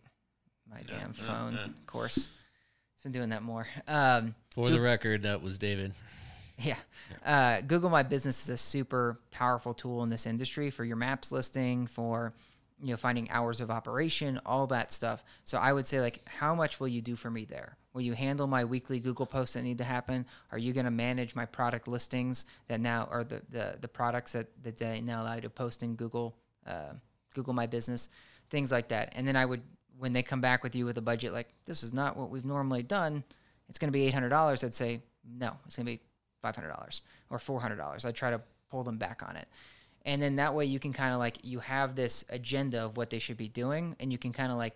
my 0.70 0.82
damn 0.88 1.14
phone 1.14 1.58
of 1.58 1.88
course. 1.88 2.30
It's 3.00 3.04
been 3.04 3.14
doing 3.14 3.30
that 3.30 3.44
more. 3.44 3.66
Um, 3.88 4.36
For 4.54 4.70
the 4.70 4.82
record, 4.82 5.24
that 5.24 5.42
was 5.42 5.58
David. 5.58 5.94
yeah. 6.60 6.76
Uh, 7.26 7.62
Google 7.62 7.90
My 7.90 8.04
Business 8.04 8.44
is 8.44 8.50
a 8.50 8.58
super 8.58 9.22
powerful 9.32 9.74
tool 9.74 10.04
in 10.04 10.10
this 10.10 10.28
industry 10.28 10.70
for 10.70 10.84
your 10.84 10.98
maps 10.98 11.32
listing, 11.32 11.88
for 11.88 12.34
you 12.82 12.92
know 12.92 12.98
finding 12.98 13.30
hours 13.30 13.62
of 13.62 13.70
operation, 13.72 14.40
all 14.46 14.68
that 14.68 14.92
stuff. 14.92 15.24
So 15.46 15.58
I 15.58 15.74
would 15.74 15.88
say 15.88 16.00
like, 16.02 16.22
how 16.26 16.56
much 16.56 16.80
will 16.80 16.88
you 16.88 17.02
do 17.02 17.16
for 17.16 17.30
me 17.30 17.46
there? 17.46 17.78
Will 17.94 18.02
you 18.02 18.14
handle 18.14 18.48
my 18.48 18.66
weekly 18.66 19.00
Google 19.00 19.26
posts 19.26 19.56
that 19.56 19.64
need 19.64 19.80
to 19.80 19.84
happen? 19.84 20.26
Are 20.52 20.58
you 20.58 20.74
going 20.74 20.86
to 20.86 20.92
manage 20.92 21.36
my 21.36 21.46
product 21.46 21.88
listings 21.88 22.46
that 22.68 22.80
now 22.80 23.08
are 23.12 23.24
the, 23.24 23.42
the 23.50 23.78
the 23.82 23.88
products 23.88 24.34
that 24.34 24.48
that 24.64 24.78
they 24.78 25.02
now 25.02 25.24
allow 25.24 25.36
you 25.36 25.42
to 25.42 25.50
post 25.50 25.84
in 25.84 25.96
Google 25.96 26.36
uh, 26.68 26.94
Google 27.34 27.54
My 27.54 27.68
Business, 27.68 28.10
things 28.50 28.72
like 28.72 28.90
that. 28.90 29.14
And 29.16 29.28
then 29.28 29.36
I 29.36 29.46
would 29.46 29.62
when 29.98 30.14
they 30.14 30.24
come 30.24 30.42
back 30.42 30.64
with 30.64 30.76
you 30.76 30.86
with 30.86 30.98
a 30.98 31.02
budget 31.02 31.34
like 31.34 31.50
this 31.66 31.84
is 31.84 31.94
not 31.94 32.16
what 32.16 32.30
we've 32.30 32.46
normally 32.46 32.84
done, 32.84 33.24
it's 33.68 33.78
going 33.78 33.90
to 33.90 33.98
be 33.98 34.06
eight 34.06 34.14
hundred 34.14 34.30
dollars. 34.30 34.64
I'd 34.64 34.74
say 34.74 35.02
no, 35.38 35.52
it's 35.66 35.76
going 35.76 35.86
to 35.86 35.92
be 35.92 36.02
$500 36.44 37.02
or 37.30 37.38
$400. 37.38 38.06
I 38.06 38.12
try 38.12 38.32
to 38.32 38.42
pull 38.70 38.84
them 38.84 38.98
back 38.98 39.22
on 39.28 39.36
it. 39.36 39.48
And 40.06 40.22
then 40.22 40.38
that 40.38 40.56
way 40.56 40.66
you 40.66 40.80
can 40.80 40.94
kind 40.94 41.14
of 41.14 41.20
like, 41.20 41.40
you 41.44 41.60
have 41.60 41.96
this 41.96 42.26
agenda 42.30 42.84
of 42.84 42.98
what 42.98 43.10
they 43.10 43.20
should 43.20 43.38
be 43.38 43.50
doing, 43.50 43.96
and 44.00 44.12
you 44.12 44.18
can 44.18 44.34
kind 44.34 44.52
of 44.52 44.58
like, 44.58 44.76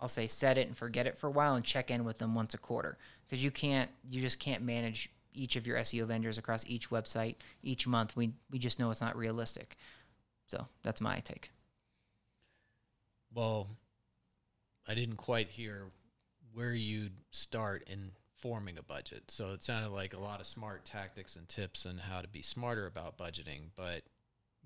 I'll 0.00 0.08
say 0.08 0.26
set 0.26 0.56
it 0.56 0.66
and 0.66 0.76
forget 0.76 1.06
it 1.06 1.18
for 1.18 1.26
a 1.26 1.30
while 1.30 1.54
and 1.54 1.64
check 1.64 1.90
in 1.90 2.04
with 2.04 2.18
them 2.18 2.34
once 2.34 2.54
a 2.54 2.58
quarter. 2.58 2.96
Because 3.26 3.44
you 3.44 3.50
can't, 3.50 3.90
you 4.08 4.20
just 4.20 4.38
can't 4.38 4.62
manage 4.62 5.10
each 5.34 5.56
of 5.56 5.66
your 5.66 5.76
SEO 5.78 6.06
vendors 6.06 6.38
across 6.38 6.66
each 6.66 6.90
website 6.90 7.36
each 7.62 7.86
month. 7.86 8.16
We, 8.16 8.32
we 8.50 8.58
just 8.58 8.78
know 8.78 8.90
it's 8.90 9.00
not 9.00 9.16
realistic. 9.16 9.76
So 10.48 10.66
that's 10.82 11.00
my 11.00 11.18
take. 11.18 11.50
Well, 13.32 13.68
I 14.88 14.94
didn't 14.94 15.16
quite 15.16 15.50
hear 15.50 15.90
where 16.52 16.72
you'd 16.72 17.12
start 17.30 17.84
in 17.88 18.10
forming 18.36 18.78
a 18.78 18.82
budget. 18.82 19.30
So 19.30 19.52
it 19.52 19.62
sounded 19.62 19.90
like 19.90 20.14
a 20.14 20.18
lot 20.18 20.40
of 20.40 20.46
smart 20.46 20.84
tactics 20.84 21.36
and 21.36 21.48
tips 21.48 21.86
on 21.86 21.98
how 21.98 22.22
to 22.22 22.28
be 22.28 22.42
smarter 22.42 22.86
about 22.86 23.18
budgeting, 23.18 23.68
but 23.76 24.02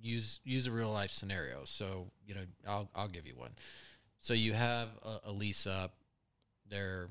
use 0.05 0.40
use 0.45 0.67
a 0.67 0.71
real 0.71 0.90
life 0.90 1.11
scenario. 1.11 1.64
So, 1.64 2.07
you 2.27 2.35
know, 2.35 2.45
I'll 2.69 2.88
I'll 2.95 3.09
give 3.09 3.27
you 3.27 3.35
one. 3.37 3.51
So 4.21 4.35
you 4.35 4.53
have 4.53 4.88
a, 5.03 5.31
a 5.31 5.33
lease 5.33 5.67
up, 5.67 5.95
they're 6.71 7.09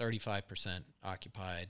35% 0.00 0.80
occupied 1.04 1.68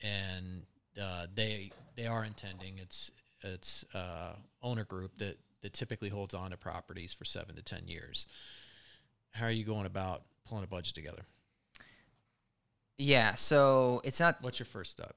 and 0.00 0.62
uh, 1.00 1.26
they 1.34 1.70
they 1.96 2.06
are 2.06 2.24
intending 2.24 2.78
it's 2.78 3.10
it's 3.42 3.84
uh, 3.94 4.34
owner 4.62 4.84
group 4.84 5.16
that 5.18 5.38
that 5.62 5.72
typically 5.72 6.08
holds 6.08 6.34
on 6.34 6.50
to 6.50 6.56
properties 6.56 7.12
for 7.12 7.24
7 7.24 7.54
to 7.54 7.62
10 7.62 7.86
years. 7.86 8.26
How 9.30 9.46
are 9.46 9.50
you 9.50 9.64
going 9.64 9.86
about 9.86 10.22
pulling 10.44 10.64
a 10.64 10.66
budget 10.66 10.94
together? 10.94 11.22
Yeah. 12.98 13.34
So 13.34 14.00
it's 14.04 14.18
not 14.18 14.42
What's 14.42 14.58
your 14.58 14.66
first 14.66 14.90
step? 14.90 15.14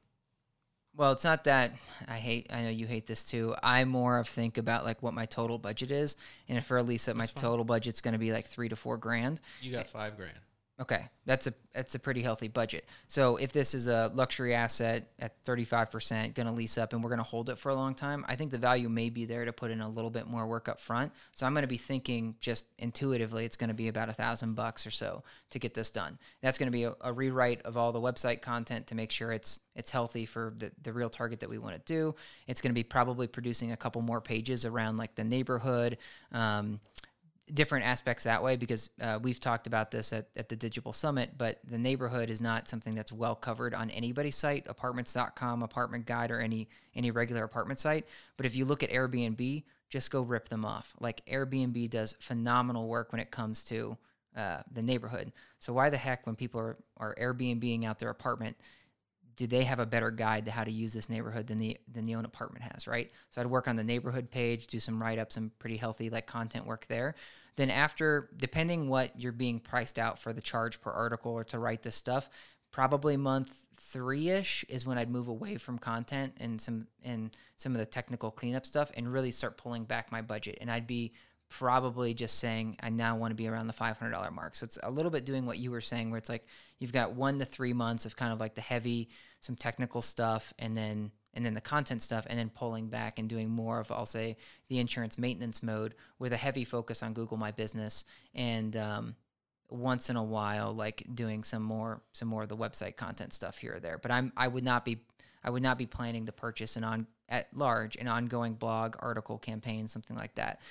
Well, 0.97 1.11
it's 1.11 1.23
not 1.23 1.43
that 1.43 1.73
I 2.07 2.17
hate. 2.17 2.47
I 2.51 2.61
know 2.61 2.69
you 2.69 2.87
hate 2.87 3.05
this 3.05 3.23
too. 3.23 3.53
I 3.61 3.83
more 3.83 4.17
of 4.17 4.27
think 4.29 4.57
about 4.57 4.85
like 4.85 5.03
what 5.03 5.13
my 5.13 5.25
total 5.25 5.57
budget 5.57 5.91
is, 5.91 6.15
and 6.47 6.57
if 6.57 6.65
for 6.65 6.77
a 6.77 6.83
lease 6.83 7.07
up, 7.07 7.17
my 7.17 7.25
total 7.25 7.65
budget's 7.65 8.01
going 8.01 8.13
to 8.13 8.19
be 8.19 8.31
like 8.31 8.45
three 8.47 8.69
to 8.69 8.75
four 8.75 8.97
grand. 8.97 9.41
You 9.61 9.71
got 9.71 9.87
five 9.87 10.15
grand. 10.15 10.37
Okay, 10.77 11.05
that's 11.25 11.47
a 11.47 11.53
that's 11.73 11.95
a 11.95 11.99
pretty 11.99 12.21
healthy 12.21 12.49
budget. 12.49 12.85
So 13.07 13.37
if 13.37 13.53
this 13.53 13.73
is 13.73 13.87
a 13.87 14.11
luxury 14.13 14.53
asset 14.53 15.09
at 15.19 15.41
thirty 15.45 15.63
five 15.63 15.89
percent, 15.89 16.35
going 16.35 16.47
to 16.47 16.51
lease 16.51 16.77
up, 16.77 16.91
and 16.91 17.01
we're 17.01 17.09
going 17.09 17.19
to 17.19 17.23
hold 17.23 17.49
it 17.49 17.57
for 17.57 17.69
a 17.69 17.75
long 17.75 17.95
time, 17.95 18.25
I 18.27 18.35
think 18.35 18.51
the 18.51 18.57
value 18.57 18.89
may 18.89 19.09
be 19.09 19.23
there 19.23 19.45
to 19.45 19.53
put 19.53 19.71
in 19.71 19.79
a 19.79 19.87
little 19.87 20.09
bit 20.09 20.27
more 20.27 20.45
work 20.45 20.67
up 20.67 20.81
front. 20.81 21.13
So 21.33 21.45
I'm 21.45 21.53
going 21.53 21.63
to 21.63 21.67
be 21.67 21.77
thinking 21.77 22.35
just 22.41 22.65
intuitively, 22.77 23.45
it's 23.45 23.55
going 23.55 23.69
to 23.69 23.73
be 23.73 23.87
about 23.87 24.09
a 24.09 24.13
thousand 24.13 24.55
bucks 24.55 24.85
or 24.85 24.91
so 24.91 25.23
to 25.51 25.59
get 25.59 25.73
this 25.73 25.91
done. 25.91 26.19
That's 26.41 26.57
going 26.57 26.67
to 26.67 26.71
be 26.71 26.83
a, 26.83 26.93
a 26.99 27.13
rewrite 27.13 27.61
of 27.61 27.77
all 27.77 27.93
the 27.93 28.01
website 28.01 28.41
content 28.41 28.87
to 28.87 28.95
make 28.95 29.11
sure 29.11 29.31
it's 29.31 29.61
it's 29.77 29.91
healthy 29.91 30.25
for 30.25 30.55
the 30.57 30.71
the 30.83 30.91
real 30.91 31.09
target 31.09 31.39
that 31.39 31.49
we 31.49 31.57
want 31.57 31.75
to 31.75 31.93
do. 31.93 32.15
It's 32.47 32.59
going 32.59 32.71
to 32.71 32.75
be 32.75 32.83
probably 32.83 33.27
producing 33.27 33.71
a 33.71 33.77
couple 33.77 34.01
more 34.01 34.19
pages 34.19 34.65
around 34.65 34.97
like 34.97 35.15
the 35.15 35.23
neighborhood. 35.23 35.99
Um, 36.33 36.81
different 37.53 37.85
aspects 37.85 38.23
that 38.23 38.41
way 38.43 38.55
because 38.55 38.89
uh, 39.01 39.19
we've 39.21 39.39
talked 39.39 39.67
about 39.67 39.91
this 39.91 40.11
at, 40.11 40.27
at 40.35 40.49
the 40.49 40.55
digital 40.55 40.91
summit 40.91 41.31
but 41.37 41.59
the 41.69 41.77
neighborhood 41.77 42.29
is 42.29 42.41
not 42.41 42.67
something 42.67 42.95
that's 42.95 43.11
well 43.11 43.35
covered 43.35 43.73
on 43.73 43.91
anybody's 43.91 44.35
site 44.35 44.65
apartments.com 44.67 45.61
apartment 45.61 46.05
guide 46.05 46.31
or 46.31 46.39
any 46.39 46.67
any 46.95 47.11
regular 47.11 47.43
apartment 47.43 47.79
site. 47.79 48.05
But 48.37 48.45
if 48.45 48.55
you 48.55 48.65
look 48.65 48.81
at 48.81 48.89
airbnb 48.89 49.63
just 49.89 50.11
go 50.11 50.21
rip 50.21 50.49
them 50.49 50.65
off. 50.65 50.93
Like 50.99 51.25
airbnb 51.25 51.89
does 51.89 52.15
phenomenal 52.19 52.87
work 52.87 53.11
when 53.11 53.21
it 53.21 53.31
comes 53.31 53.63
to 53.65 53.97
uh, 54.35 54.57
the 54.71 54.81
neighborhood. 54.81 55.31
So 55.59 55.73
why 55.73 55.89
the 55.89 55.97
heck 55.97 56.25
when 56.25 56.35
people 56.35 56.59
are, 56.59 56.77
are 56.97 57.15
airbnbing 57.15 57.85
out 57.85 57.99
their 57.99 58.09
apartment 58.09 58.57
do 59.37 59.47
they 59.47 59.63
have 59.63 59.79
a 59.79 59.85
better 59.85 60.11
guide 60.11 60.45
to 60.45 60.51
how 60.51 60.63
to 60.63 60.71
use 60.71 60.93
this 60.93 61.09
neighborhood 61.09 61.47
than 61.47 61.57
the 61.57 61.77
than 61.91 62.05
the 62.05 62.15
own 62.15 62.25
apartment 62.25 62.63
has, 62.71 62.87
right? 62.87 63.11
So 63.31 63.41
I'd 63.41 63.47
work 63.47 63.67
on 63.67 63.75
the 63.75 63.83
neighborhood 63.83 64.31
page, 64.31 64.67
do 64.67 64.79
some 64.79 65.01
write 65.01 65.19
ups, 65.19 65.35
some 65.35 65.51
pretty 65.59 65.77
healthy 65.77 66.09
like 66.09 66.27
content 66.27 66.65
work 66.65 66.87
there. 66.87 67.15
Then 67.55 67.69
after, 67.69 68.29
depending 68.35 68.89
what 68.89 69.19
you're 69.19 69.31
being 69.31 69.59
priced 69.59 69.97
out 69.97 70.19
for 70.19 70.33
the 70.33 70.41
charge 70.41 70.81
per 70.81 70.91
article 70.91 71.31
or 71.31 71.43
to 71.45 71.59
write 71.59 71.83
this 71.83 71.95
stuff, 71.95 72.29
probably 72.71 73.15
month 73.15 73.65
three 73.77 74.29
ish 74.29 74.65
is 74.67 74.85
when 74.85 74.97
I'd 74.97 75.09
move 75.09 75.27
away 75.27 75.57
from 75.57 75.77
content 75.77 76.33
and 76.39 76.59
some 76.59 76.87
and 77.03 77.35
some 77.57 77.73
of 77.73 77.79
the 77.79 77.85
technical 77.85 78.31
cleanup 78.31 78.65
stuff 78.65 78.91
and 78.95 79.11
really 79.11 79.31
start 79.31 79.57
pulling 79.57 79.85
back 79.85 80.11
my 80.11 80.21
budget. 80.21 80.57
And 80.59 80.69
I'd 80.69 80.87
be 80.87 81.13
probably 81.49 82.13
just 82.13 82.39
saying 82.39 82.77
I 82.81 82.89
now 82.89 83.15
want 83.15 83.31
to 83.31 83.35
be 83.35 83.47
around 83.47 83.67
the 83.67 83.73
$500 83.73 84.33
mark. 84.33 84.55
So 84.55 84.65
it's 84.65 84.79
a 84.83 84.91
little 84.91 85.11
bit 85.11 85.25
doing 85.25 85.45
what 85.45 85.57
you 85.57 85.71
were 85.71 85.81
saying, 85.81 86.11
where 86.11 86.17
it's 86.17 86.29
like 86.29 86.45
you've 86.79 86.93
got 86.93 87.13
one 87.13 87.37
to 87.39 87.45
three 87.45 87.73
months 87.73 88.05
of 88.05 88.15
kind 88.15 88.33
of 88.33 88.39
like 88.39 88.55
the 88.55 88.61
heavy, 88.61 89.09
some 89.45 89.55
technical 89.55 90.01
stuff, 90.01 90.53
and 90.59 90.77
then 90.77 91.11
and 91.33 91.45
then 91.45 91.53
the 91.53 91.61
content 91.61 92.01
stuff, 92.01 92.25
and 92.29 92.39
then 92.39 92.49
pulling 92.49 92.87
back 92.87 93.19
and 93.19 93.29
doing 93.29 93.49
more 93.49 93.79
of 93.79 93.91
I'll 93.91 94.05
say 94.05 94.37
the 94.69 94.79
insurance 94.79 95.17
maintenance 95.17 95.61
mode 95.61 95.95
with 96.19 96.33
a 96.33 96.37
heavy 96.37 96.63
focus 96.63 97.03
on 97.03 97.13
Google 97.13 97.37
My 97.37 97.51
Business 97.51 98.05
and 98.33 98.75
um, 98.75 99.15
once 99.69 100.09
in 100.09 100.15
a 100.15 100.23
while 100.23 100.73
like 100.73 101.05
doing 101.13 101.43
some 101.43 101.63
more 101.63 102.01
some 102.13 102.27
more 102.27 102.43
of 102.43 102.49
the 102.49 102.57
website 102.57 102.95
content 102.95 103.33
stuff 103.33 103.57
here 103.57 103.75
or 103.75 103.79
there. 103.79 103.97
But 103.97 104.11
I'm 104.11 104.31
I 104.35 104.47
would 104.47 104.63
not 104.63 104.85
be 104.85 104.99
I 105.43 105.49
would 105.49 105.63
not 105.63 105.77
be 105.77 105.85
planning 105.85 106.25
to 106.25 106.31
purchase 106.31 106.75
an 106.75 106.83
on 106.83 107.07
at 107.29 107.47
large 107.55 107.95
an 107.95 108.07
ongoing 108.07 108.53
blog 108.53 108.95
article 108.99 109.37
campaign 109.37 109.87
something 109.87 110.15
like 110.15 110.35
that. 110.35 110.61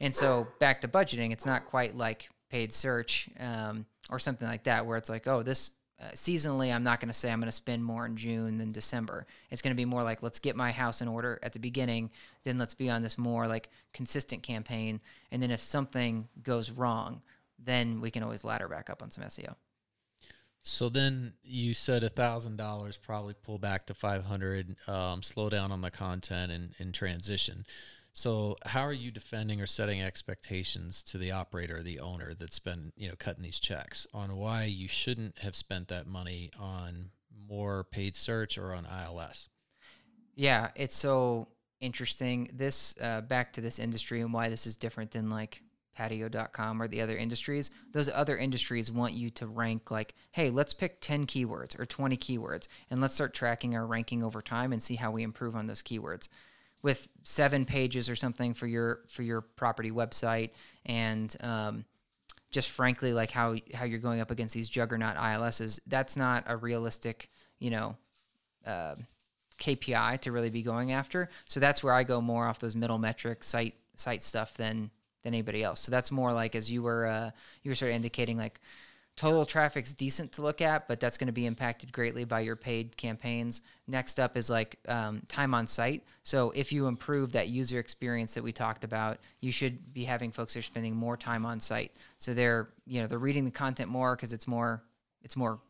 And 0.00 0.14
so 0.14 0.48
back 0.58 0.80
to 0.80 0.88
budgeting, 0.88 1.32
it's 1.32 1.46
not 1.46 1.64
quite 1.64 1.94
like 1.94 2.28
paid 2.50 2.72
search 2.72 3.30
um, 3.38 3.86
or 4.10 4.18
something 4.18 4.46
like 4.46 4.64
that, 4.64 4.84
where 4.84 4.96
it's 4.98 5.08
like, 5.08 5.26
oh, 5.26 5.42
this 5.42 5.70
uh, 6.02 6.06
seasonally, 6.14 6.74
I'm 6.74 6.82
not 6.82 7.00
going 7.00 7.08
to 7.08 7.14
say 7.14 7.30
I'm 7.30 7.38
going 7.38 7.46
to 7.46 7.52
spend 7.52 7.84
more 7.84 8.04
in 8.06 8.16
June 8.16 8.58
than 8.58 8.72
December. 8.72 9.26
It's 9.50 9.62
going 9.62 9.74
to 9.74 9.76
be 9.76 9.84
more 9.84 10.02
like, 10.02 10.22
let's 10.22 10.40
get 10.40 10.56
my 10.56 10.72
house 10.72 11.00
in 11.00 11.08
order 11.08 11.38
at 11.42 11.52
the 11.52 11.58
beginning, 11.58 12.10
then 12.42 12.58
let's 12.58 12.74
be 12.74 12.90
on 12.90 13.02
this 13.02 13.16
more 13.16 13.46
like 13.46 13.68
consistent 13.92 14.42
campaign. 14.42 15.00
And 15.30 15.42
then 15.42 15.50
if 15.50 15.60
something 15.60 16.28
goes 16.42 16.70
wrong, 16.70 17.22
then 17.58 18.00
we 18.00 18.10
can 18.10 18.22
always 18.22 18.42
ladder 18.42 18.68
back 18.68 18.90
up 18.90 19.02
on 19.02 19.10
some 19.10 19.24
SEO. 19.24 19.54
So 20.62 20.88
then 20.88 21.34
you 21.42 21.74
said 21.74 22.04
a 22.04 22.08
thousand 22.08 22.56
dollars, 22.56 22.96
probably 22.96 23.34
pull 23.34 23.58
back 23.58 23.86
to 23.86 23.94
five 23.94 24.24
hundred, 24.24 24.76
um, 24.86 25.22
slow 25.22 25.48
down 25.48 25.72
on 25.72 25.80
the 25.80 25.90
content 25.90 26.52
and, 26.52 26.74
and 26.78 26.94
transition. 26.94 27.66
So 28.12 28.56
how 28.66 28.82
are 28.82 28.92
you 28.92 29.10
defending 29.10 29.60
or 29.60 29.66
setting 29.66 30.02
expectations 30.02 31.02
to 31.04 31.18
the 31.18 31.32
operator, 31.32 31.82
the 31.82 32.00
owner 32.00 32.34
that's 32.34 32.58
been 32.58 32.92
you 32.96 33.08
know 33.08 33.14
cutting 33.18 33.42
these 33.42 33.60
checks 33.60 34.06
on 34.12 34.36
why 34.36 34.64
you 34.64 34.88
shouldn't 34.88 35.38
have 35.38 35.56
spent 35.56 35.88
that 35.88 36.06
money 36.06 36.50
on 36.58 37.10
more 37.48 37.84
paid 37.84 38.14
search 38.14 38.58
or 38.58 38.74
on 38.74 38.86
ILS? 38.86 39.48
Yeah, 40.34 40.70
it's 40.74 40.96
so 40.96 41.48
interesting. 41.80 42.50
This 42.52 42.94
uh, 43.00 43.22
back 43.22 43.52
to 43.54 43.60
this 43.60 43.78
industry 43.78 44.20
and 44.20 44.32
why 44.32 44.48
this 44.48 44.66
is 44.66 44.76
different 44.76 45.10
than 45.10 45.30
like 45.30 45.62
patio.com 45.94 46.80
or 46.80 46.88
the 46.88 47.00
other 47.02 47.16
industries. 47.16 47.70
Those 47.92 48.08
other 48.08 48.36
industries 48.36 48.90
want 48.90 49.14
you 49.14 49.30
to 49.30 49.46
rank 49.46 49.90
like, 49.90 50.14
hey, 50.32 50.50
let's 50.50 50.72
pick 50.72 51.00
10 51.00 51.26
keywords 51.26 51.78
or 51.78 51.84
20 51.84 52.16
keywords 52.16 52.68
and 52.90 53.00
let's 53.00 53.14
start 53.14 53.34
tracking 53.34 53.74
our 53.74 53.86
ranking 53.86 54.22
over 54.22 54.40
time 54.40 54.72
and 54.72 54.82
see 54.82 54.96
how 54.96 55.10
we 55.10 55.22
improve 55.22 55.54
on 55.54 55.66
those 55.66 55.82
keywords. 55.82 56.28
With 56.82 57.08
seven 57.22 57.64
pages 57.64 58.10
or 58.10 58.16
something 58.16 58.54
for 58.54 58.66
your 58.66 59.00
for 59.08 59.22
your 59.22 59.40
property 59.40 59.92
website 59.92 60.50
and 60.84 61.34
um, 61.40 61.84
just 62.50 62.70
frankly 62.70 63.12
like 63.12 63.30
how 63.30 63.56
how 63.72 63.84
you're 63.84 64.00
going 64.00 64.20
up 64.20 64.30
against 64.30 64.54
these 64.54 64.68
juggernaut 64.68 65.16
ILSs, 65.16 65.80
that's 65.86 66.16
not 66.16 66.44
a 66.46 66.56
realistic, 66.56 67.30
you 67.58 67.70
know, 67.70 67.96
uh, 68.66 68.96
KPI 69.58 70.20
to 70.20 70.32
really 70.32 70.50
be 70.50 70.62
going 70.62 70.92
after. 70.92 71.28
So 71.46 71.60
that's 71.60 71.82
where 71.82 71.94
I 71.94 72.04
go 72.04 72.20
more 72.20 72.46
off 72.46 72.58
those 72.58 72.76
middle 72.76 72.98
metric 72.98 73.44
site 73.44 73.74
site 73.96 74.22
stuff 74.22 74.54
than 74.54 74.90
than 75.22 75.34
anybody 75.34 75.62
else. 75.62 75.80
So 75.80 75.90
that's 75.90 76.10
more 76.10 76.32
like 76.32 76.54
as 76.54 76.70
you 76.70 76.82
were 76.82 77.06
uh, 77.06 77.30
you 77.62 77.70
were 77.70 77.74
sort 77.74 77.90
of 77.90 77.96
indicating 77.96 78.36
like 78.36 78.60
total 79.16 79.44
traffic's 79.44 79.94
decent 79.94 80.32
to 80.32 80.42
look 80.42 80.60
at, 80.60 80.88
but 80.88 80.98
that's 80.98 81.18
going 81.18 81.26
to 81.26 81.32
be 81.32 81.46
impacted 81.46 81.92
greatly 81.92 82.24
by 82.24 82.40
your 82.40 82.56
paid 82.56 82.96
campaigns. 82.96 83.60
Next 83.86 84.18
up 84.18 84.36
is 84.36 84.48
like 84.48 84.78
um, 84.88 85.22
time 85.28 85.54
on 85.54 85.66
site. 85.66 86.04
So 86.22 86.50
if 86.54 86.72
you 86.72 86.86
improve 86.86 87.32
that 87.32 87.48
user 87.48 87.78
experience 87.78 88.34
that 88.34 88.42
we 88.42 88.52
talked 88.52 88.84
about, 88.84 89.18
you 89.40 89.52
should 89.52 89.92
be 89.92 90.04
having 90.04 90.32
folks 90.32 90.54
that 90.54 90.60
are 90.60 90.62
spending 90.62 90.96
more 90.96 91.16
time 91.16 91.44
on 91.44 91.60
site. 91.60 91.92
So 92.18 92.32
they're 92.32 92.70
you 92.86 93.00
know 93.00 93.06
they're 93.06 93.18
reading 93.18 93.44
the 93.44 93.50
content 93.50 93.90
more 93.90 94.16
because 94.16 94.32
it's 94.32 94.48
more 94.48 94.82
it's 95.22 95.36
more 95.36 95.60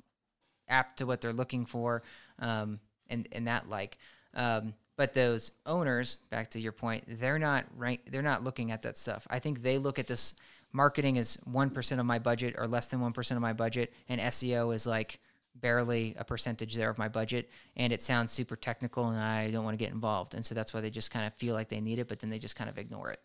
apt 0.69 0.99
to 0.99 1.07
what 1.07 1.21
they're 1.21 1.33
looking 1.33 1.67
for, 1.67 2.03
um, 2.39 2.79
and 3.09 3.29
and 3.33 3.49
that 3.49 3.69
like. 3.69 3.99
Um, 4.35 4.75
but 4.97 5.15
those 5.15 5.53
owners, 5.67 6.17
back 6.31 6.51
to 6.51 6.61
your 6.61 6.73
point, 6.73 7.05
they're 7.09 7.39
not 7.39 7.65
right. 7.77 8.01
They're 8.07 8.23
not 8.23 8.45
looking 8.45 8.71
at 8.71 8.83
that 8.83 8.97
stuff. 8.97 9.27
I 9.31 9.39
think 9.39 9.63
they 9.63 9.79
look 9.79 9.99
at 9.99 10.07
this. 10.07 10.35
Marketing 10.73 11.17
is 11.17 11.39
one 11.45 11.71
percent 11.71 12.01
of 12.01 12.07
my 12.07 12.19
budget, 12.19 12.55
or 12.59 12.67
less 12.67 12.87
than 12.87 13.01
one 13.01 13.13
percent 13.13 13.37
of 13.37 13.43
my 13.43 13.53
budget, 13.53 13.93
and 14.09 14.21
SEO 14.21 14.75
is 14.75 14.87
like 14.87 15.21
barely 15.55 16.15
a 16.19 16.25
percentage 16.25 16.75
there 16.75 16.91
of 16.91 16.99
my 16.99 17.09
budget. 17.09 17.51
And 17.77 17.93
it 17.93 18.03
sounds 18.03 18.33
super 18.33 18.57
technical, 18.57 19.09
and 19.09 19.19
I 19.19 19.51
don't 19.51 19.65
want 19.65 19.75
to 19.79 19.85
get 19.85 19.93
involved. 19.93 20.35
And 20.35 20.45
so 20.45 20.55
that's 20.55 20.73
why 20.73 20.81
they 20.81 20.91
just 20.91 21.11
kind 21.11 21.27
of 21.27 21.35
feel 21.35 21.55
like 21.55 21.69
they 21.69 21.81
need 21.81 21.99
it, 21.99 22.09
but 22.09 22.21
then 22.21 22.31
they 22.31 22.39
just 22.39 22.57
kind 22.57 22.71
of 22.71 22.79
ignore 22.79 23.11
it. 23.11 23.21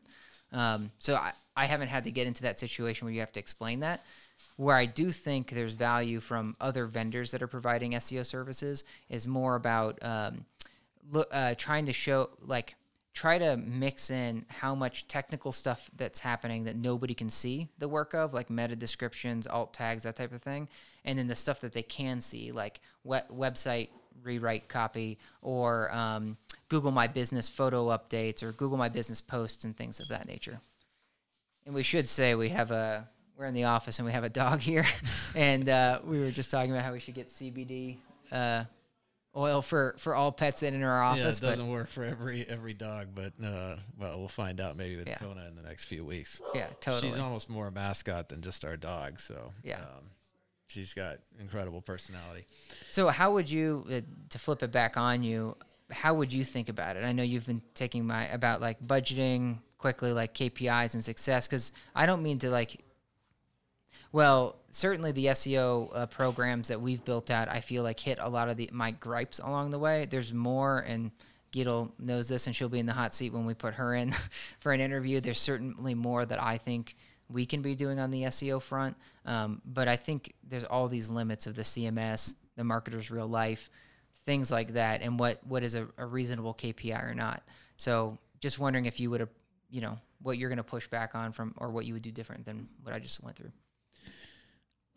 Um, 0.52 0.92
so 1.00 1.16
I, 1.16 1.34
I 1.56 1.66
haven't 1.66 1.90
had 1.90 2.06
to 2.06 2.12
get 2.12 2.28
into 2.28 2.44
that 2.44 2.60
situation 2.60 3.06
where 3.06 3.14
you 3.14 3.20
have 3.20 3.32
to 3.34 3.40
explain 3.40 3.82
that. 3.82 4.06
Where 4.56 4.76
I 4.76 4.86
do 4.86 5.12
think 5.12 5.52
there's 5.52 5.74
value 5.74 6.20
from 6.20 6.56
other 6.62 6.86
vendors 6.86 7.32
that 7.32 7.42
are 7.42 7.48
providing 7.48 7.94
SEO 7.94 8.26
services 8.26 8.84
is 9.10 9.28
more 9.28 9.56
about 9.56 10.00
um, 10.02 10.46
look, 11.12 11.28
uh, 11.32 11.56
trying 11.58 11.88
to 11.88 11.94
show 11.94 12.30
like 12.42 12.76
try 13.18 13.40
to 13.40 13.58
mix 13.58 14.12
in 14.12 14.46
how 14.48 14.76
much 14.76 15.08
technical 15.08 15.52
stuff 15.52 15.90
that's 15.98 16.20
happening 16.20 16.66
that 16.66 16.76
nobody 16.76 17.16
can 17.16 17.32
see 17.32 17.68
the 17.80 17.88
work 17.88 18.14
of, 18.14 18.32
like 18.32 18.48
meta 18.48 18.76
descriptions, 18.76 19.48
alt 19.48 19.74
tags, 19.74 20.04
that 20.04 20.16
type 20.16 20.32
of 20.32 20.44
thing, 20.44 20.68
and 21.04 21.18
then 21.18 21.28
the 21.28 21.36
stuff 21.36 21.60
that 21.62 21.74
they 21.74 21.82
can 21.82 22.22
see, 22.22 22.52
like 22.52 22.80
we- 23.04 23.18
website 23.34 23.90
rewrite 24.22 24.68
copy 24.68 25.18
or 25.42 25.92
um, 25.96 26.38
Google 26.70 26.92
My 26.92 27.08
Business 27.08 27.50
photo 27.50 27.88
updates 27.88 28.44
or 28.44 28.52
Google 28.52 28.78
My 28.78 28.90
Business 28.90 29.20
posts 29.20 29.64
and 29.64 29.76
things 29.76 30.00
of 30.00 30.10
that 30.10 30.28
nature. 30.28 30.62
And 31.66 31.74
we 31.74 31.82
should 31.82 32.08
say 32.08 32.36
we 32.36 32.50
have 32.50 32.70
a 32.70 33.10
we're 33.36 33.46
in 33.46 33.56
the 33.56 33.64
office 33.64 33.98
and 33.98 34.06
we 34.06 34.12
have 34.12 34.26
a 34.26 34.30
dog 34.30 34.60
here, 34.72 34.86
and 35.34 35.68
uh, 35.68 36.02
we 36.06 36.20
were 36.20 36.30
just 36.30 36.52
talking 36.52 36.72
about 36.72 36.86
how 36.86 36.92
we 36.92 37.00
should 37.00 37.16
get 37.16 37.30
CBD 37.30 37.98
uh, 38.32 38.66
oil 39.36 39.62
for 39.62 39.96
for 40.00 40.16
all 40.16 40.32
pets 40.32 40.64
in 40.64 40.82
our 40.84 41.02
office. 41.04 41.40
Yeah, 41.42 41.48
it 41.48 41.52
doesn't 41.52 41.68
work 41.70 41.90
for 41.90 42.04
every 42.04 42.48
every 42.48 42.74
dog, 42.74 43.10
but 43.14 43.34
uh, 43.44 43.76
well, 44.00 44.20
we'll 44.20 44.28
find 44.28 44.60
out 44.60 44.78
maybe 44.78 44.96
with 44.96 45.08
Yeah. 45.08 45.18
Kona 45.18 45.46
in 45.48 45.56
the 45.56 45.62
next 45.62 45.86
few 45.86 46.04
weeks. 46.06 46.42
yeah, 46.54 46.68
totally. 46.82 47.12
She's 47.12 47.20
almost 47.20 47.50
more 47.50 47.68
a 47.68 47.72
mascot 47.72 48.30
than 48.30 48.42
just 48.42 48.66
our 48.66 48.78
dog. 48.78 49.20
So 49.20 49.54
Yeah. 49.64 49.78
um, 49.82 50.12
she's 50.68 50.94
got 50.94 51.18
incredible 51.40 51.82
personality. 51.82 52.46
So 52.90 53.10
how 53.10 53.34
would 53.34 53.50
you 53.50 53.86
uh, 53.92 54.02
to 54.30 54.40
flip 54.40 54.64
it 54.64 54.72
back 54.72 54.98
on 54.98 55.24
you? 55.24 55.56
How 55.92 56.14
would 56.16 56.34
you 56.34 56.44
think 56.44 56.68
about 56.70 56.98
it? 56.98 57.04
I 57.04 57.12
know 57.14 57.24
you've 57.24 57.46
been 57.46 57.62
taking 57.74 58.06
my 58.06 58.28
about 58.28 58.60
like 58.60 58.80
budgeting 58.86 59.60
quickly, 59.78 60.12
like 60.12 60.34
KPIs 60.34 60.96
and 60.96 61.04
success, 61.04 61.48
because 61.48 61.72
I 61.96 62.06
don't 62.06 62.24
mean 62.24 62.40
to 62.40 62.50
like. 62.50 62.82
Well, 64.12 64.56
certainly 64.72 65.12
the 65.12 65.28
SEO 65.28 65.90
uh, 65.94 66.06
programs 66.08 66.70
that 66.70 66.82
we've 66.82 67.04
built 67.04 67.30
out, 67.30 67.50
I 67.50 67.60
feel 67.62 67.84
like 67.84 68.00
hit 68.00 68.20
a 68.22 68.30
lot 68.30 68.50
of 68.50 68.58
the 68.58 68.70
my 68.72 68.92
gripes 68.92 69.40
along 69.40 69.72
the 69.72 69.80
way. 69.80 70.06
There's 70.06 70.34
more, 70.34 70.80
and 70.80 71.12
Gittel 71.52 71.92
knows 72.00 72.28
this, 72.28 72.48
and 72.48 72.56
she'll 72.56 72.70
be 72.70 72.80
in 72.80 72.86
the 72.86 72.94
hot 72.94 73.14
seat 73.14 73.34
when 73.34 73.46
we 73.46 73.54
put 73.54 73.76
her 73.76 73.96
in 73.96 74.12
for 74.60 74.72
an 74.72 74.80
interview. 74.80 75.20
There's 75.20 75.40
certainly 75.40 75.94
more 75.94 76.26
that 76.26 76.42
I 76.42 76.58
think 76.58 76.96
we 77.30 77.46
can 77.46 77.62
be 77.62 77.76
doing 77.76 78.00
on 78.00 78.12
the 78.12 78.24
SEO 78.24 78.62
front, 78.62 78.96
um, 79.26 79.62
but 79.66 79.88
I 79.88 79.98
think 79.98 80.34
there's 80.44 80.64
all 80.64 80.88
these 80.88 81.10
limits 81.10 81.46
of 81.46 81.56
the 81.56 81.64
CMS, 81.64 82.34
the 82.56 82.64
marketer's 82.64 83.12
real 83.12 83.28
life, 83.28 83.70
things 84.26 84.50
like 84.52 84.74
that, 84.74 85.02
and 85.02 85.20
what 85.20 85.46
what 85.46 85.64
is 85.64 85.76
a, 85.76 85.88
a 85.98 86.06
reasonable 86.06 86.54
KPI 86.54 87.04
or 87.04 87.14
not. 87.14 87.44
So 87.76 88.18
just 88.40 88.60
wondering 88.60 88.86
if 88.86 89.00
you 89.00 89.10
would 89.10 89.28
you 89.70 89.82
know, 89.82 89.98
what 90.22 90.38
you're 90.38 90.50
going 90.50 90.58
to 90.58 90.64
push 90.64 90.88
back 90.88 91.16
on 91.16 91.32
from, 91.32 91.54
or 91.58 91.70
what 91.70 91.86
you 91.86 91.94
would 91.94 92.02
do 92.02 92.12
different 92.12 92.46
than 92.46 92.68
what 92.84 92.94
I 92.94 93.00
just 93.00 93.24
went 93.24 93.36
through. 93.36 93.52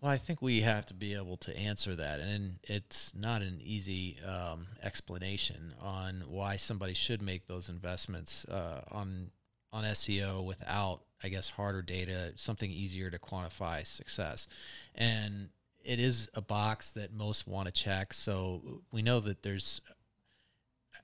Well, 0.00 0.10
I 0.10 0.16
think 0.16 0.40
we 0.40 0.62
have 0.62 0.86
to 0.86 0.94
be 0.94 1.14
able 1.14 1.36
to 1.38 1.54
answer 1.54 1.94
that, 1.94 2.20
and 2.20 2.58
it's 2.62 3.12
not 3.14 3.42
an 3.42 3.60
easy 3.62 4.18
um, 4.26 4.68
explanation 4.82 5.74
on 5.78 6.24
why 6.26 6.56
somebody 6.56 6.94
should 6.94 7.20
make 7.20 7.46
those 7.46 7.68
investments 7.68 8.46
uh, 8.46 8.80
on 8.90 9.30
on 9.72 9.84
SEO 9.84 10.42
without, 10.44 11.02
I 11.22 11.28
guess, 11.28 11.50
harder 11.50 11.82
data, 11.82 12.32
something 12.36 12.70
easier 12.70 13.10
to 13.10 13.18
quantify 13.18 13.86
success, 13.86 14.48
and 14.94 15.50
it 15.84 16.00
is 16.00 16.30
a 16.34 16.40
box 16.40 16.92
that 16.92 17.12
most 17.12 17.46
want 17.46 17.66
to 17.66 17.72
check. 17.72 18.14
So 18.14 18.80
we 18.90 19.02
know 19.02 19.20
that 19.20 19.42
there's, 19.42 19.82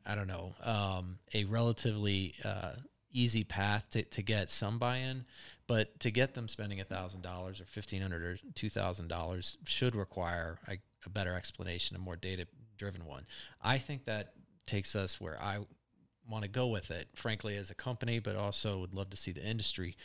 I 0.07 0.15
don't 0.15 0.27
know, 0.27 0.55
um, 0.65 1.19
a 1.35 1.45
relatively 1.45 2.35
uh, 2.45 2.73
easy 3.13 3.45
path 3.45 3.89
to, 3.91 4.03
to 4.03 4.23
get 4.23 4.51
some 4.51 4.79
buy-in, 4.79 5.25
but 5.67 5.99
to 6.01 6.11
get 6.11 6.35
them 6.35 6.49
spending 6.49 6.79
$1,000 6.79 7.27
or 7.27 7.43
1,500 7.45 8.23
or 8.23 8.39
$2,000 8.55 9.57
should 9.67 9.95
require 9.95 10.59
a, 10.69 10.79
a 11.05 11.09
better 11.09 11.35
explanation, 11.35 11.97
a 11.97 11.99
more 11.99 12.17
data-driven 12.17 13.05
one. 13.05 13.27
I 13.63 13.79
think 13.79 14.05
that 14.05 14.33
takes 14.67 14.95
us 14.95 15.21
where 15.21 15.41
I 15.41 15.59
want 16.29 16.43
to 16.43 16.49
go 16.49 16.67
with 16.67 16.91
it, 16.91 17.09
frankly, 17.15 17.57
as 17.57 17.71
a 17.71 17.75
company, 17.75 18.19
but 18.19 18.37
also 18.37 18.79
would 18.79 18.95
love 18.95 19.11
to 19.11 19.17
see 19.17 19.33
the 19.33 19.45
industry 19.45 19.97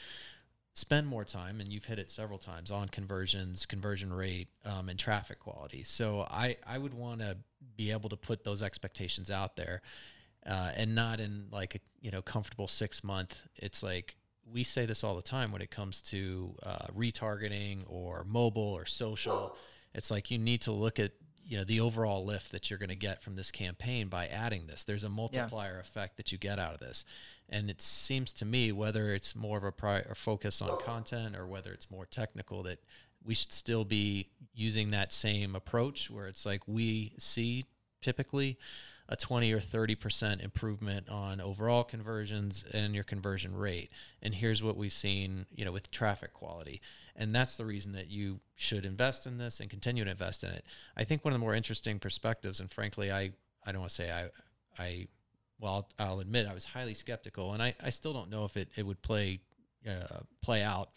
spend 0.74 1.08
more 1.08 1.26
time, 1.26 1.60
and 1.60 1.72
you've 1.72 1.86
hit 1.86 2.00
it 2.00 2.10
several 2.10 2.40
times 2.40 2.72
on 2.72 2.88
conversions, 2.88 3.66
conversion 3.66 4.12
rate, 4.14 4.48
um, 4.66 4.90
and 4.90 4.98
traffic 4.98 5.40
quality. 5.40 5.84
So 5.84 6.22
I, 6.22 6.58
I 6.66 6.78
would 6.78 6.94
want 6.94 7.20
to 7.20 7.38
be 7.76 7.92
able 7.92 8.10
to 8.10 8.18
put 8.18 8.44
those 8.44 8.62
expectations 8.62 9.30
out 9.30 9.56
there, 9.56 9.82
uh, 10.46 10.72
and 10.76 10.96
not 10.96 11.20
in 11.20 11.48
like 11.52 11.76
a 11.76 11.80
you 12.02 12.12
know 12.12 12.22
comfortable 12.22 12.68
six 12.68 13.04
month. 13.04 13.48
It's 13.56 13.84
like 13.84 14.16
we 14.52 14.64
say 14.64 14.86
this 14.86 15.04
all 15.04 15.16
the 15.16 15.22
time 15.22 15.52
when 15.52 15.62
it 15.62 15.72
comes 15.72 16.02
to 16.04 16.56
uh, 16.64 16.88
retargeting 16.96 17.84
or 17.88 18.26
mobile 18.28 18.62
or 18.62 18.86
social. 18.86 19.56
It's 19.94 20.12
like 20.12 20.32
you 20.32 20.38
need 20.38 20.62
to 20.62 20.72
look 20.72 21.00
at 21.00 21.12
you 21.44 21.58
know 21.58 21.64
the 21.64 21.82
overall 21.82 22.24
lift 22.24 22.52
that 22.52 22.70
you're 22.70 22.80
going 22.80 22.90
to 22.90 22.96
get 22.96 23.22
from 23.22 23.36
this 23.36 23.52
campaign 23.52 24.08
by 24.08 24.28
adding 24.28 24.68
this. 24.68 24.84
There's 24.84 25.04
a 25.04 25.10
multiplier 25.10 25.80
effect 25.80 26.18
that 26.18 26.32
you 26.32 26.38
get 26.38 26.60
out 26.60 26.74
of 26.74 26.80
this. 26.80 27.04
And 27.50 27.70
it 27.70 27.82
seems 27.82 28.32
to 28.34 28.46
me, 28.46 28.72
whether 28.72 29.14
it's 29.14 29.36
more 29.36 29.58
of 29.58 29.66
a, 29.66 29.72
pri- 29.74 30.06
focus 30.16 30.62
on 30.62 30.80
content 30.82 31.36
or 31.36 31.46
whether 31.46 31.74
it's 31.74 31.92
more 31.92 32.06
technical, 32.06 32.64
that 32.64 32.80
we 33.26 33.34
should 33.34 33.52
still 33.52 33.84
be 33.84 34.30
using 34.54 34.92
that 34.92 35.12
same 35.12 35.56
approach 35.56 36.10
where 36.10 36.28
it's 36.28 36.46
like 36.46 36.62
we 36.68 37.14
see 37.20 37.66
typically 38.02 38.58
a 39.12 39.18
20 39.18 39.52
or 39.52 39.60
30% 39.60 40.42
improvement 40.42 41.10
on 41.10 41.42
overall 41.42 41.84
conversions 41.84 42.64
and 42.72 42.96
your 42.96 43.04
conversion 43.04 43.54
rate. 43.54 43.92
And 44.22 44.34
here's 44.34 44.64
what 44.64 44.78
we've 44.78 44.94
seen, 44.94 45.46
you 45.54 45.66
know, 45.66 45.74
with 45.74 45.92
traffic 45.92 46.34
quality. 46.34 46.82
And 47.14 47.32
that's 47.32 47.58
the 47.58 47.66
reason 47.66 47.92
that 47.92 48.10
you 48.10 48.40
should 48.56 48.86
invest 48.86 49.28
in 49.28 49.38
this 49.38 49.60
and 49.60 49.70
continue 49.70 50.06
to 50.06 50.12
invest 50.12 50.46
in 50.46 50.52
it. 50.52 50.64
I 50.96 51.04
think 51.04 51.26
one 51.26 51.34
of 51.34 51.40
the 51.40 51.44
more 51.44 51.54
interesting 51.54 52.00
perspectives, 52.00 52.62
and 52.62 52.72
frankly, 52.72 53.12
I, 53.12 53.32
I 53.66 53.74
don't 53.74 53.82
want 53.82 53.90
to 53.90 53.96
say 53.96 54.10
I, 54.10 54.30
I, 54.82 55.08
well, 55.60 55.90
I'll, 56.00 56.08
I'll 56.08 56.20
admit 56.22 56.48
I 56.48 56.54
was 56.54 56.64
highly 56.64 56.94
skeptical, 56.94 57.52
and 57.52 57.62
I, 57.62 57.76
I 57.84 57.90
still 57.90 58.14
don't 58.14 58.30
know 58.30 58.46
if 58.46 58.56
it, 58.56 58.70
it 58.78 58.86
would 58.86 59.02
play 59.02 59.42
uh, 59.86 60.20
play 60.42 60.62
out 60.64 60.90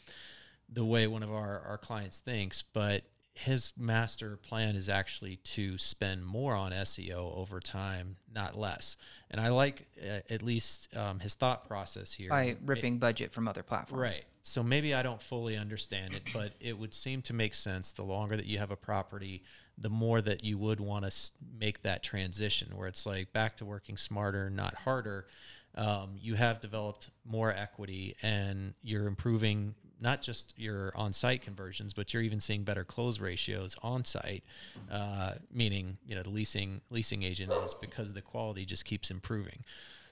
the 0.71 0.85
way 0.85 1.07
one 1.07 1.23
of 1.23 1.33
our, 1.33 1.61
our 1.67 1.79
clients 1.79 2.19
thinks, 2.19 2.62
but 2.62 3.03
his 3.35 3.72
master 3.76 4.37
plan 4.37 4.76
is 4.76 4.89
actually 4.89 5.37
to 5.37 5.76
spend 5.76 6.24
more 6.24 6.55
on 6.55 6.70
SEO 6.70 7.37
over 7.37 7.59
time, 7.59 8.16
not 8.32 8.57
less. 8.57 8.97
And 9.30 9.41
I 9.41 9.49
like 9.49 9.87
uh, 10.01 10.20
at 10.30 10.43
least 10.43 10.89
um, 10.97 11.18
his 11.18 11.35
thought 11.35 11.66
process 11.66 12.12
here. 12.12 12.30
By 12.30 12.57
ripping 12.64 12.99
budget 12.99 13.32
from 13.32 13.49
other 13.49 13.64
platforms. 13.64 14.01
Right. 14.01 14.24
So 14.43 14.62
maybe 14.62 14.95
I 14.95 15.03
don't 15.03 15.20
fully 15.20 15.57
understand 15.57 16.14
it, 16.14 16.22
but 16.32 16.53
it 16.61 16.78
would 16.78 16.95
seem 16.95 17.22
to 17.22 17.32
make 17.32 17.55
sense. 17.55 17.93
The 17.93 18.05
longer 18.05 18.37
that 18.37 18.47
you 18.47 18.59
have 18.59 18.70
a 18.70 18.76
property, 18.76 19.43
the 19.78 19.91
more 19.91 20.20
that 20.20 20.45
you 20.45 20.57
would 20.59 20.78
want 20.78 21.11
to 21.11 21.30
make 21.59 21.82
that 21.82 22.05
transition 22.05 22.68
where 22.76 22.87
it's 22.87 23.05
like 23.05 23.32
back 23.32 23.57
to 23.57 23.64
working 23.64 23.97
smarter, 23.97 24.49
not 24.49 24.74
harder. 24.74 25.26
Um, 25.74 26.11
you 26.20 26.37
have 26.37 26.61
developed 26.61 27.11
more 27.24 27.51
equity 27.51 28.14
and 28.22 28.74
you're 28.82 29.09
improving 29.09 29.74
not 30.05 30.20
just 30.20 30.52
your 30.59 30.92
on-site 30.94 31.40
conversions, 31.40 31.94
but 31.94 32.12
you're 32.12 32.22
even 32.22 32.38
seeing 32.38 32.62
better 32.62 32.84
close 32.84 33.18
ratios 33.18 33.74
on-site, 33.82 34.44
uh, 34.92 35.32
meaning 35.50 35.96
you 36.07 36.14
know 36.14 36.22
the 36.22 36.30
leasing 36.30 36.82
leasing 36.90 37.22
agent 37.22 37.50
is 37.64 37.74
because 37.74 38.12
the 38.12 38.20
quality 38.20 38.64
just 38.66 38.84
keeps 38.84 39.11
improving. 39.11 39.64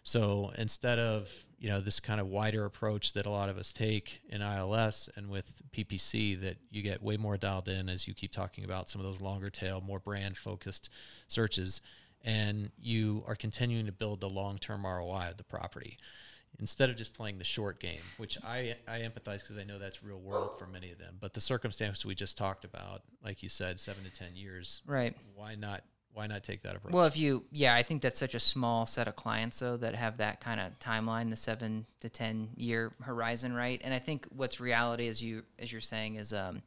So 0.02 0.50
instead 0.56 0.98
of 0.98 1.30
you 1.58 1.68
know 1.68 1.80
this 1.80 2.00
kind 2.00 2.20
of 2.20 2.26
wider 2.26 2.64
approach 2.64 3.12
that 3.12 3.26
a 3.26 3.30
lot 3.30 3.50
of 3.50 3.58
us 3.58 3.72
take 3.72 4.22
in 4.30 4.40
ILS 4.40 5.10
and 5.14 5.28
with 5.28 5.60
PPC, 5.76 6.40
that 6.40 6.56
you 6.70 6.82
get 6.82 7.02
way 7.02 7.18
more 7.18 7.36
dialed 7.36 7.68
in 7.68 7.90
as 7.90 8.08
you 8.08 8.14
keep 8.14 8.32
talking 8.32 8.64
about 8.64 8.88
some 8.88 9.00
of 9.00 9.06
those 9.06 9.20
longer 9.20 9.50
tail, 9.50 9.82
more 9.82 10.00
brand 10.00 10.38
focused 10.38 10.88
searches, 11.28 11.82
and 12.24 12.70
you 12.80 13.22
are 13.26 13.36
continuing 13.36 13.84
to 13.84 13.92
build 13.92 14.20
the 14.20 14.28
long 14.28 14.56
term 14.56 14.86
ROI 14.86 15.28
of 15.30 15.36
the 15.36 15.44
property 15.44 15.98
instead 16.60 16.90
of 16.90 16.96
just 16.96 17.14
playing 17.14 17.38
the 17.38 17.44
short 17.44 17.80
game, 17.80 18.00
which 18.18 18.38
I, 18.44 18.76
I 18.86 19.00
empathize 19.00 19.40
because 19.40 19.58
I 19.58 19.64
know 19.64 19.78
that's 19.78 20.02
real 20.02 20.18
world 20.18 20.58
for 20.58 20.66
many 20.66 20.90
of 20.92 20.98
them. 20.98 21.16
But 21.20 21.34
the 21.34 21.40
circumstances 21.40 22.04
we 22.04 22.14
just 22.14 22.36
talked 22.36 22.64
about, 22.64 23.02
like 23.24 23.42
you 23.42 23.48
said, 23.48 23.80
seven 23.80 24.04
to 24.04 24.10
10 24.10 24.36
years, 24.36 24.82
Right. 24.86 25.16
why 25.34 25.54
not? 25.54 25.82
Why 26.14 26.26
not 26.26 26.44
take 26.44 26.62
that 26.64 26.76
approach? 26.76 26.92
Well, 26.92 27.06
if 27.06 27.16
you, 27.16 27.44
yeah, 27.50 27.74
I 27.74 27.82
think 27.82 28.02
that's 28.02 28.18
such 28.18 28.34
a 28.34 28.38
small 28.40 28.84
set 28.84 29.08
of 29.08 29.16
clients 29.16 29.60
though 29.60 29.78
that 29.78 29.94
have 29.94 30.18
that 30.18 30.42
kind 30.42 30.60
of 30.60 30.78
timeline, 30.78 31.30
the 31.30 31.36
seven 31.36 31.86
to 32.00 32.10
ten 32.10 32.50
year 32.54 32.92
horizon, 33.00 33.54
right? 33.54 33.80
And 33.82 33.94
I 33.94 33.98
think 33.98 34.26
what's 34.28 34.60
reality, 34.60 35.08
as 35.08 35.22
you 35.22 35.44
as 35.58 35.72
you're 35.72 35.80
saying, 35.80 36.16
is 36.16 36.34
um, 36.34 36.60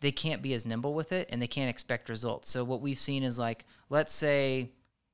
they 0.00 0.10
can't 0.10 0.42
be 0.42 0.52
as 0.52 0.66
nimble 0.66 0.94
with 0.94 1.12
it, 1.12 1.28
and 1.30 1.40
they 1.40 1.46
can't 1.46 1.70
expect 1.70 2.08
results. 2.08 2.50
So 2.50 2.64
what 2.64 2.80
we've 2.80 2.98
seen 2.98 3.22
is 3.22 3.38
like, 3.38 3.66
let's 3.88 4.12
say, 4.12 4.70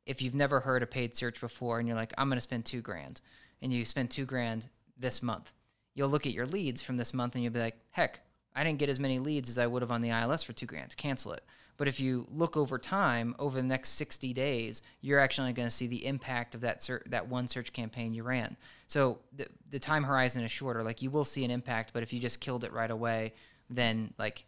if 0.07 0.23
you've 0.23 0.35
never 0.35 0.61
heard 0.61 0.83
a 0.83 0.87
paid 0.87 1.15
search 1.15 1.39
before, 1.39 1.79
and 1.79 1.87
you're 1.87 1.95
like, 1.95 2.15
I'm 2.17 2.31
going 2.31 2.39
to 2.39 2.41
spend 2.41 2.65
two 2.65 2.81
grand, 2.81 3.21
and 3.63 3.73
you 3.73 3.85
spend 3.85 4.11
two 4.11 4.25
grand 4.25 4.69
this 4.99 5.23
month, 5.23 5.53
you'll 5.95 6.09
look 6.09 6.27
at 6.27 6.33
your 6.33 6.47
leads 6.47 6.83
from 6.83 6.97
this 6.97 7.15
month, 7.15 7.35
and 7.35 7.43
you'll 7.43 7.53
be 7.53 7.61
like, 7.61 7.79
heck, 7.91 8.21
I 8.55 8.65
didn't 8.65 8.79
get 8.79 8.89
as 8.89 9.01
many 9.01 9.19
leads 9.19 9.49
as 9.49 9.59
I 9.59 9.67
would 9.67 9.83
have 9.83 9.93
on 9.93 10.03
the 10.03 10.11
ILS 10.11 10.43
for 10.43 10.53
two 10.53 10.67
grand. 10.67 10.97
Cancel 10.97 11.33
it. 11.33 11.45
But 11.79 11.87
if 11.87 12.01
you 12.01 12.27
look 12.31 12.57
over 12.57 12.77
time, 12.77 13.37
over 13.39 13.57
the 13.57 13.67
next 13.67 13.91
60 13.91 14.33
days, 14.35 14.83
you're 15.01 15.21
actually 15.21 15.53
going 15.53 15.69
to 15.69 15.75
see 15.75 15.87
the 15.87 16.05
impact 16.05 16.57
of 16.57 16.61
that 16.63 16.83
ser- 16.83 17.05
that 17.07 17.29
one 17.29 17.47
search 17.47 17.73
campaign 17.73 18.13
you 18.13 18.25
ran. 18.25 18.57
So 18.89 19.21
the, 19.33 19.47
the 19.71 19.79
time 19.79 20.03
horizon 20.03 20.43
is 20.43 20.51
shorter. 20.51 20.83
Like 20.83 21.03
you 21.03 21.11
will 21.11 21.25
see 21.25 21.45
an 21.45 21.53
impact, 21.53 21.93
but 21.93 22.03
if 22.03 22.13
you 22.13 22.19
just 22.19 22.41
killed 22.41 22.65
it 22.65 22.73
right 22.73 22.91
away, 22.91 23.33
then 23.71 24.13
like, 24.19 24.45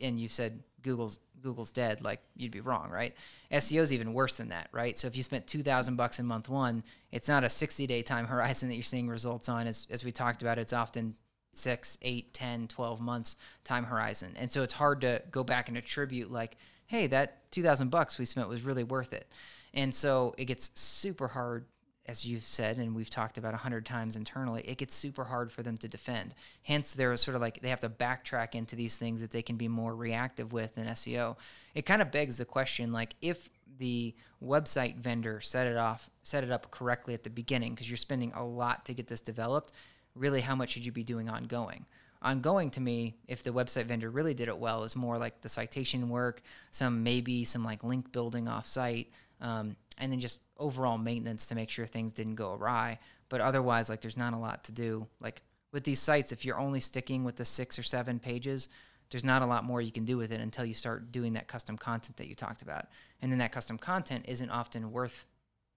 and 0.00 0.18
you 0.18 0.28
said 0.28 0.62
Google's 0.86 1.18
Google's 1.42 1.72
dead, 1.72 2.02
like 2.02 2.20
you'd 2.36 2.52
be 2.52 2.60
wrong, 2.60 2.88
right? 2.90 3.14
SEO 3.52 3.82
is 3.82 3.92
even 3.92 4.14
worse 4.14 4.34
than 4.34 4.48
that, 4.48 4.68
right? 4.72 4.96
So 4.96 5.06
if 5.06 5.16
you 5.16 5.22
spent 5.22 5.46
2,000 5.46 5.96
bucks 5.96 6.18
in 6.18 6.26
month 6.26 6.48
one, 6.48 6.82
it's 7.12 7.28
not 7.28 7.44
a 7.44 7.48
60 7.50 7.86
day 7.86 8.02
time 8.02 8.26
horizon 8.26 8.68
that 8.68 8.76
you're 8.76 8.82
seeing 8.82 9.08
results 9.08 9.48
on. 9.48 9.66
As, 9.66 9.86
as 9.90 10.04
we 10.04 10.12
talked 10.12 10.42
about, 10.42 10.58
it's 10.58 10.72
often 10.72 11.14
six, 11.52 11.98
eight, 12.02 12.32
10, 12.32 12.68
12 12.68 13.00
months 13.00 13.36
time 13.64 13.84
horizon. 13.84 14.32
And 14.36 14.50
so 14.50 14.62
it's 14.62 14.72
hard 14.72 15.00
to 15.02 15.22
go 15.30 15.44
back 15.44 15.68
and 15.68 15.76
attribute 15.76 16.30
like, 16.30 16.56
hey, 16.86 17.06
that 17.08 17.50
2000 17.50 17.90
bucks 17.90 18.18
we 18.18 18.24
spent 18.24 18.48
was 18.48 18.62
really 18.62 18.84
worth 18.84 19.12
it. 19.12 19.30
And 19.74 19.94
so 19.94 20.34
it 20.38 20.46
gets 20.46 20.70
super 20.80 21.28
hard 21.28 21.66
as 22.08 22.24
you've 22.24 22.44
said 22.44 22.78
and 22.78 22.94
we've 22.94 23.10
talked 23.10 23.38
about 23.38 23.54
a 23.54 23.58
hundred 23.58 23.84
times 23.86 24.16
internally, 24.16 24.62
it 24.66 24.78
gets 24.78 24.94
super 24.94 25.24
hard 25.24 25.52
for 25.52 25.62
them 25.62 25.76
to 25.78 25.88
defend. 25.88 26.34
Hence, 26.62 26.94
they're 26.94 27.16
sort 27.16 27.34
of 27.34 27.40
like 27.40 27.60
they 27.60 27.68
have 27.68 27.80
to 27.80 27.88
backtrack 27.88 28.54
into 28.54 28.76
these 28.76 28.96
things 28.96 29.20
that 29.20 29.30
they 29.30 29.42
can 29.42 29.56
be 29.56 29.68
more 29.68 29.94
reactive 29.94 30.52
with 30.52 30.78
in 30.78 30.86
SEO. 30.86 31.36
It 31.74 31.86
kind 31.86 32.00
of 32.00 32.10
begs 32.10 32.36
the 32.36 32.44
question, 32.44 32.92
like 32.92 33.14
if 33.20 33.50
the 33.78 34.14
website 34.42 34.96
vendor 34.96 35.40
set 35.40 35.66
it 35.66 35.76
off, 35.76 36.08
set 36.22 36.44
it 36.44 36.50
up 36.50 36.70
correctly 36.70 37.14
at 37.14 37.24
the 37.24 37.30
beginning, 37.30 37.74
because 37.74 37.90
you're 37.90 37.96
spending 37.96 38.32
a 38.34 38.44
lot 38.44 38.84
to 38.86 38.94
get 38.94 39.06
this 39.06 39.20
developed. 39.20 39.72
Really, 40.14 40.40
how 40.40 40.54
much 40.54 40.70
should 40.70 40.86
you 40.86 40.92
be 40.92 41.04
doing 41.04 41.28
ongoing? 41.28 41.86
ongoing 42.22 42.70
to 42.70 42.80
me 42.80 43.14
if 43.28 43.42
the 43.42 43.50
website 43.50 43.86
vendor 43.86 44.10
really 44.10 44.34
did 44.34 44.48
it 44.48 44.58
well 44.58 44.84
is 44.84 44.96
more 44.96 45.18
like 45.18 45.40
the 45.42 45.48
citation 45.48 46.08
work 46.08 46.42
some 46.70 47.02
maybe 47.02 47.44
some 47.44 47.62
like 47.62 47.84
link 47.84 48.10
building 48.10 48.48
off 48.48 48.66
site 48.66 49.10
um, 49.40 49.76
and 49.98 50.12
then 50.12 50.20
just 50.20 50.40
overall 50.58 50.98
maintenance 50.98 51.46
to 51.46 51.54
make 51.54 51.70
sure 51.70 51.86
things 51.86 52.12
didn't 52.12 52.34
go 52.36 52.54
awry. 52.54 52.98
But 53.28 53.40
otherwise 53.40 53.88
like 53.88 54.00
there's 54.00 54.16
not 54.16 54.32
a 54.32 54.38
lot 54.38 54.64
to 54.64 54.72
do. 54.72 55.06
Like 55.20 55.42
with 55.72 55.84
these 55.84 56.00
sites 56.00 56.32
if 56.32 56.44
you're 56.44 56.58
only 56.58 56.80
sticking 56.80 57.24
with 57.24 57.36
the 57.36 57.44
six 57.44 57.78
or 57.78 57.82
seven 57.82 58.18
pages 58.18 58.68
there's 59.10 59.24
not 59.24 59.42
a 59.42 59.46
lot 59.46 59.64
more 59.64 59.80
you 59.80 59.92
can 59.92 60.04
do 60.04 60.16
with 60.16 60.32
it 60.32 60.40
until 60.40 60.64
you 60.64 60.74
start 60.74 61.12
doing 61.12 61.34
that 61.34 61.46
custom 61.46 61.76
content 61.76 62.16
that 62.16 62.26
you 62.26 62.34
talked 62.34 62.62
about. 62.62 62.86
And 63.22 63.30
then 63.30 63.38
that 63.38 63.52
custom 63.52 63.78
content 63.78 64.24
isn't 64.28 64.50
often 64.50 64.90
worth 64.90 65.26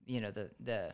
you 0.05 0.21
know 0.21 0.31
the 0.31 0.49
the 0.59 0.93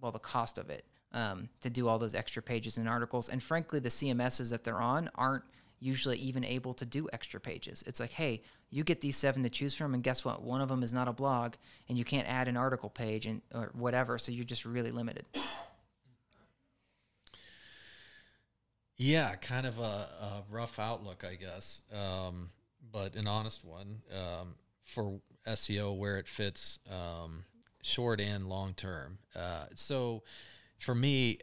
well 0.00 0.12
the 0.12 0.18
cost 0.18 0.58
of 0.58 0.70
it 0.70 0.84
um, 1.12 1.48
to 1.62 1.70
do 1.70 1.88
all 1.88 1.98
those 1.98 2.14
extra 2.14 2.42
pages 2.42 2.78
and 2.78 2.88
articles. 2.88 3.28
And 3.28 3.42
frankly, 3.42 3.80
the 3.80 3.88
CMSs 3.88 4.50
that 4.50 4.64
they're 4.64 4.80
on 4.80 5.10
aren't 5.14 5.44
usually 5.80 6.18
even 6.18 6.44
able 6.44 6.74
to 6.74 6.84
do 6.84 7.08
extra 7.12 7.40
pages. 7.40 7.84
It's 7.86 8.00
like, 8.00 8.10
hey, 8.10 8.42
you 8.70 8.84
get 8.84 9.00
these 9.00 9.16
seven 9.16 9.42
to 9.44 9.50
choose 9.50 9.74
from, 9.74 9.94
and 9.94 10.02
guess 10.02 10.24
what? 10.24 10.42
One 10.42 10.60
of 10.60 10.68
them 10.68 10.82
is 10.82 10.92
not 10.92 11.08
a 11.08 11.12
blog, 11.12 11.54
and 11.88 11.96
you 11.96 12.04
can't 12.04 12.28
add 12.28 12.48
an 12.48 12.56
article 12.56 12.90
page 12.90 13.26
and 13.26 13.40
or 13.54 13.70
whatever. 13.72 14.18
So 14.18 14.32
you're 14.32 14.44
just 14.44 14.64
really 14.64 14.90
limited. 14.90 15.24
Yeah, 19.00 19.36
kind 19.36 19.64
of 19.64 19.78
a, 19.78 19.82
a 19.82 20.42
rough 20.50 20.80
outlook, 20.80 21.24
I 21.24 21.36
guess, 21.36 21.82
um, 21.92 22.50
but 22.92 23.14
an 23.14 23.28
honest 23.28 23.64
one 23.64 24.02
um, 24.12 24.56
for 24.84 25.20
SEO 25.46 25.96
where 25.96 26.18
it 26.18 26.26
fits 26.26 26.80
um, 26.90 27.44
short 27.82 28.20
and 28.20 28.48
long 28.48 28.74
term. 28.74 29.18
Uh, 29.36 29.66
so 29.76 30.24
for 30.80 30.96
me, 30.96 31.38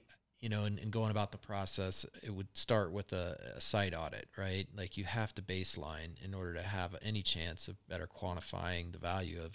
you 0.46 0.50
know, 0.50 0.66
and, 0.66 0.78
in, 0.78 0.92
going 0.92 1.10
about 1.10 1.32
the 1.32 1.40
process, 1.40 2.06
it 2.22 2.30
would 2.30 2.56
start 2.56 2.92
with 2.92 3.12
a, 3.14 3.54
a, 3.58 3.60
site 3.62 3.96
audit, 3.96 4.28
right? 4.38 4.68
Like 4.78 4.96
you 4.96 5.04
have 5.04 5.34
to 5.34 5.42
baseline 5.42 6.24
in 6.24 6.36
order 6.36 6.54
to 6.54 6.62
have 6.62 6.96
any 7.02 7.24
chance 7.24 7.68
of 7.68 7.76
better 7.88 8.08
quantifying 8.08 8.92
the 8.92 9.00
value 9.00 9.42
of 9.44 9.54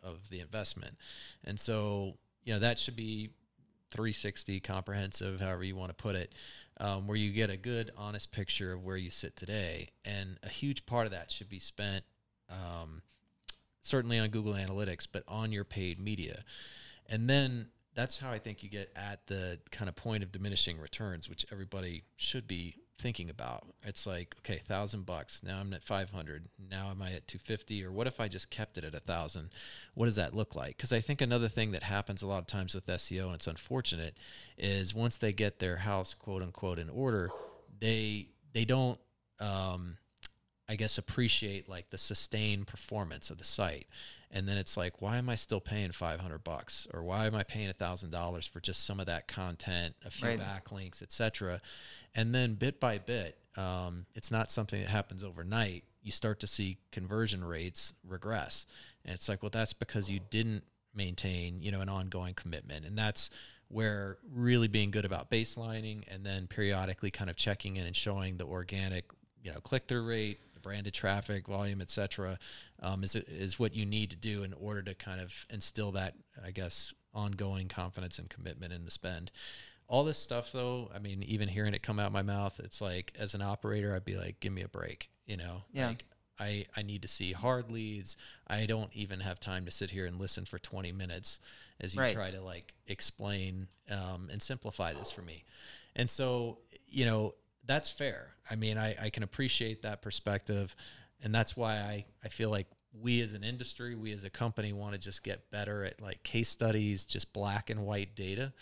of 0.00 0.30
the 0.30 0.38
investment. 0.38 0.96
And 1.42 1.58
so, 1.58 2.18
you 2.44 2.52
know, 2.52 2.60
that 2.60 2.78
should 2.78 2.94
be 2.94 3.30
360 3.90 4.60
comprehensive, 4.60 5.40
however 5.40 5.64
you 5.64 5.74
want 5.74 5.90
to 5.90 6.00
put 6.00 6.14
it, 6.14 6.32
um, 6.78 7.08
where 7.08 7.16
you 7.16 7.32
get 7.32 7.50
a 7.50 7.56
good, 7.56 7.90
honest 7.96 8.30
picture 8.30 8.72
of 8.72 8.84
where 8.84 8.96
you 8.96 9.10
sit 9.10 9.34
today. 9.34 9.88
And 10.04 10.38
a 10.44 10.48
huge 10.48 10.86
part 10.86 11.06
of 11.06 11.10
that 11.10 11.32
should 11.32 11.48
be 11.48 11.58
spent 11.58 12.04
um, 12.48 13.02
certainly 13.82 14.20
on 14.20 14.28
Google 14.28 14.54
Analytics, 14.54 15.08
but 15.10 15.24
on 15.26 15.50
your 15.50 15.64
paid 15.64 15.98
media. 15.98 16.44
And 17.08 17.28
then 17.28 17.70
that's 17.94 18.18
how 18.18 18.30
I 18.30 18.38
think 18.38 18.62
you 18.62 18.70
get 18.70 18.90
at 18.94 19.26
the 19.26 19.58
kind 19.70 19.88
of 19.88 19.96
point 19.96 20.22
of 20.22 20.32
diminishing 20.32 20.78
returns, 20.78 21.28
which 21.28 21.44
everybody 21.50 22.04
should 22.16 22.46
be 22.46 22.76
thinking 22.98 23.30
about. 23.30 23.66
It's 23.82 24.06
like, 24.06 24.34
okay, 24.40 24.58
thousand 24.58 25.06
bucks. 25.06 25.42
Now 25.42 25.60
I'm 25.60 25.72
at 25.72 25.84
500. 25.84 26.48
Now 26.70 26.90
am 26.90 27.00
I 27.00 27.12
at 27.12 27.28
250? 27.28 27.84
Or 27.84 27.92
what 27.92 28.06
if 28.06 28.20
I 28.20 28.28
just 28.28 28.50
kept 28.50 28.76
it 28.78 28.84
at 28.84 28.94
a 28.94 29.00
thousand? 29.00 29.50
What 29.94 30.06
does 30.06 30.16
that 30.16 30.34
look 30.34 30.54
like? 30.54 30.76
Because 30.76 30.92
I 30.92 31.00
think 31.00 31.20
another 31.20 31.48
thing 31.48 31.72
that 31.72 31.84
happens 31.84 32.22
a 32.22 32.26
lot 32.26 32.38
of 32.38 32.46
times 32.46 32.74
with 32.74 32.86
SEO, 32.86 33.26
and 33.26 33.34
it's 33.34 33.46
unfortunate, 33.46 34.16
is 34.56 34.94
once 34.94 35.16
they 35.16 35.32
get 35.32 35.58
their 35.58 35.76
house 35.76 36.14
quote 36.14 36.42
unquote 36.42 36.78
in 36.78 36.90
order, 36.90 37.30
they 37.80 38.28
they 38.52 38.64
don't 38.64 38.98
um, 39.40 39.96
I 40.68 40.76
guess 40.76 40.98
appreciate 40.98 41.68
like 41.68 41.90
the 41.90 41.98
sustained 41.98 42.66
performance 42.66 43.30
of 43.30 43.38
the 43.38 43.44
site 43.44 43.86
and 44.30 44.48
then 44.48 44.56
it's 44.58 44.76
like 44.76 45.00
why 45.00 45.16
am 45.16 45.28
i 45.28 45.34
still 45.34 45.60
paying 45.60 45.92
500 45.92 46.44
bucks? 46.44 46.86
Or 46.92 47.02
why 47.02 47.26
am 47.26 47.34
i 47.34 47.42
paying 47.42 47.72
$1000 47.72 48.48
for 48.48 48.60
just 48.60 48.84
some 48.84 49.00
of 49.00 49.06
that 49.06 49.28
content 49.28 49.94
a 50.04 50.10
few 50.10 50.28
right. 50.28 50.40
backlinks 50.40 51.02
etc 51.02 51.60
and 52.14 52.34
then 52.34 52.54
bit 52.54 52.80
by 52.80 52.98
bit 52.98 53.38
um, 53.58 54.06
it's 54.14 54.30
not 54.30 54.52
something 54.52 54.80
that 54.80 54.88
happens 54.88 55.24
overnight. 55.24 55.82
You 56.02 56.12
start 56.12 56.38
to 56.40 56.46
see 56.46 56.78
conversion 56.92 57.44
rates 57.44 57.92
regress. 58.06 58.66
And 59.04 59.14
it's 59.14 59.28
like 59.28 59.42
well 59.42 59.50
that's 59.50 59.72
because 59.72 60.08
you 60.08 60.20
didn't 60.30 60.62
maintain 60.94 61.60
you 61.60 61.72
know 61.72 61.80
an 61.80 61.88
ongoing 61.88 62.34
commitment. 62.34 62.86
And 62.86 62.96
that's 62.96 63.30
where 63.68 64.18
really 64.32 64.68
being 64.68 64.90
good 64.90 65.04
about 65.04 65.30
baselining 65.30 66.04
and 66.08 66.24
then 66.24 66.46
periodically 66.46 67.10
kind 67.10 67.28
of 67.28 67.36
checking 67.36 67.76
in 67.76 67.84
and 67.84 67.96
showing 67.96 68.36
the 68.36 68.46
organic 68.46 69.04
you 69.42 69.52
know 69.52 69.60
click-through 69.60 70.06
rate 70.06 70.40
branded 70.68 70.92
traffic, 70.92 71.46
volume, 71.46 71.80
etc., 71.80 72.38
um, 72.82 73.02
is 73.02 73.16
is 73.16 73.58
what 73.58 73.74
you 73.74 73.86
need 73.86 74.10
to 74.10 74.16
do 74.16 74.42
in 74.42 74.52
order 74.52 74.82
to 74.82 74.94
kind 74.94 75.18
of 75.18 75.46
instill 75.48 75.92
that, 75.92 76.14
I 76.44 76.50
guess, 76.50 76.92
ongoing 77.14 77.68
confidence 77.68 78.18
and 78.18 78.28
commitment 78.28 78.74
in 78.74 78.84
the 78.84 78.90
spend. 78.90 79.32
All 79.88 80.04
this 80.04 80.18
stuff, 80.18 80.52
though, 80.52 80.90
I 80.94 80.98
mean, 80.98 81.22
even 81.22 81.48
hearing 81.48 81.72
it 81.72 81.82
come 81.82 81.98
out 81.98 82.12
my 82.12 82.20
mouth, 82.20 82.60
it's 82.62 82.82
like 82.82 83.14
as 83.18 83.34
an 83.34 83.40
operator, 83.40 83.96
I'd 83.96 84.04
be 84.04 84.18
like, 84.18 84.40
"Give 84.40 84.52
me 84.52 84.60
a 84.60 84.68
break," 84.68 85.08
you 85.24 85.38
know? 85.38 85.62
Yeah. 85.72 85.88
Like, 85.88 86.04
I, 86.38 86.66
I 86.76 86.82
need 86.82 87.00
to 87.02 87.08
see 87.08 87.32
hard 87.32 87.70
leads. 87.70 88.18
I 88.46 88.66
don't 88.66 88.90
even 88.92 89.20
have 89.20 89.40
time 89.40 89.64
to 89.64 89.70
sit 89.70 89.90
here 89.90 90.04
and 90.04 90.20
listen 90.20 90.44
for 90.44 90.58
20 90.58 90.92
minutes 90.92 91.40
as 91.80 91.94
you 91.94 92.02
right. 92.02 92.14
try 92.14 92.30
to 92.30 92.42
like 92.42 92.74
explain 92.86 93.68
um, 93.90 94.28
and 94.30 94.40
simplify 94.40 94.92
this 94.92 95.10
for 95.10 95.22
me. 95.22 95.44
And 95.96 96.08
so, 96.08 96.58
you 96.86 97.06
know, 97.06 97.34
that's 97.68 97.88
fair. 97.88 98.32
I 98.50 98.56
mean, 98.56 98.78
I, 98.78 98.96
I 99.00 99.10
can 99.10 99.22
appreciate 99.22 99.82
that 99.82 100.02
perspective. 100.02 100.74
And 101.22 101.32
that's 101.32 101.56
why 101.56 101.76
I, 101.76 102.06
I 102.24 102.28
feel 102.28 102.50
like 102.50 102.66
we 103.00 103.20
as 103.20 103.34
an 103.34 103.44
industry, 103.44 103.94
we 103.94 104.12
as 104.12 104.24
a 104.24 104.30
company 104.30 104.72
want 104.72 104.94
to 104.94 104.98
just 104.98 105.22
get 105.22 105.50
better 105.50 105.84
at 105.84 106.00
like 106.00 106.22
case 106.24 106.48
studies, 106.48 107.04
just 107.04 107.32
black 107.32 107.70
and 107.70 107.84
white 107.84 108.16
data 108.16 108.52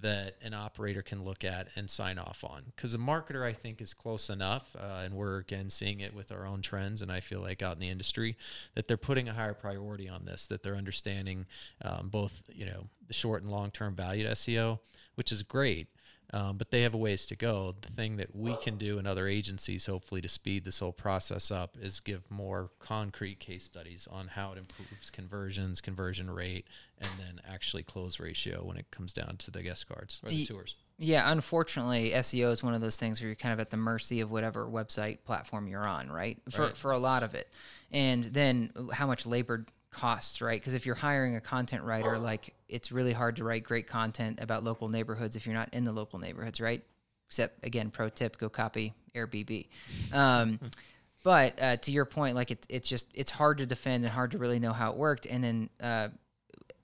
that 0.00 0.36
an 0.42 0.54
operator 0.54 1.02
can 1.02 1.22
look 1.22 1.44
at 1.44 1.68
and 1.76 1.90
sign 1.90 2.18
off 2.18 2.44
on. 2.44 2.62
Because 2.74 2.94
a 2.94 2.98
marketer, 2.98 3.44
I 3.44 3.52
think, 3.52 3.80
is 3.82 3.92
close 3.92 4.30
enough, 4.30 4.74
uh, 4.78 5.02
and 5.04 5.12
we're 5.12 5.38
again 5.38 5.68
seeing 5.68 6.00
it 6.00 6.14
with 6.14 6.32
our 6.32 6.46
own 6.46 6.62
trends. 6.62 7.02
And 7.02 7.12
I 7.12 7.20
feel 7.20 7.40
like 7.40 7.60
out 7.62 7.74
in 7.74 7.80
the 7.80 7.90
industry 7.90 8.36
that 8.74 8.88
they're 8.88 8.96
putting 8.96 9.28
a 9.28 9.34
higher 9.34 9.52
priority 9.52 10.08
on 10.08 10.24
this, 10.24 10.46
that 10.46 10.62
they're 10.62 10.76
understanding 10.76 11.46
um, 11.84 12.08
both, 12.08 12.42
you 12.50 12.64
know, 12.64 12.86
the 13.06 13.12
short 13.12 13.42
and 13.42 13.50
long 13.50 13.70
term 13.70 13.94
value 13.94 14.24
to 14.24 14.30
SEO, 14.30 14.78
which 15.16 15.30
is 15.30 15.42
great. 15.42 15.88
Um, 16.34 16.56
but 16.56 16.70
they 16.70 16.80
have 16.82 16.94
a 16.94 16.98
ways 16.98 17.26
to 17.26 17.36
go. 17.36 17.74
The 17.82 17.92
thing 17.92 18.16
that 18.16 18.34
we 18.34 18.56
can 18.56 18.78
do 18.78 18.98
and 18.98 19.06
other 19.06 19.26
agencies, 19.26 19.84
hopefully, 19.84 20.22
to 20.22 20.28
speed 20.30 20.64
this 20.64 20.78
whole 20.78 20.92
process 20.92 21.50
up, 21.50 21.76
is 21.80 22.00
give 22.00 22.30
more 22.30 22.70
concrete 22.78 23.38
case 23.38 23.64
studies 23.64 24.08
on 24.10 24.28
how 24.28 24.52
it 24.52 24.58
improves 24.58 25.10
conversions, 25.10 25.82
conversion 25.82 26.30
rate, 26.30 26.66
and 26.98 27.10
then 27.18 27.40
actually 27.46 27.82
close 27.82 28.18
ratio 28.18 28.64
when 28.64 28.78
it 28.78 28.90
comes 28.90 29.12
down 29.12 29.36
to 29.38 29.50
the 29.50 29.62
guest 29.62 29.86
cards 29.86 30.20
or 30.24 30.30
the 30.30 30.36
Ye- 30.36 30.46
tours. 30.46 30.74
Yeah, 30.98 31.30
unfortunately, 31.30 32.12
SEO 32.12 32.50
is 32.52 32.62
one 32.62 32.74
of 32.74 32.80
those 32.80 32.96
things 32.96 33.20
where 33.20 33.26
you're 33.28 33.34
kind 33.34 33.52
of 33.52 33.60
at 33.60 33.70
the 33.70 33.76
mercy 33.76 34.20
of 34.20 34.30
whatever 34.30 34.66
website 34.66 35.24
platform 35.24 35.66
you're 35.66 35.86
on, 35.86 36.10
right? 36.10 36.38
For 36.50 36.66
Right. 36.66 36.76
for 36.76 36.92
a 36.92 36.98
lot 36.98 37.22
of 37.22 37.34
it, 37.34 37.52
and 37.90 38.24
then 38.24 38.72
how 38.92 39.06
much 39.06 39.26
labor 39.26 39.66
costs, 39.92 40.40
right? 40.42 40.60
Because 40.60 40.74
if 40.74 40.86
you're 40.86 40.94
hiring 40.94 41.36
a 41.36 41.40
content 41.40 41.84
writer, 41.84 42.18
like 42.18 42.54
it's 42.68 42.90
really 42.90 43.12
hard 43.12 43.36
to 43.36 43.44
write 43.44 43.64
great 43.64 43.86
content 43.86 44.40
about 44.40 44.64
local 44.64 44.88
neighborhoods 44.88 45.36
if 45.36 45.46
you're 45.46 45.54
not 45.54 45.68
in 45.72 45.84
the 45.84 45.92
local 45.92 46.18
neighborhoods, 46.18 46.60
right? 46.60 46.82
Except 47.28 47.64
again, 47.64 47.90
pro 47.90 48.08
tip: 48.08 48.38
go 48.38 48.48
copy 48.48 48.94
Airbnb. 49.14 49.68
Um, 50.12 50.58
but 51.22 51.62
uh, 51.62 51.76
to 51.76 51.92
your 51.92 52.04
point, 52.04 52.34
like 52.34 52.50
it's 52.50 52.66
it's 52.68 52.88
just 52.88 53.08
it's 53.14 53.30
hard 53.30 53.58
to 53.58 53.66
defend 53.66 54.04
and 54.04 54.12
hard 54.12 54.32
to 54.32 54.38
really 54.38 54.58
know 54.58 54.72
how 54.72 54.90
it 54.90 54.96
worked. 54.96 55.26
And 55.26 55.44
then 55.44 55.70
uh, 55.80 56.08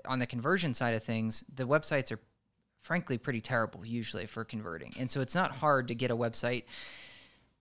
on 0.04 0.18
the 0.18 0.26
conversion 0.26 0.74
side 0.74 0.94
of 0.94 1.02
things, 1.02 1.44
the 1.54 1.64
websites 1.64 2.12
are 2.12 2.20
frankly 2.80 3.18
pretty 3.18 3.40
terrible 3.40 3.84
usually 3.84 4.26
for 4.26 4.44
converting. 4.44 4.94
And 4.98 5.10
so 5.10 5.20
it's 5.20 5.34
not 5.34 5.52
hard 5.52 5.88
to 5.88 5.94
get 5.94 6.10
a 6.10 6.16
website, 6.16 6.64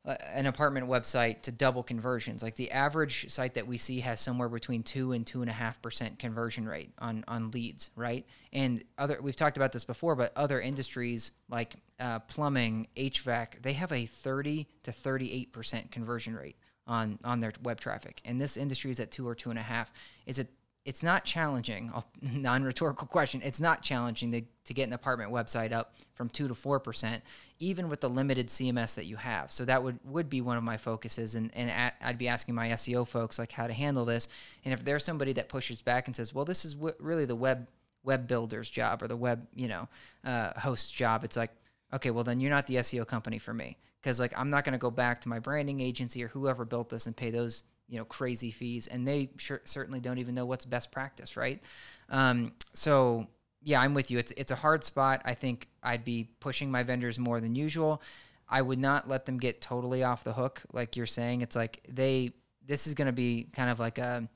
an 0.07 0.45
apartment 0.45 0.87
website 0.87 1.41
to 1.41 1.51
double 1.51 1.83
conversions. 1.83 2.41
Like 2.41 2.55
the 2.55 2.71
average 2.71 3.29
site 3.29 3.55
that 3.55 3.67
we 3.67 3.77
see 3.77 3.99
has 3.99 4.21
somewhere 4.21 4.47
between 4.47 4.83
two 4.83 5.11
and 5.11 5.27
two 5.27 5.41
and 5.41 5.49
a 5.49 5.53
half 5.53 5.81
percent 5.81 6.17
conversion 6.17 6.67
rate 6.67 6.91
on 6.99 7.25
on 7.27 7.51
leads, 7.51 7.89
right? 7.95 8.25
And 8.53 8.83
other 8.97 9.19
we've 9.21 9.35
talked 9.35 9.57
about 9.57 9.73
this 9.73 9.83
before, 9.83 10.15
but 10.15 10.31
other 10.35 10.61
industries 10.61 11.31
like 11.49 11.75
uh, 11.99 12.19
plumbing, 12.19 12.87
HVAC, 12.95 13.61
they 13.61 13.73
have 13.73 13.91
a 13.91 14.05
thirty 14.05 14.67
to 14.83 14.91
thirty 14.91 15.31
eight 15.31 15.51
percent 15.51 15.91
conversion 15.91 16.35
rate 16.35 16.55
on 16.87 17.19
on 17.23 17.41
their 17.41 17.51
web 17.63 17.79
traffic. 17.79 18.21
And 18.23 18.39
this 18.39 18.55
industry 18.55 18.91
is 18.91 18.99
at 18.99 19.11
two 19.11 19.27
or 19.27 19.35
two 19.35 19.49
and 19.49 19.59
a 19.59 19.63
half. 19.63 19.91
Is 20.25 20.39
it 20.39 20.49
it's 20.87 21.03
not 21.03 21.25
challenging 21.25 21.91
I'll- 21.93 22.07
non-rhetorical 22.21 23.07
question 23.07 23.41
it's 23.43 23.59
not 23.59 23.83
challenging 23.83 24.31
to, 24.31 24.41
to 24.65 24.73
get 24.73 24.87
an 24.87 24.93
apartment 24.93 25.31
website 25.31 25.73
up 25.73 25.93
from 26.15 26.29
2 26.29 26.47
to 26.47 26.53
4% 26.53 27.21
even 27.59 27.89
with 27.89 28.01
the 28.01 28.09
limited 28.09 28.47
cms 28.47 28.95
that 28.95 29.05
you 29.05 29.15
have. 29.15 29.51
So 29.51 29.65
that 29.65 29.83
would 29.83 29.99
would 30.03 30.29
be 30.29 30.41
one 30.41 30.57
of 30.57 30.63
my 30.63 30.77
focuses 30.77 31.35
and, 31.35 31.51
and 31.55 31.69
a 31.69 32.07
i'd 32.07 32.17
be 32.17 32.27
asking 32.27 32.55
my 32.55 32.69
seo 32.69 33.07
folks 33.07 33.37
like 33.37 33.51
how 33.51 33.67
to 33.67 33.73
handle 33.73 34.05
this. 34.05 34.29
And 34.63 34.73
if 34.73 34.83
there's 34.83 35.03
somebody 35.03 35.33
that 35.33 35.49
pushes 35.49 35.81
back 35.81 36.07
and 36.07 36.15
says 36.15 36.33
well 36.33 36.45
this 36.45 36.65
is 36.65 36.75
really 36.99 37.25
the 37.25 37.35
web 37.35 37.67
web 38.03 38.27
builder's 38.27 38.69
job 38.69 39.03
or 39.03 39.07
the 39.07 39.17
web 39.17 39.45
you 39.53 39.67
know 39.67 39.87
uh, 40.23 40.53
host's 40.55 40.91
job 40.91 41.23
it's 41.23 41.35
like 41.35 41.51
okay 41.93 42.11
well 42.11 42.23
then 42.23 42.39
you're 42.39 42.51
not 42.51 42.65
the 42.65 42.75
seo 42.75 43.05
company 43.05 43.39
for 43.39 43.53
me. 43.53 43.77
Because 44.01 44.19
like 44.19 44.33
i'm 44.37 44.49
not 44.49 44.63
going 44.63 44.73
to 44.73 44.79
go 44.79 44.91
back 44.91 45.21
to 45.21 45.29
my 45.29 45.39
branding 45.39 45.81
agency 45.81 46.23
or 46.23 46.29
whoever 46.29 46.63
built 46.63 46.89
this 46.89 47.07
and 47.07 47.15
pay 47.17 47.31
those 47.31 47.63
you 47.89 47.97
know 47.97 48.05
crazy 48.05 48.51
fees 48.51 48.87
and 48.87 49.07
they 49.07 49.29
sure, 49.37 49.61
certainly 49.65 49.99
don't 49.99 50.17
even 50.17 50.35
know 50.35 50.45
what's 50.45 50.65
best 50.65 50.91
practice 50.91 51.37
right? 51.37 51.61
Um, 52.09 52.53
so 52.73 53.27
yeah 53.63 53.81
i'm 53.81 53.93
with 53.93 54.11
you. 54.11 54.17
It's 54.17 54.33
it's 54.37 54.51
a 54.51 54.55
hard 54.55 54.83
spot. 54.83 55.21
I 55.25 55.33
think 55.33 55.67
i'd 55.83 56.05
be 56.05 56.29
pushing 56.39 56.71
my 56.71 56.83
vendors 56.83 57.19
more 57.19 57.39
than 57.39 57.55
usual. 57.55 58.01
I 58.49 58.61
would 58.61 58.79
not 58.79 59.09
let 59.09 59.25
them 59.25 59.37
get 59.37 59.61
totally 59.61 60.03
off 60.03 60.23
the 60.23 60.33
hook 60.33 60.61
like 60.71 60.95
you're 60.95 61.05
saying. 61.05 61.41
It's 61.41 61.55
like 61.55 61.83
they 61.89 62.31
this 62.65 62.87
is 62.87 62.93
going 62.93 63.07
to 63.07 63.13
be 63.13 63.47
kind 63.53 63.69
of 63.69 63.79
like 63.79 63.97
a 63.97 64.27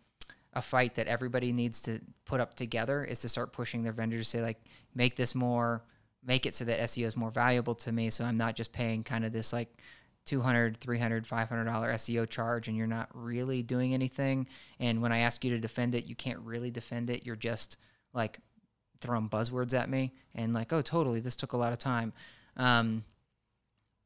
a 0.53 0.61
fight 0.61 0.95
that 0.95 1.07
everybody 1.07 1.53
needs 1.53 1.81
to 1.83 1.99
put 2.25 2.41
up 2.41 2.55
together 2.55 3.03
is 3.05 3.19
to 3.19 3.29
start 3.29 3.53
pushing 3.53 3.83
their 3.83 3.93
vendors 3.93 4.27
to 4.27 4.37
say 4.37 4.41
like 4.41 4.61
make 4.93 5.15
this 5.15 5.33
more 5.33 5.83
make 6.25 6.45
it 6.45 6.53
so 6.53 6.65
that 6.65 6.79
SEO 6.81 7.05
is 7.05 7.15
more 7.15 7.31
valuable 7.31 7.73
to 7.75 7.91
me 7.91 8.09
so 8.09 8.25
I'm 8.25 8.37
not 8.37 8.55
just 8.55 8.73
paying 8.73 9.03
kind 9.03 9.23
of 9.23 9.31
this 9.31 9.53
like 9.53 9.73
200 10.25 10.77
300 10.77 11.27
500 11.27 11.63
dollar 11.65 11.93
SEO 11.93 12.29
charge 12.29 12.67
and 12.67 12.77
you're 12.77 12.87
not 12.87 13.09
really 13.13 13.63
doing 13.63 13.93
anything 13.93 14.47
and 14.79 15.01
when 15.01 15.11
I 15.11 15.19
ask 15.19 15.43
you 15.43 15.51
to 15.51 15.59
defend 15.59 15.95
it 15.95 16.05
you 16.05 16.15
can't 16.15 16.39
really 16.39 16.71
defend 16.71 17.09
it 17.09 17.25
you're 17.25 17.35
just 17.35 17.77
like 18.13 18.39
throwing 18.99 19.29
buzzwords 19.29 19.73
at 19.73 19.89
me 19.89 20.13
and 20.35 20.53
like 20.53 20.71
oh 20.71 20.81
totally 20.81 21.19
this 21.19 21.35
took 21.35 21.53
a 21.53 21.57
lot 21.57 21.73
of 21.73 21.79
time 21.79 22.13
um 22.55 23.03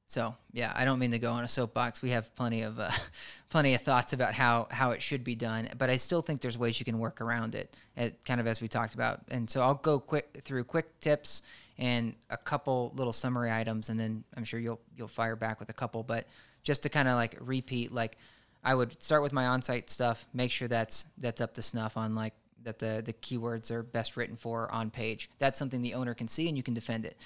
so 0.07 0.35
yeah, 0.53 0.71
I 0.75 0.85
don't 0.85 0.99
mean 0.99 1.11
to 1.11 1.19
go 1.19 1.31
on 1.31 1.43
a 1.43 1.47
soapbox. 1.47 2.01
We 2.01 2.11
have 2.11 2.33
plenty 2.35 2.61
of 2.61 2.79
uh, 2.79 2.91
plenty 3.49 3.73
of 3.73 3.81
thoughts 3.81 4.13
about 4.13 4.33
how 4.33 4.67
how 4.69 4.91
it 4.91 5.01
should 5.01 5.23
be 5.23 5.35
done, 5.35 5.69
but 5.77 5.89
I 5.89 5.97
still 5.97 6.21
think 6.21 6.41
there's 6.41 6.57
ways 6.57 6.79
you 6.79 6.85
can 6.85 6.99
work 6.99 7.21
around 7.21 7.55
it. 7.55 7.75
It 7.97 8.23
kind 8.23 8.39
of 8.39 8.47
as 8.47 8.61
we 8.61 8.67
talked 8.67 8.93
about, 8.93 9.21
and 9.29 9.49
so 9.49 9.61
I'll 9.61 9.75
go 9.75 9.99
quick 9.99 10.41
through 10.43 10.63
quick 10.65 10.99
tips 10.99 11.41
and 11.77 12.15
a 12.29 12.37
couple 12.37 12.93
little 12.95 13.13
summary 13.13 13.51
items, 13.51 13.89
and 13.89 13.99
then 13.99 14.23
I'm 14.35 14.43
sure 14.43 14.59
you'll 14.59 14.79
you'll 14.95 15.07
fire 15.07 15.35
back 15.35 15.59
with 15.59 15.69
a 15.69 15.73
couple. 15.73 16.03
But 16.03 16.25
just 16.63 16.83
to 16.83 16.89
kind 16.89 17.07
of 17.07 17.15
like 17.15 17.37
repeat, 17.39 17.91
like 17.91 18.17
I 18.63 18.73
would 18.73 19.01
start 19.01 19.21
with 19.21 19.33
my 19.33 19.47
on-site 19.47 19.89
stuff, 19.89 20.25
make 20.33 20.51
sure 20.51 20.67
that's 20.67 21.05
that's 21.17 21.41
up 21.41 21.53
to 21.55 21.61
snuff 21.61 21.97
on 21.97 22.15
like 22.15 22.33
that 22.63 22.79
the 22.79 23.01
the 23.05 23.13
keywords 23.13 23.71
are 23.71 23.83
best 23.83 24.17
written 24.17 24.35
for 24.35 24.71
on 24.71 24.89
page. 24.89 25.29
That's 25.37 25.57
something 25.57 25.81
the 25.81 25.93
owner 25.93 26.13
can 26.13 26.27
see 26.27 26.47
and 26.47 26.57
you 26.57 26.63
can 26.63 26.73
defend 26.73 27.05
it. 27.05 27.17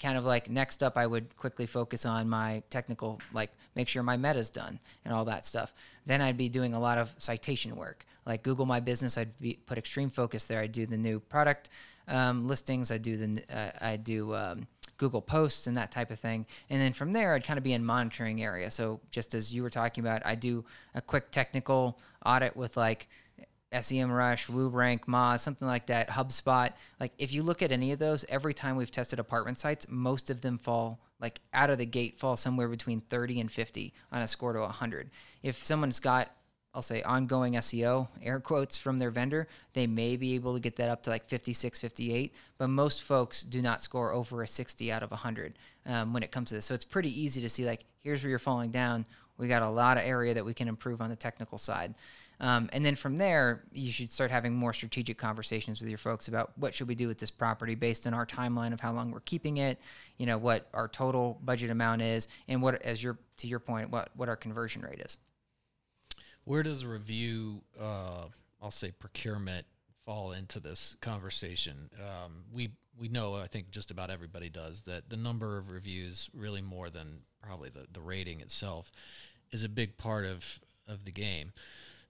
Kind 0.00 0.16
of 0.16 0.24
like 0.24 0.48
next 0.48 0.82
up, 0.82 0.96
I 0.96 1.06
would 1.06 1.36
quickly 1.36 1.66
focus 1.66 2.06
on 2.06 2.28
my 2.28 2.62
technical, 2.70 3.20
like 3.32 3.50
make 3.74 3.88
sure 3.88 4.02
my 4.02 4.16
meta's 4.16 4.50
done 4.50 4.80
and 5.04 5.12
all 5.12 5.26
that 5.26 5.44
stuff. 5.44 5.74
Then 6.06 6.22
I'd 6.22 6.38
be 6.38 6.48
doing 6.48 6.72
a 6.74 6.80
lot 6.80 6.96
of 6.96 7.14
citation 7.18 7.76
work, 7.76 8.06
like 8.24 8.42
Google 8.42 8.64
My 8.64 8.80
Business. 8.80 9.18
I'd 9.18 9.38
be, 9.38 9.58
put 9.66 9.76
extreme 9.76 10.08
focus 10.08 10.44
there. 10.44 10.60
I'd 10.60 10.72
do 10.72 10.86
the 10.86 10.96
new 10.96 11.20
product 11.20 11.68
um, 12.10 12.46
listings. 12.46 12.90
I 12.90 12.98
do 12.98 13.16
the 13.16 13.42
uh, 13.50 13.70
I 13.80 13.96
do 13.96 14.34
um, 14.34 14.66
Google 15.00 15.22
Posts 15.22 15.66
and 15.66 15.76
that 15.78 15.90
type 15.90 16.10
of 16.10 16.18
thing. 16.18 16.44
And 16.68 16.80
then 16.80 16.92
from 16.92 17.12
there, 17.12 17.34
I'd 17.34 17.44
kind 17.44 17.56
of 17.56 17.64
be 17.64 17.72
in 17.72 17.84
monitoring 17.84 18.42
area. 18.42 18.70
So 18.70 19.00
just 19.10 19.34
as 19.34 19.52
you 19.52 19.62
were 19.62 19.70
talking 19.70 20.04
about, 20.04 20.22
I 20.26 20.34
do 20.34 20.64
a 20.94 21.00
quick 21.00 21.30
technical 21.30 21.98
audit 22.24 22.54
with 22.54 22.76
like 22.76 23.08
SEMrush, 23.72 24.46
WooRank, 24.46 25.06
Moz, 25.06 25.40
something 25.40 25.66
like 25.66 25.86
that, 25.86 26.10
HubSpot. 26.10 26.72
Like 27.00 27.12
if 27.18 27.32
you 27.32 27.42
look 27.42 27.62
at 27.62 27.72
any 27.72 27.92
of 27.92 27.98
those, 27.98 28.26
every 28.28 28.52
time 28.52 28.76
we've 28.76 28.90
tested 28.90 29.18
apartment 29.18 29.58
sites, 29.58 29.86
most 29.88 30.28
of 30.28 30.42
them 30.42 30.58
fall 30.58 31.00
like 31.20 31.40
out 31.54 31.70
of 31.70 31.78
the 31.78 31.86
gate 31.86 32.18
fall 32.18 32.36
somewhere 32.36 32.68
between 32.68 33.00
30 33.00 33.40
and 33.40 33.50
50 33.50 33.92
on 34.12 34.22
a 34.22 34.26
score 34.26 34.52
to 34.52 34.60
100. 34.60 35.10
If 35.42 35.64
someone's 35.64 36.00
got 36.00 36.30
I'll 36.72 36.82
say 36.82 37.02
ongoing 37.02 37.54
SEO, 37.54 38.08
air 38.22 38.38
quotes 38.38 38.78
from 38.78 38.98
their 38.98 39.10
vendor, 39.10 39.48
they 39.72 39.88
may 39.88 40.16
be 40.16 40.34
able 40.36 40.54
to 40.54 40.60
get 40.60 40.76
that 40.76 40.88
up 40.88 41.02
to 41.02 41.10
like 41.10 41.26
56, 41.28 41.80
58, 41.80 42.32
but 42.58 42.68
most 42.68 43.02
folks 43.02 43.42
do 43.42 43.60
not 43.60 43.82
score 43.82 44.12
over 44.12 44.42
a 44.42 44.46
60 44.46 44.92
out 44.92 45.02
of 45.02 45.10
100 45.10 45.58
um, 45.86 46.12
when 46.12 46.22
it 46.22 46.30
comes 46.30 46.50
to 46.50 46.54
this. 46.54 46.66
So 46.66 46.74
it's 46.74 46.84
pretty 46.84 47.20
easy 47.20 47.40
to 47.40 47.48
see 47.48 47.66
like, 47.66 47.84
here's 48.00 48.22
where 48.22 48.30
you're 48.30 48.38
falling 48.38 48.70
down. 48.70 49.04
We 49.36 49.48
got 49.48 49.62
a 49.62 49.68
lot 49.68 49.96
of 49.96 50.04
area 50.04 50.34
that 50.34 50.44
we 50.44 50.54
can 50.54 50.68
improve 50.68 51.00
on 51.00 51.10
the 51.10 51.16
technical 51.16 51.58
side. 51.58 51.94
Um, 52.38 52.70
and 52.72 52.84
then 52.84 52.94
from 52.94 53.16
there, 53.16 53.64
you 53.72 53.90
should 53.90 54.10
start 54.10 54.30
having 54.30 54.54
more 54.54 54.72
strategic 54.72 55.18
conversations 55.18 55.80
with 55.80 55.88
your 55.88 55.98
folks 55.98 56.28
about 56.28 56.52
what 56.56 56.74
should 56.74 56.88
we 56.88 56.94
do 56.94 57.08
with 57.08 57.18
this 57.18 57.30
property 57.30 57.74
based 57.74 58.06
on 58.06 58.14
our 58.14 58.24
timeline 58.24 58.72
of 58.72 58.80
how 58.80 58.92
long 58.92 59.10
we're 59.10 59.20
keeping 59.20 59.58
it, 59.58 59.78
you 60.16 60.24
know, 60.24 60.38
what 60.38 60.68
our 60.72 60.88
total 60.88 61.38
budget 61.44 61.70
amount 61.70 62.00
is, 62.00 62.28
and 62.48 62.62
what, 62.62 62.80
as 62.80 63.02
your 63.02 63.18
to 63.38 63.46
your 63.46 63.58
point, 63.58 63.90
what 63.90 64.08
what 64.16 64.30
our 64.30 64.36
conversion 64.36 64.80
rate 64.80 65.00
is. 65.00 65.18
Where 66.50 66.64
does 66.64 66.84
review, 66.84 67.62
uh, 67.80 68.24
I'll 68.60 68.72
say 68.72 68.90
procurement, 68.90 69.66
fall 70.04 70.32
into 70.32 70.58
this 70.58 70.96
conversation? 71.00 71.90
Um, 71.94 72.42
we 72.52 72.70
we 72.98 73.06
know, 73.06 73.36
I 73.36 73.46
think 73.46 73.70
just 73.70 73.92
about 73.92 74.10
everybody 74.10 74.48
does, 74.48 74.82
that 74.82 75.08
the 75.08 75.16
number 75.16 75.58
of 75.58 75.70
reviews, 75.70 76.28
really 76.34 76.60
more 76.60 76.90
than 76.90 77.20
probably 77.40 77.68
the, 77.68 77.86
the 77.92 78.00
rating 78.00 78.40
itself, 78.40 78.90
is 79.52 79.62
a 79.62 79.68
big 79.68 79.96
part 79.96 80.24
of, 80.24 80.58
of 80.88 81.04
the 81.04 81.12
game. 81.12 81.52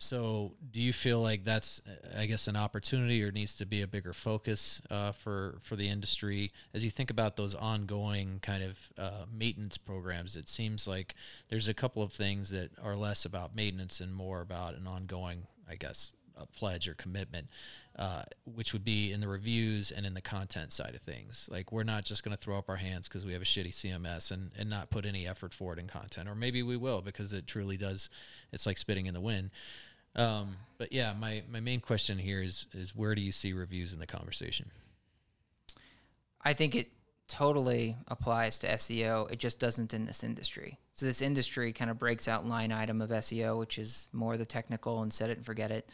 So, 0.03 0.55
do 0.71 0.81
you 0.81 0.95
feel 0.95 1.21
like 1.21 1.45
that's, 1.45 1.83
I 2.17 2.25
guess, 2.25 2.49
an 2.49 2.57
opportunity 2.57 3.23
or 3.23 3.31
needs 3.31 3.55
to 3.57 3.67
be 3.67 3.83
a 3.83 3.87
bigger 3.87 4.15
focus 4.15 4.81
uh, 4.91 5.13
for 5.13 5.59
for 5.61 5.77
the 5.77 5.91
industry 5.91 6.53
as 6.73 6.83
you 6.83 6.89
think 6.89 7.11
about 7.11 7.37
those 7.37 7.55
ongoing 7.55 8.39
kind 8.41 8.63
of 8.63 8.89
uh, 8.97 9.27
maintenance 9.31 9.77
programs? 9.77 10.37
It 10.37 10.49
seems 10.49 10.89
like 10.89 11.15
there's 11.51 11.69
a 11.69 11.75
couple 11.75 12.03
of 12.03 12.15
things 12.15 12.49
that 12.49 12.71
are 12.83 12.97
less 12.97 13.27
about 13.27 13.55
maintenance 13.55 14.01
and 14.01 14.15
more 14.15 14.41
about 14.41 14.75
an 14.75 14.87
ongoing, 14.87 15.47
I 15.69 15.75
guess, 15.75 16.15
pledge 16.47 16.89
or 16.89 16.95
commitment, 16.95 17.49
uh, 17.99 18.23
which 18.45 18.73
would 18.73 18.85
be 18.85 19.13
in 19.13 19.21
the 19.21 19.29
reviews 19.29 19.91
and 19.91 20.07
in 20.07 20.15
the 20.15 20.21
content 20.21 20.73
side 20.73 20.95
of 20.95 21.03
things. 21.03 21.49
Like 21.51 21.73
we're 21.73 21.83
not 21.83 22.05
just 22.05 22.23
going 22.23 22.37
to 22.37 22.43
throw 22.43 22.59
up 22.59 22.69
our 22.69 22.77
hands 22.77 23.09
because 23.09 23.25
we 23.25 23.33
have 23.33 23.43
a 23.43 23.47
shitty 23.47 23.73
CMS 23.73 24.31
and, 24.31 24.51
and 24.59 24.71
not 24.71 24.91
put 24.91 25.05
any 25.05 25.27
effort 25.27 25.53
forward 25.53 25.79
in 25.79 25.87
content, 25.87 26.29
or 26.29 26.35
maybe 26.35 26.63
we 26.63 26.77
will 26.77 27.03
because 27.03 27.33
it 27.33 27.47
truly 27.47 27.77
does. 27.77 28.09
It's 28.53 28.67
like 28.67 28.79
spitting 28.79 29.07
in 29.07 29.15
the 29.15 29.21
wind. 29.21 29.51
Um, 30.17 30.57
but 30.79 30.93
yeah, 30.93 31.13
my, 31.13 31.43
my 31.51 31.61
main 31.61 31.81
question 31.81 32.19
here 32.19 32.43
is 32.43 32.67
is 32.73 32.97
where 32.97 33.15
do 33.15 33.21
you 33.21 33.33
see 33.33 33.53
reviews 33.53 33.93
in 33.93 33.99
the 33.99 34.07
conversation? 34.07 34.71
I 36.43 36.53
think 36.55 36.75
it 36.75 36.89
totally 37.29 37.97
applies 38.09 38.59
to 38.59 38.67
SEO. 38.67 39.31
It 39.31 39.39
just 39.39 39.61
doesn't 39.61 39.95
in 39.95 40.07
this 40.07 40.25
industry. 40.25 40.79
So 40.95 41.07
this 41.07 41.23
industry 41.23 41.73
kind 41.73 41.91
of 41.91 41.99
breaks 41.99 42.27
out 42.27 42.45
line 42.47 42.73
item 42.73 43.01
of 43.01 43.11
SEO, 43.11 43.59
which 43.59 43.79
is 43.79 44.09
more 44.13 44.37
the 44.37 44.47
technical 44.47 45.03
and 45.03 45.13
set 45.13 45.31
it 45.31 45.37
and 45.37 45.47
forget 45.47 45.71
it. 45.71 45.89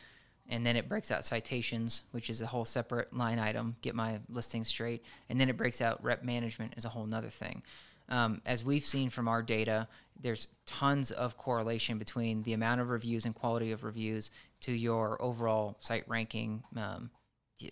and 0.48 0.64
then 0.64 0.76
it 0.76 0.88
breaks 0.88 1.10
out 1.10 1.24
citations, 1.24 2.02
which 2.12 2.30
is 2.30 2.40
a 2.40 2.46
whole 2.46 2.64
separate 2.64 3.12
line 3.14 3.38
item. 3.38 3.76
Get 3.82 3.94
my 3.94 4.20
listing 4.28 4.64
straight, 4.64 5.04
and 5.28 5.40
then 5.40 5.48
it 5.48 5.56
breaks 5.56 5.80
out 5.80 6.02
rep 6.04 6.22
management 6.22 6.74
is 6.76 6.84
a 6.84 6.88
whole 6.88 7.06
nother 7.06 7.30
thing. 7.30 7.62
Um, 8.08 8.40
as 8.46 8.64
we've 8.64 8.84
seen 8.84 9.10
from 9.10 9.28
our 9.28 9.42
data, 9.42 9.88
there's 10.20 10.48
tons 10.64 11.10
of 11.10 11.36
correlation 11.36 11.98
between 11.98 12.42
the 12.42 12.52
amount 12.52 12.80
of 12.80 12.88
reviews 12.88 13.24
and 13.26 13.34
quality 13.34 13.72
of 13.72 13.84
reviews 13.84 14.30
to 14.60 14.72
your 14.72 15.20
overall 15.20 15.76
site 15.80 16.08
ranking 16.08 16.62
um, 16.76 17.10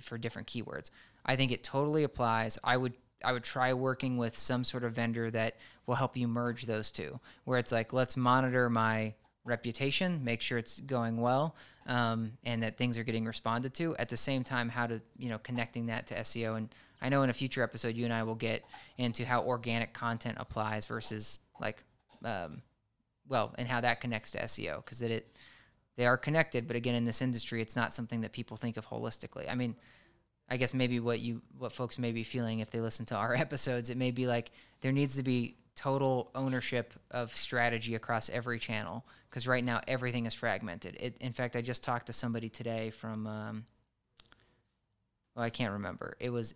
for 0.01 0.18
different 0.18 0.49
keywords. 0.49 0.91
I 1.24 1.37
think 1.37 1.53
it 1.53 1.64
totally 1.64 2.05
applies. 2.05 2.59
I 2.62 2.76
would 2.76 2.95
I 3.24 3.32
would 3.32 3.45
try 3.45 3.72
working 3.72 4.18
with 4.18 4.39
some 4.39 4.64
sort 4.64 4.85
of 4.85 4.93
vendor 4.93 5.30
that 5.30 5.57
will 5.87 5.95
help 5.95 6.16
you 6.16 6.28
merge 6.28 6.64
those 6.64 6.91
two, 6.91 7.20
where 7.45 7.59
it's 7.59 7.72
like 7.72 7.93
let's 7.93 8.16
monitor 8.16 8.68
my 8.68 9.14
reputation, 9.45 10.22
make 10.24 10.41
sure 10.41 10.59
it's 10.59 10.80
going 10.80 11.20
well, 11.20 11.57
um, 11.87 12.32
and 12.45 12.62
that 12.62 12.76
things 12.76 12.99
are 12.99 13.05
getting 13.05 13.24
responded 13.24 13.74
to. 13.74 13.97
At 13.97 14.09
the 14.09 14.16
same 14.16 14.45
time, 14.45 14.68
how 14.68 14.87
to 14.87 15.01
you 15.16 15.30
know 15.30 15.39
connecting 15.39 15.87
that 15.87 16.07
to 16.09 16.14
SEO. 16.16 16.57
And 16.57 16.74
I 17.01 17.09
know 17.09 17.23
in 17.23 17.31
a 17.31 17.35
future 17.35 17.63
episode, 17.63 17.97
you 17.97 18.05
and 18.05 18.15
I 18.15 18.23
will 18.23 18.35
get 18.35 18.65
into 18.99 19.25
how 19.25 19.43
organic 19.43 19.93
content 19.93 20.39
applies 20.41 20.87
versus 20.87 21.39
like, 21.61 21.83
um, 22.25 22.63
well, 23.29 23.55
and 23.59 23.69
how 23.69 23.81
that 23.81 24.01
connects 24.01 24.31
to 24.33 24.39
SEO 24.43 24.85
because 24.85 25.03
it, 25.03 25.11
it 25.11 25.37
they 25.97 26.07
are 26.07 26.17
connected. 26.17 26.67
But 26.67 26.77
again, 26.77 26.95
in 26.95 27.05
this 27.05 27.23
industry, 27.23 27.61
it's 27.63 27.77
not 27.77 27.95
something 27.95 28.23
that 28.23 28.33
people 28.33 28.57
think 28.57 28.77
of 28.77 28.87
holistically. 28.87 29.51
I 29.51 29.55
mean 29.55 29.77
I 30.49 30.57
guess 30.57 30.75
maybe 30.75 31.01
what 31.01 31.21
you 31.21 31.41
what 31.59 31.73
folks 31.73 31.99
may 31.99 32.13
be 32.13 32.23
feeling 32.23 32.59
if 32.59 32.71
they 32.71 32.81
listen 32.81 33.07
to 33.07 33.15
our 33.15 33.35
episodes, 33.47 33.91
it 33.91 33.97
may 33.97 34.11
be 34.11 34.27
like 34.27 34.51
there 34.81 34.93
needs 34.93 35.17
to 35.17 35.23
be 35.23 35.57
total 35.77 36.31
ownership 36.35 36.95
of 37.11 37.35
strategy 37.35 37.95
across 37.95 38.29
every 38.29 38.59
channel 38.59 39.05
because 39.29 39.47
right 39.47 39.65
now 39.65 39.81
everything 39.89 40.27
is 40.27 40.35
fragmented. 40.35 40.97
It, 41.01 41.17
in 41.21 41.33
fact, 41.33 41.57
I 41.57 41.63
just 41.63 41.83
talked 41.83 42.07
to 42.07 42.13
somebody 42.13 42.49
today 42.49 42.91
from, 42.91 43.27
um, 43.27 43.67
well, 45.35 45.45
I 45.45 45.51
can't 45.51 45.73
remember. 45.73 46.17
It 46.21 46.31
was 46.31 46.55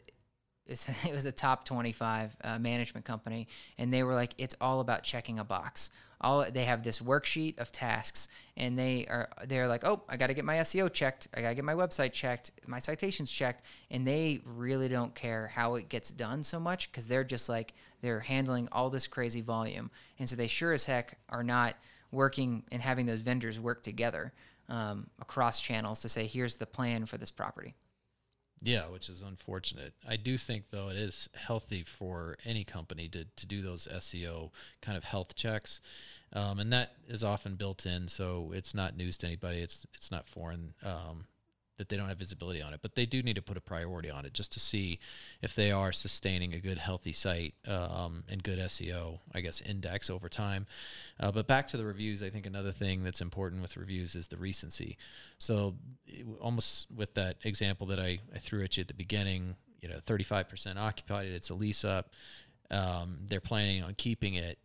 it 1.06 1.14
was 1.14 1.24
a 1.24 1.32
top 1.32 1.64
25 1.64 2.36
uh, 2.42 2.58
management 2.58 3.04
company 3.04 3.48
and 3.78 3.92
they 3.92 4.02
were 4.02 4.14
like 4.14 4.34
it's 4.38 4.54
all 4.60 4.80
about 4.80 5.02
checking 5.02 5.38
a 5.38 5.44
box. 5.44 5.90
All 6.20 6.44
they 6.50 6.64
have 6.64 6.82
this 6.82 6.98
worksheet 6.98 7.58
of 7.58 7.70
tasks 7.70 8.28
and 8.56 8.78
they 8.78 9.06
are 9.06 9.28
they're 9.46 9.68
like 9.68 9.84
oh 9.84 10.02
i 10.08 10.16
got 10.16 10.26
to 10.26 10.34
get 10.34 10.44
my 10.44 10.56
seo 10.56 10.92
checked. 10.92 11.28
I 11.34 11.40
got 11.40 11.50
to 11.50 11.54
get 11.54 11.64
my 11.64 11.74
website 11.74 12.12
checked 12.12 12.50
my 12.66 12.78
citations 12.78 13.30
checked. 13.30 13.62
And 13.90 14.06
they 14.06 14.40
really 14.44 14.88
don't 14.88 15.14
care 15.14 15.48
how 15.48 15.76
it 15.76 15.88
gets 15.88 16.10
done 16.10 16.42
so 16.42 16.58
much 16.58 16.90
because 16.90 17.06
they're 17.06 17.24
just 17.24 17.48
like 17.48 17.74
they're 18.00 18.20
handling 18.20 18.68
all 18.72 18.90
this 18.90 19.06
crazy 19.06 19.40
volume. 19.40 19.90
And 20.18 20.28
so 20.28 20.36
they 20.36 20.46
sure 20.48 20.72
as 20.72 20.84
heck 20.84 21.18
are 21.28 21.44
not 21.44 21.76
working 22.10 22.62
and 22.72 22.80
having 22.82 23.06
those 23.06 23.20
vendors 23.20 23.60
work 23.60 23.82
together 23.82 24.32
um, 24.68 25.08
across 25.20 25.60
channels 25.60 26.00
to 26.00 26.08
say 26.08 26.26
here's 26.26 26.56
the 26.56 26.66
plan 26.66 27.06
for 27.06 27.16
this 27.18 27.30
property 27.30 27.74
yeah, 28.62 28.86
which 28.88 29.08
is 29.08 29.22
unfortunate. 29.22 29.94
I 30.06 30.16
do 30.16 30.36
think 30.36 30.70
though 30.70 30.88
it 30.88 30.96
is 30.96 31.28
healthy 31.34 31.84
for 31.84 32.36
any 32.44 32.64
company 32.64 33.08
to 33.08 33.24
to 33.24 33.46
do 33.46 33.62
those 33.62 33.86
SEO 33.86 34.50
kind 34.82 34.96
of 34.96 35.04
health 35.04 35.34
checks, 35.34 35.80
um, 36.32 36.58
and 36.58 36.72
that 36.72 36.92
is 37.08 37.22
often 37.22 37.54
built 37.54 37.86
in, 37.86 38.08
so 38.08 38.52
it's 38.54 38.74
not 38.74 38.96
news 38.96 39.16
to 39.18 39.26
anybody. 39.26 39.60
It's 39.60 39.86
it's 39.94 40.10
not 40.10 40.26
foreign. 40.26 40.74
Um, 40.82 41.26
that 41.78 41.88
they 41.88 41.96
don't 41.96 42.08
have 42.08 42.18
visibility 42.18 42.60
on 42.60 42.74
it, 42.74 42.80
but 42.82 42.96
they 42.96 43.06
do 43.06 43.22
need 43.22 43.36
to 43.36 43.42
put 43.42 43.56
a 43.56 43.60
priority 43.60 44.10
on 44.10 44.26
it 44.26 44.34
just 44.34 44.52
to 44.52 44.60
see 44.60 44.98
if 45.40 45.54
they 45.54 45.70
are 45.70 45.92
sustaining 45.92 46.52
a 46.52 46.58
good, 46.58 46.76
healthy 46.76 47.12
site 47.12 47.54
um, 47.66 48.24
and 48.28 48.42
good 48.42 48.58
SEO, 48.58 49.20
I 49.32 49.40
guess, 49.40 49.60
index 49.60 50.10
over 50.10 50.28
time. 50.28 50.66
Uh, 51.20 51.30
but 51.30 51.46
back 51.46 51.68
to 51.68 51.76
the 51.76 51.84
reviews, 51.84 52.20
I 52.22 52.30
think 52.30 52.46
another 52.46 52.72
thing 52.72 53.04
that's 53.04 53.20
important 53.20 53.62
with 53.62 53.76
reviews 53.76 54.16
is 54.16 54.26
the 54.26 54.36
recency. 54.36 54.98
So, 55.38 55.76
almost 56.40 56.86
with 56.94 57.14
that 57.14 57.36
example 57.44 57.86
that 57.88 58.00
I, 58.00 58.18
I 58.34 58.38
threw 58.38 58.62
at 58.64 58.76
you 58.76 58.82
at 58.82 58.88
the 58.88 58.94
beginning, 58.94 59.56
you 59.80 59.88
know, 59.88 59.98
35% 60.06 60.76
occupied, 60.76 61.26
it's 61.26 61.50
a 61.50 61.54
lease 61.54 61.84
up. 61.84 62.10
Um, 62.70 63.20
they're 63.26 63.40
planning 63.40 63.82
on 63.82 63.94
keeping 63.94 64.34
it. 64.34 64.58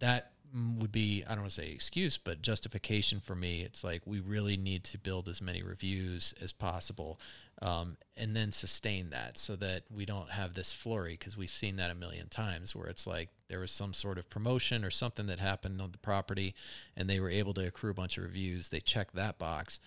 That 0.00 0.32
would 0.78 0.92
be 0.92 1.24
I 1.24 1.30
don't 1.30 1.40
want 1.40 1.50
to 1.50 1.62
say 1.62 1.70
excuse, 1.70 2.16
but 2.16 2.40
justification 2.40 3.20
for 3.20 3.34
me. 3.34 3.62
It's 3.62 3.82
like 3.82 4.02
we 4.04 4.20
really 4.20 4.56
need 4.56 4.84
to 4.84 4.98
build 4.98 5.28
as 5.28 5.42
many 5.42 5.62
reviews 5.62 6.32
as 6.40 6.52
possible, 6.52 7.18
um, 7.60 7.96
and 8.16 8.36
then 8.36 8.52
sustain 8.52 9.10
that 9.10 9.36
so 9.36 9.56
that 9.56 9.84
we 9.90 10.04
don't 10.06 10.30
have 10.30 10.54
this 10.54 10.72
flurry 10.72 11.16
because 11.18 11.36
we've 11.36 11.50
seen 11.50 11.76
that 11.76 11.90
a 11.90 11.94
million 11.94 12.28
times 12.28 12.74
where 12.74 12.86
it's 12.86 13.06
like 13.06 13.30
there 13.48 13.58
was 13.58 13.72
some 13.72 13.92
sort 13.92 14.16
of 14.16 14.30
promotion 14.30 14.84
or 14.84 14.90
something 14.90 15.26
that 15.26 15.40
happened 15.40 15.80
on 15.80 15.90
the 15.90 15.98
property, 15.98 16.54
and 16.96 17.10
they 17.10 17.18
were 17.18 17.30
able 17.30 17.54
to 17.54 17.66
accrue 17.66 17.90
a 17.90 17.94
bunch 17.94 18.16
of 18.16 18.24
reviews. 18.24 18.68
They 18.68 18.80
checked 18.80 19.16
that 19.16 19.38
box, 19.38 19.80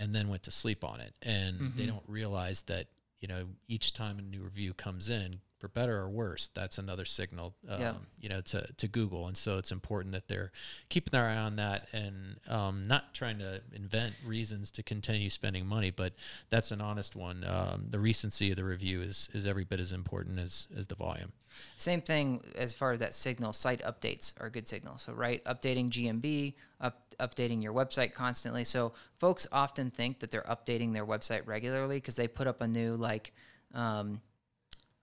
and 0.00 0.12
then 0.12 0.28
went 0.28 0.42
to 0.44 0.50
sleep 0.50 0.82
on 0.82 1.00
it, 1.00 1.14
and 1.22 1.60
mm-hmm. 1.60 1.78
they 1.78 1.86
don't 1.86 2.02
realize 2.08 2.62
that 2.62 2.86
you 3.20 3.28
know 3.28 3.44
each 3.68 3.92
time 3.92 4.18
a 4.18 4.22
new 4.22 4.42
review 4.42 4.74
comes 4.74 5.08
in 5.08 5.40
for 5.60 5.68
better 5.68 5.98
or 5.98 6.08
worse, 6.08 6.50
that's 6.54 6.78
another 6.78 7.04
signal, 7.04 7.54
um, 7.68 7.80
yeah. 7.80 7.92
you 8.18 8.30
know, 8.30 8.40
to, 8.40 8.66
to 8.78 8.88
Google. 8.88 9.26
And 9.26 9.36
so 9.36 9.58
it's 9.58 9.70
important 9.70 10.12
that 10.12 10.26
they're 10.26 10.52
keeping 10.88 11.10
their 11.12 11.28
eye 11.28 11.36
on 11.36 11.56
that 11.56 11.86
and 11.92 12.40
um, 12.48 12.88
not 12.88 13.12
trying 13.12 13.38
to 13.40 13.60
invent 13.74 14.14
reasons 14.24 14.70
to 14.72 14.82
continue 14.82 15.28
spending 15.28 15.66
money, 15.66 15.90
but 15.90 16.14
that's 16.48 16.70
an 16.70 16.80
honest 16.80 17.14
one. 17.14 17.44
Um, 17.44 17.86
the 17.90 18.00
recency 18.00 18.50
of 18.50 18.56
the 18.56 18.64
review 18.64 19.02
is, 19.02 19.28
is 19.34 19.46
every 19.46 19.64
bit 19.64 19.80
as 19.80 19.92
important 19.92 20.38
as, 20.38 20.66
as 20.76 20.86
the 20.86 20.94
volume. 20.94 21.32
Same 21.76 22.00
thing 22.00 22.42
as 22.54 22.72
far 22.72 22.92
as 22.92 23.00
that 23.00 23.14
signal. 23.14 23.52
Site 23.52 23.82
updates 23.82 24.32
are 24.40 24.46
a 24.46 24.50
good 24.50 24.66
signal. 24.66 24.96
So, 24.96 25.12
right, 25.12 25.44
updating 25.44 25.90
GMB, 25.90 26.54
up, 26.80 27.09
updating 27.20 27.62
your 27.62 27.72
website 27.72 28.14
constantly. 28.14 28.64
So, 28.64 28.92
folks 29.18 29.46
often 29.52 29.90
think 29.90 30.20
that 30.20 30.30
they're 30.30 30.42
updating 30.42 30.92
their 30.92 31.06
website 31.06 31.46
regularly 31.46 31.96
because 31.96 32.16
they 32.16 32.28
put 32.28 32.46
up 32.46 32.60
a 32.60 32.66
new, 32.66 32.96
like, 32.96 33.32
um, 33.74 34.20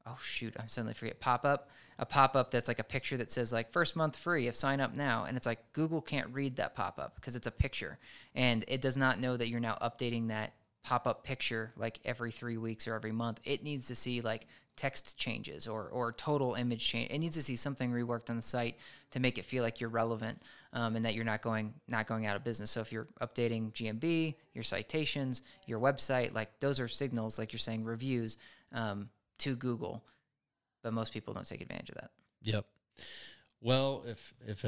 oh 0.06 0.18
shoot, 0.22 0.56
I'm 0.60 0.68
suddenly 0.68 0.94
forget 0.94 1.20
pop 1.20 1.46
up 1.46 1.70
a 2.00 2.06
pop 2.06 2.36
up 2.36 2.52
that's 2.52 2.68
like 2.68 2.80
a 2.80 2.84
picture 2.84 3.18
that 3.18 3.32
says 3.32 3.52
like 3.52 3.72
first 3.72 3.96
month 3.96 4.16
free 4.16 4.48
if 4.48 4.56
sign 4.56 4.80
up 4.80 4.94
now, 4.94 5.26
and 5.26 5.36
it's 5.36 5.46
like 5.46 5.74
Google 5.74 6.02
can't 6.02 6.30
read 6.32 6.58
that 6.58 6.76
pop 6.76 7.00
up 7.00 7.16
because 7.16 7.36
it's 7.36 7.48
a 7.48 7.52
picture, 7.52 7.98
and 8.36 8.64
it 8.68 8.82
does 8.82 8.98
not 8.98 9.20
know 9.20 9.36
that 9.36 9.48
you're 9.50 9.60
now 9.60 9.78
updating 9.82 10.28
that 10.28 10.54
pop 10.84 11.08
up 11.08 11.24
picture 11.24 11.74
like 11.76 12.00
every 12.06 12.32
three 12.32 12.58
weeks 12.58 12.88
or 12.88 12.94
every 12.94 13.12
month. 13.12 13.40
It 13.44 13.64
needs 13.64 13.88
to 13.88 13.96
see 13.96 14.22
like 14.22 14.48
text 14.76 15.18
changes 15.18 15.68
or 15.68 15.88
or 15.88 16.14
total 16.14 16.54
image 16.54 16.86
change. 16.86 17.10
It 17.10 17.18
needs 17.18 17.36
to 17.36 17.44
see 17.44 17.56
something 17.56 17.92
reworked 17.92 18.30
on 18.30 18.36
the 18.36 18.44
site 18.44 18.78
to 19.12 19.20
make 19.20 19.40
it 19.40 19.46
feel 19.46 19.64
like 19.64 19.82
you're 19.82 19.90
relevant 19.90 20.42
um, 20.74 20.96
and 20.96 21.06
that 21.06 21.16
you're 21.16 21.26
not 21.26 21.42
going 21.42 21.74
not 21.88 22.08
going 22.08 22.26
out 22.26 22.36
of 22.36 22.44
business. 22.44 22.72
So 22.72 22.82
if 22.82 22.92
you're 22.92 23.08
updating 23.22 23.72
GMB, 23.74 24.36
your 24.54 24.64
citations, 24.64 25.42
your 25.66 25.80
website, 25.80 26.34
like 26.34 26.60
those 26.60 26.80
are 26.80 26.88
signals, 26.88 27.40
like 27.40 27.52
you're 27.52 27.60
saying, 27.60 27.84
reviews. 27.84 28.38
Um, 28.74 29.10
to 29.40 29.56
Google, 29.56 30.04
but 30.84 30.94
most 30.94 31.14
people 31.14 31.34
don't 31.34 31.48
take 31.48 31.62
advantage 31.62 31.90
of 31.90 31.96
that. 31.96 32.12
Yep. 32.44 32.66
Well, 33.62 34.04
if 34.08 34.34
if 34.46 34.66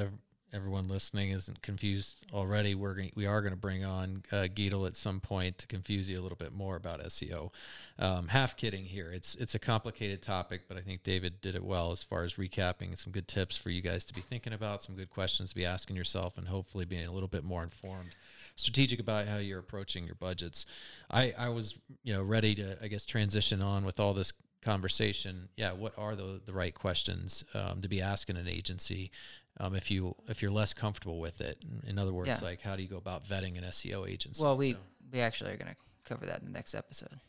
everyone 0.53 0.87
listening 0.87 1.31
isn't 1.31 1.61
confused 1.61 2.25
already, 2.33 2.75
we're 2.75 2.93
going 2.93 3.11
we 3.15 3.25
are 3.25 3.41
going 3.41 3.53
to 3.53 3.59
bring 3.59 3.83
on 3.83 4.23
uh, 4.31 4.47
Geetle 4.53 4.87
at 4.87 4.95
some 4.95 5.19
point 5.19 5.57
to 5.59 5.67
confuse 5.67 6.09
you 6.09 6.19
a 6.19 6.21
little 6.21 6.37
bit 6.37 6.53
more 6.53 6.75
about 6.75 7.03
SEO. 7.03 7.51
Um, 7.97 8.29
half 8.29 8.55
kidding 8.55 8.85
here. 8.85 9.11
It's 9.11 9.35
it's 9.35 9.55
a 9.55 9.59
complicated 9.59 10.21
topic, 10.21 10.63
but 10.67 10.77
I 10.77 10.81
think 10.81 11.03
David 11.03 11.41
did 11.41 11.55
it 11.55 11.63
well 11.63 11.91
as 11.91 12.03
far 12.03 12.23
as 12.23 12.35
recapping 12.35 12.97
some 12.97 13.11
good 13.11 13.27
tips 13.27 13.55
for 13.55 13.69
you 13.69 13.81
guys 13.81 14.05
to 14.05 14.13
be 14.13 14.21
thinking 14.21 14.53
about, 14.53 14.83
some 14.83 14.95
good 14.95 15.09
questions 15.09 15.49
to 15.49 15.55
be 15.55 15.65
asking 15.65 15.95
yourself, 15.95 16.37
and 16.37 16.47
hopefully 16.47 16.85
being 16.85 17.07
a 17.07 17.11
little 17.11 17.29
bit 17.29 17.43
more 17.43 17.63
informed 17.63 18.15
strategic 18.55 18.99
about 18.99 19.25
how 19.25 19.37
you're 19.37 19.59
approaching 19.59 20.05
your 20.05 20.15
budgets. 20.15 20.65
I, 21.09 21.33
I 21.37 21.47
was, 21.47 21.77
you 22.03 22.13
know, 22.13 22.21
ready 22.21 22.55
to, 22.55 22.77
I 22.83 22.89
guess, 22.89 23.05
transition 23.05 23.61
on 23.61 23.85
with 23.85 24.01
all 24.01 24.13
this 24.13 24.33
conversation, 24.61 25.49
yeah, 25.55 25.71
what 25.71 25.93
are 25.97 26.15
the 26.15 26.41
the 26.45 26.53
right 26.53 26.73
questions 26.73 27.43
um, 27.53 27.81
to 27.81 27.87
be 27.87 28.01
asking 28.01 28.37
an 28.37 28.47
agency 28.47 29.11
um, 29.59 29.75
if 29.75 29.91
you 29.91 30.15
if 30.27 30.41
you're 30.41 30.51
less 30.51 30.73
comfortable 30.73 31.19
with 31.19 31.41
it? 31.41 31.63
In 31.85 31.97
other 31.99 32.13
words, 32.13 32.29
yeah. 32.29 32.47
like 32.47 32.61
how 32.61 32.75
do 32.75 32.83
you 32.83 32.89
go 32.89 32.97
about 32.97 33.25
vetting 33.25 33.57
an 33.57 33.63
SEO 33.65 34.09
agency? 34.09 34.43
Well, 34.43 34.57
we 34.57 34.73
so. 34.73 34.77
we 35.11 35.19
actually 35.19 35.51
are 35.51 35.57
going 35.57 35.71
to 35.71 35.77
cover 36.05 36.25
that 36.25 36.39
in 36.39 36.45
the 36.45 36.51
next 36.51 36.73
episode. 36.73 37.19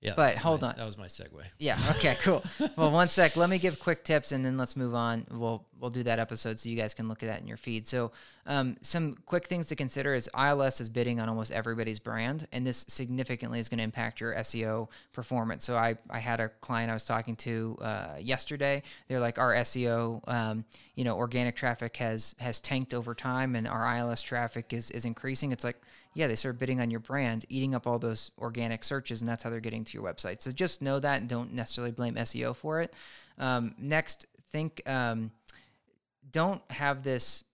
Yeah, 0.00 0.12
but 0.14 0.38
hold 0.38 0.62
my, 0.62 0.68
on. 0.68 0.74
That 0.76 0.86
was 0.86 0.96
my 0.96 1.06
segue. 1.06 1.42
Yeah. 1.58 1.76
Okay. 1.90 2.16
Cool. 2.22 2.44
well, 2.76 2.92
one 2.92 3.08
sec. 3.08 3.36
Let 3.36 3.50
me 3.50 3.58
give 3.58 3.80
quick 3.80 4.04
tips, 4.04 4.30
and 4.30 4.44
then 4.44 4.56
let's 4.56 4.76
move 4.76 4.94
on. 4.94 5.26
We'll 5.28 5.66
we'll 5.80 5.90
do 5.90 6.04
that 6.04 6.20
episode 6.20 6.58
so 6.58 6.68
you 6.68 6.76
guys 6.76 6.94
can 6.94 7.08
look 7.08 7.22
at 7.24 7.28
that 7.28 7.40
in 7.40 7.48
your 7.48 7.56
feed. 7.56 7.84
So, 7.86 8.12
um, 8.46 8.76
some 8.80 9.16
quick 9.26 9.48
things 9.48 9.66
to 9.66 9.76
consider 9.76 10.14
is 10.14 10.30
ILS 10.38 10.80
is 10.80 10.88
bidding 10.88 11.18
on 11.18 11.28
almost 11.28 11.50
everybody's 11.50 11.98
brand, 11.98 12.46
and 12.52 12.64
this 12.64 12.84
significantly 12.88 13.58
is 13.58 13.68
going 13.68 13.78
to 13.78 13.84
impact 13.84 14.20
your 14.20 14.34
SEO 14.34 14.88
performance. 15.12 15.64
So, 15.64 15.76
I 15.76 15.96
I 16.08 16.20
had 16.20 16.38
a 16.38 16.48
client 16.48 16.90
I 16.90 16.94
was 16.94 17.04
talking 17.04 17.34
to 17.36 17.76
uh, 17.80 18.08
yesterday. 18.20 18.84
They're 19.08 19.20
like, 19.20 19.38
our 19.38 19.52
SEO, 19.54 20.20
um, 20.28 20.64
you 20.94 21.02
know, 21.02 21.16
organic 21.16 21.56
traffic 21.56 21.96
has 21.96 22.36
has 22.38 22.60
tanked 22.60 22.94
over 22.94 23.16
time, 23.16 23.56
and 23.56 23.66
our 23.66 23.96
ILS 23.96 24.22
traffic 24.22 24.72
is 24.72 24.92
is 24.92 25.04
increasing. 25.04 25.50
It's 25.50 25.64
like 25.64 25.80
yeah, 26.18 26.26
they 26.26 26.34
start 26.34 26.58
bidding 26.58 26.80
on 26.80 26.90
your 26.90 26.98
brand, 26.98 27.44
eating 27.48 27.76
up 27.76 27.86
all 27.86 28.00
those 28.00 28.32
organic 28.38 28.82
searches, 28.82 29.20
and 29.20 29.28
that's 29.28 29.44
how 29.44 29.50
they're 29.50 29.60
getting 29.60 29.84
to 29.84 29.92
your 29.94 30.02
website. 30.02 30.42
So 30.42 30.50
just 30.50 30.82
know 30.82 30.98
that 30.98 31.20
and 31.20 31.28
don't 31.28 31.52
necessarily 31.52 31.92
blame 31.92 32.16
SEO 32.16 32.56
for 32.56 32.80
it. 32.80 32.92
Um, 33.38 33.76
next, 33.78 34.26
think, 34.50 34.82
um, 34.84 35.30
don't 36.32 36.60
have 36.72 37.04
this 37.04 37.44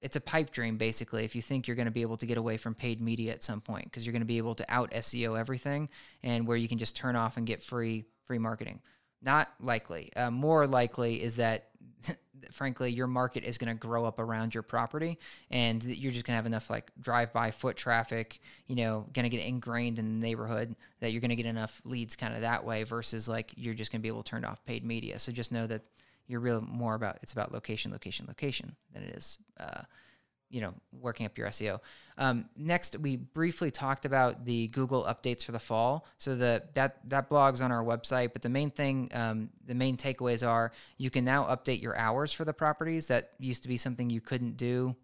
it's 0.00 0.14
a 0.14 0.20
pipe 0.20 0.50
dream 0.50 0.76
basically 0.76 1.24
if 1.24 1.34
you 1.34 1.42
think 1.42 1.66
you're 1.66 1.74
going 1.74 1.86
to 1.86 1.92
be 1.92 2.02
able 2.02 2.16
to 2.16 2.24
get 2.24 2.38
away 2.38 2.56
from 2.56 2.72
paid 2.72 3.00
media 3.00 3.32
at 3.32 3.42
some 3.42 3.60
point 3.60 3.84
because 3.84 4.06
you're 4.06 4.12
going 4.12 4.22
to 4.22 4.26
be 4.26 4.38
able 4.38 4.54
to 4.54 4.64
out 4.68 4.92
SEO 4.92 5.36
everything 5.36 5.88
and 6.22 6.46
where 6.46 6.56
you 6.56 6.68
can 6.68 6.78
just 6.78 6.96
turn 6.96 7.16
off 7.16 7.36
and 7.36 7.48
get 7.48 7.62
free 7.62 8.04
free 8.24 8.38
marketing. 8.38 8.80
Not 9.20 9.48
likely. 9.60 10.12
Uh, 10.14 10.30
more 10.30 10.66
likely 10.68 11.20
is 11.20 11.36
that 11.36 11.70
frankly 12.50 12.90
your 12.90 13.06
market 13.06 13.44
is 13.44 13.58
going 13.58 13.68
to 13.68 13.78
grow 13.78 14.04
up 14.04 14.18
around 14.18 14.54
your 14.54 14.62
property 14.62 15.18
and 15.50 15.82
you're 15.84 16.12
just 16.12 16.24
going 16.24 16.32
to 16.32 16.36
have 16.36 16.46
enough 16.46 16.70
like 16.70 16.90
drive 17.00 17.32
by 17.32 17.50
foot 17.50 17.76
traffic, 17.76 18.40
you 18.66 18.76
know, 18.76 19.06
going 19.12 19.24
to 19.24 19.28
get 19.28 19.44
ingrained 19.44 19.98
in 19.98 20.20
the 20.20 20.26
neighborhood 20.26 20.74
that 21.00 21.12
you're 21.12 21.20
going 21.20 21.30
to 21.30 21.36
get 21.36 21.46
enough 21.46 21.80
leads 21.84 22.16
kind 22.16 22.34
of 22.34 22.42
that 22.42 22.64
way 22.64 22.82
versus 22.84 23.28
like 23.28 23.52
you're 23.56 23.74
just 23.74 23.92
going 23.92 24.00
to 24.00 24.02
be 24.02 24.08
able 24.08 24.22
to 24.22 24.30
turn 24.30 24.44
off 24.44 24.64
paid 24.64 24.84
media. 24.84 25.18
So 25.18 25.32
just 25.32 25.52
know 25.52 25.66
that 25.66 25.82
you're 26.26 26.40
real 26.40 26.60
more 26.60 26.94
about 26.94 27.18
it's 27.22 27.32
about 27.32 27.52
location, 27.52 27.90
location, 27.90 28.26
location 28.28 28.76
than 28.92 29.02
it 29.02 29.16
is, 29.16 29.38
uh, 29.58 29.82
you 30.50 30.60
know, 30.60 30.74
working 30.92 31.26
up 31.26 31.36
your 31.36 31.48
SEO. 31.48 31.80
Um, 32.16 32.46
next, 32.56 32.98
we 32.98 33.16
briefly 33.16 33.70
talked 33.70 34.04
about 34.04 34.44
the 34.44 34.68
Google 34.68 35.04
updates 35.04 35.44
for 35.44 35.52
the 35.52 35.58
fall. 35.58 36.06
So 36.18 36.34
the 36.34 36.64
that 36.74 37.08
that 37.08 37.28
blog's 37.28 37.60
on 37.60 37.70
our 37.70 37.84
website, 37.84 38.32
but 38.32 38.42
the 38.42 38.48
main 38.48 38.70
thing, 38.70 39.10
um, 39.14 39.50
the 39.64 39.74
main 39.74 39.96
takeaways 39.96 40.46
are 40.46 40.72
you 40.96 41.10
can 41.10 41.24
now 41.24 41.44
update 41.44 41.80
your 41.80 41.96
hours 41.96 42.32
for 42.32 42.44
the 42.44 42.52
properties. 42.52 43.06
That 43.06 43.32
used 43.38 43.62
to 43.62 43.68
be 43.68 43.76
something 43.76 44.10
you 44.10 44.20
couldn't 44.20 44.56
do. 44.56 44.96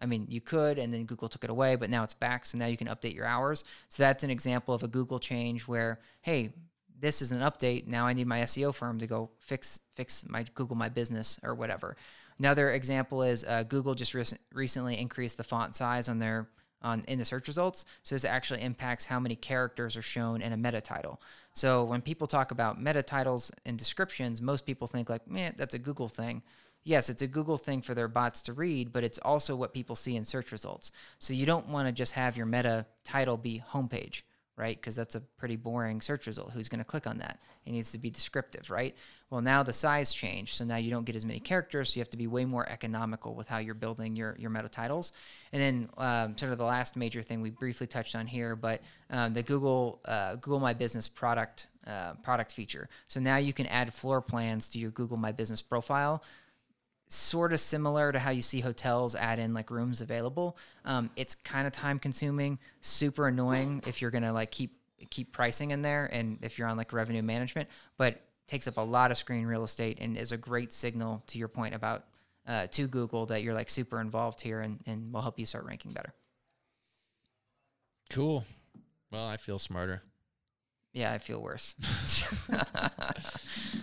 I 0.00 0.06
mean, 0.06 0.26
you 0.28 0.40
could, 0.40 0.78
and 0.78 0.92
then 0.92 1.04
Google 1.06 1.28
took 1.28 1.44
it 1.44 1.50
away, 1.50 1.76
but 1.76 1.88
now 1.88 2.02
it's 2.04 2.14
back. 2.14 2.46
So 2.46 2.58
now 2.58 2.66
you 2.66 2.76
can 2.76 2.88
update 2.88 3.14
your 3.14 3.26
hours. 3.26 3.64
So 3.88 4.02
that's 4.02 4.24
an 4.24 4.30
example 4.30 4.74
of 4.74 4.82
a 4.82 4.88
Google 4.88 5.18
change 5.18 5.62
where, 5.62 6.00
hey, 6.20 6.52
this 6.98 7.22
is 7.22 7.32
an 7.32 7.40
update. 7.40 7.86
Now 7.86 8.06
I 8.06 8.12
need 8.12 8.26
my 8.26 8.40
SEO 8.40 8.74
firm 8.74 8.98
to 8.98 9.06
go 9.06 9.30
fix 9.38 9.80
fix 9.94 10.24
my 10.28 10.44
Google 10.54 10.76
My 10.76 10.88
Business 10.88 11.38
or 11.42 11.54
whatever. 11.54 11.96
Another 12.38 12.70
example 12.72 13.22
is 13.22 13.44
uh, 13.44 13.62
Google 13.62 13.94
just 13.94 14.14
re- 14.14 14.24
recently 14.52 14.98
increased 14.98 15.36
the 15.36 15.44
font 15.44 15.74
size 15.74 16.08
on 16.08 16.18
their 16.18 16.48
on 16.82 17.02
in 17.08 17.18
the 17.18 17.24
search 17.24 17.48
results. 17.48 17.84
So 18.02 18.14
this 18.14 18.24
actually 18.24 18.62
impacts 18.62 19.06
how 19.06 19.18
many 19.18 19.36
characters 19.36 19.96
are 19.96 20.02
shown 20.02 20.42
in 20.42 20.52
a 20.52 20.56
meta 20.56 20.80
title. 20.80 21.20
So 21.52 21.84
when 21.84 22.02
people 22.02 22.26
talk 22.26 22.50
about 22.50 22.80
meta 22.80 23.02
titles 23.02 23.50
and 23.64 23.78
descriptions, 23.78 24.42
most 24.42 24.66
people 24.66 24.86
think 24.86 25.08
like, 25.08 25.26
man, 25.26 25.54
that's 25.56 25.74
a 25.74 25.78
Google 25.78 26.08
thing. 26.08 26.42
Yes, 26.82 27.08
it's 27.08 27.22
a 27.22 27.26
Google 27.26 27.56
thing 27.56 27.80
for 27.80 27.94
their 27.94 28.08
bots 28.08 28.42
to 28.42 28.52
read, 28.52 28.92
but 28.92 29.04
it's 29.04 29.18
also 29.18 29.56
what 29.56 29.72
people 29.72 29.96
see 29.96 30.16
in 30.16 30.24
search 30.24 30.52
results. 30.52 30.92
So 31.18 31.32
you 31.32 31.46
don't 31.46 31.68
want 31.68 31.88
to 31.88 31.92
just 31.92 32.12
have 32.12 32.36
your 32.36 32.44
meta 32.44 32.84
title 33.04 33.38
be 33.38 33.62
homepage 33.70 34.20
right? 34.56 34.76
Because 34.76 34.94
that's 34.94 35.14
a 35.14 35.20
pretty 35.20 35.56
boring 35.56 36.00
search 36.00 36.26
result. 36.26 36.52
Who's 36.52 36.68
going 36.68 36.78
to 36.78 36.84
click 36.84 37.06
on 37.06 37.18
that? 37.18 37.38
It 37.66 37.72
needs 37.72 37.92
to 37.92 37.98
be 37.98 38.10
descriptive, 38.10 38.70
right? 38.70 38.94
Well, 39.34 39.42
now 39.42 39.64
the 39.64 39.72
size 39.72 40.14
changed, 40.14 40.54
so 40.54 40.64
now 40.64 40.76
you 40.76 40.92
don't 40.92 41.02
get 41.02 41.16
as 41.16 41.26
many 41.26 41.40
characters, 41.40 41.90
so 41.92 41.96
you 41.96 42.02
have 42.02 42.10
to 42.10 42.16
be 42.16 42.28
way 42.28 42.44
more 42.44 42.68
economical 42.68 43.34
with 43.34 43.48
how 43.48 43.58
you're 43.58 43.74
building 43.74 44.14
your 44.14 44.36
your 44.38 44.48
meta 44.48 44.68
titles. 44.68 45.10
And 45.52 45.60
then 45.60 45.88
um, 45.98 46.38
sort 46.38 46.52
of 46.52 46.58
the 46.58 46.64
last 46.64 46.94
major 46.94 47.20
thing 47.20 47.40
we 47.40 47.50
briefly 47.50 47.88
touched 47.88 48.14
on 48.14 48.28
here, 48.28 48.54
but 48.54 48.80
um, 49.10 49.34
the 49.34 49.42
Google 49.42 50.00
uh, 50.04 50.36
Google 50.36 50.60
My 50.60 50.72
Business 50.72 51.08
product 51.08 51.66
uh, 51.84 52.12
product 52.22 52.52
feature. 52.52 52.88
So 53.08 53.18
now 53.18 53.38
you 53.38 53.52
can 53.52 53.66
add 53.66 53.92
floor 53.92 54.20
plans 54.20 54.68
to 54.68 54.78
your 54.78 54.92
Google 54.92 55.16
My 55.16 55.32
Business 55.32 55.60
profile 55.60 56.22
sort 57.08 57.52
of 57.52 57.58
similar 57.58 58.12
to 58.12 58.20
how 58.20 58.30
you 58.30 58.40
see 58.40 58.60
hotels 58.60 59.16
add 59.16 59.40
in 59.40 59.52
like 59.52 59.68
rooms 59.72 60.00
available. 60.00 60.56
Um, 60.84 61.10
it's 61.16 61.34
kind 61.34 61.66
of 61.66 61.72
time 61.72 61.98
consuming, 61.98 62.60
super 62.82 63.26
annoying 63.26 63.82
if 63.84 64.00
you're 64.00 64.12
gonna 64.12 64.32
like 64.32 64.52
keep 64.52 64.76
keep 65.10 65.32
pricing 65.32 65.72
in 65.72 65.82
there, 65.82 66.06
and 66.12 66.38
if 66.40 66.56
you're 66.56 66.68
on 66.68 66.76
like 66.76 66.92
revenue 66.92 67.22
management, 67.22 67.68
but 67.98 68.20
takes 68.46 68.68
up 68.68 68.76
a 68.76 68.82
lot 68.82 69.10
of 69.10 69.16
screen 69.16 69.46
real 69.46 69.64
estate 69.64 69.98
and 70.00 70.16
is 70.16 70.32
a 70.32 70.36
great 70.36 70.72
signal 70.72 71.22
to 71.28 71.38
your 71.38 71.48
point 71.48 71.74
about 71.74 72.04
uh, 72.46 72.66
to 72.68 72.86
Google 72.86 73.26
that 73.26 73.42
you're 73.42 73.54
like 73.54 73.70
super 73.70 74.00
involved 74.00 74.40
here 74.40 74.60
and, 74.60 74.78
and 74.86 75.12
will 75.12 75.22
help 75.22 75.38
you 75.38 75.46
start 75.46 75.64
ranking 75.64 75.92
better. 75.92 76.12
Cool. 78.10 78.44
Well, 79.10 79.26
I 79.26 79.36
feel 79.36 79.58
smarter. 79.58 80.02
Yeah, 80.92 81.12
I 81.12 81.18
feel 81.18 81.42
worse. 81.42 81.74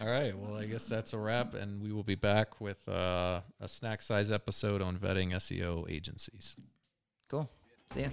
All 0.01 0.07
right. 0.07 0.37
Well, 0.37 0.55
I 0.57 0.65
guess 0.65 0.85
that's 0.85 1.13
a 1.13 1.17
wrap, 1.17 1.53
and 1.53 1.81
we 1.81 1.91
will 1.91 2.03
be 2.03 2.15
back 2.15 2.61
with 2.61 2.87
uh, 2.87 3.41
a 3.59 3.67
snack 3.67 4.01
size 4.01 4.31
episode 4.31 4.81
on 4.81 4.97
vetting 4.97 5.33
SEO 5.33 5.91
agencies. 5.91 6.55
Cool. 7.29 7.49
See 7.89 8.01
ya. 8.03 8.09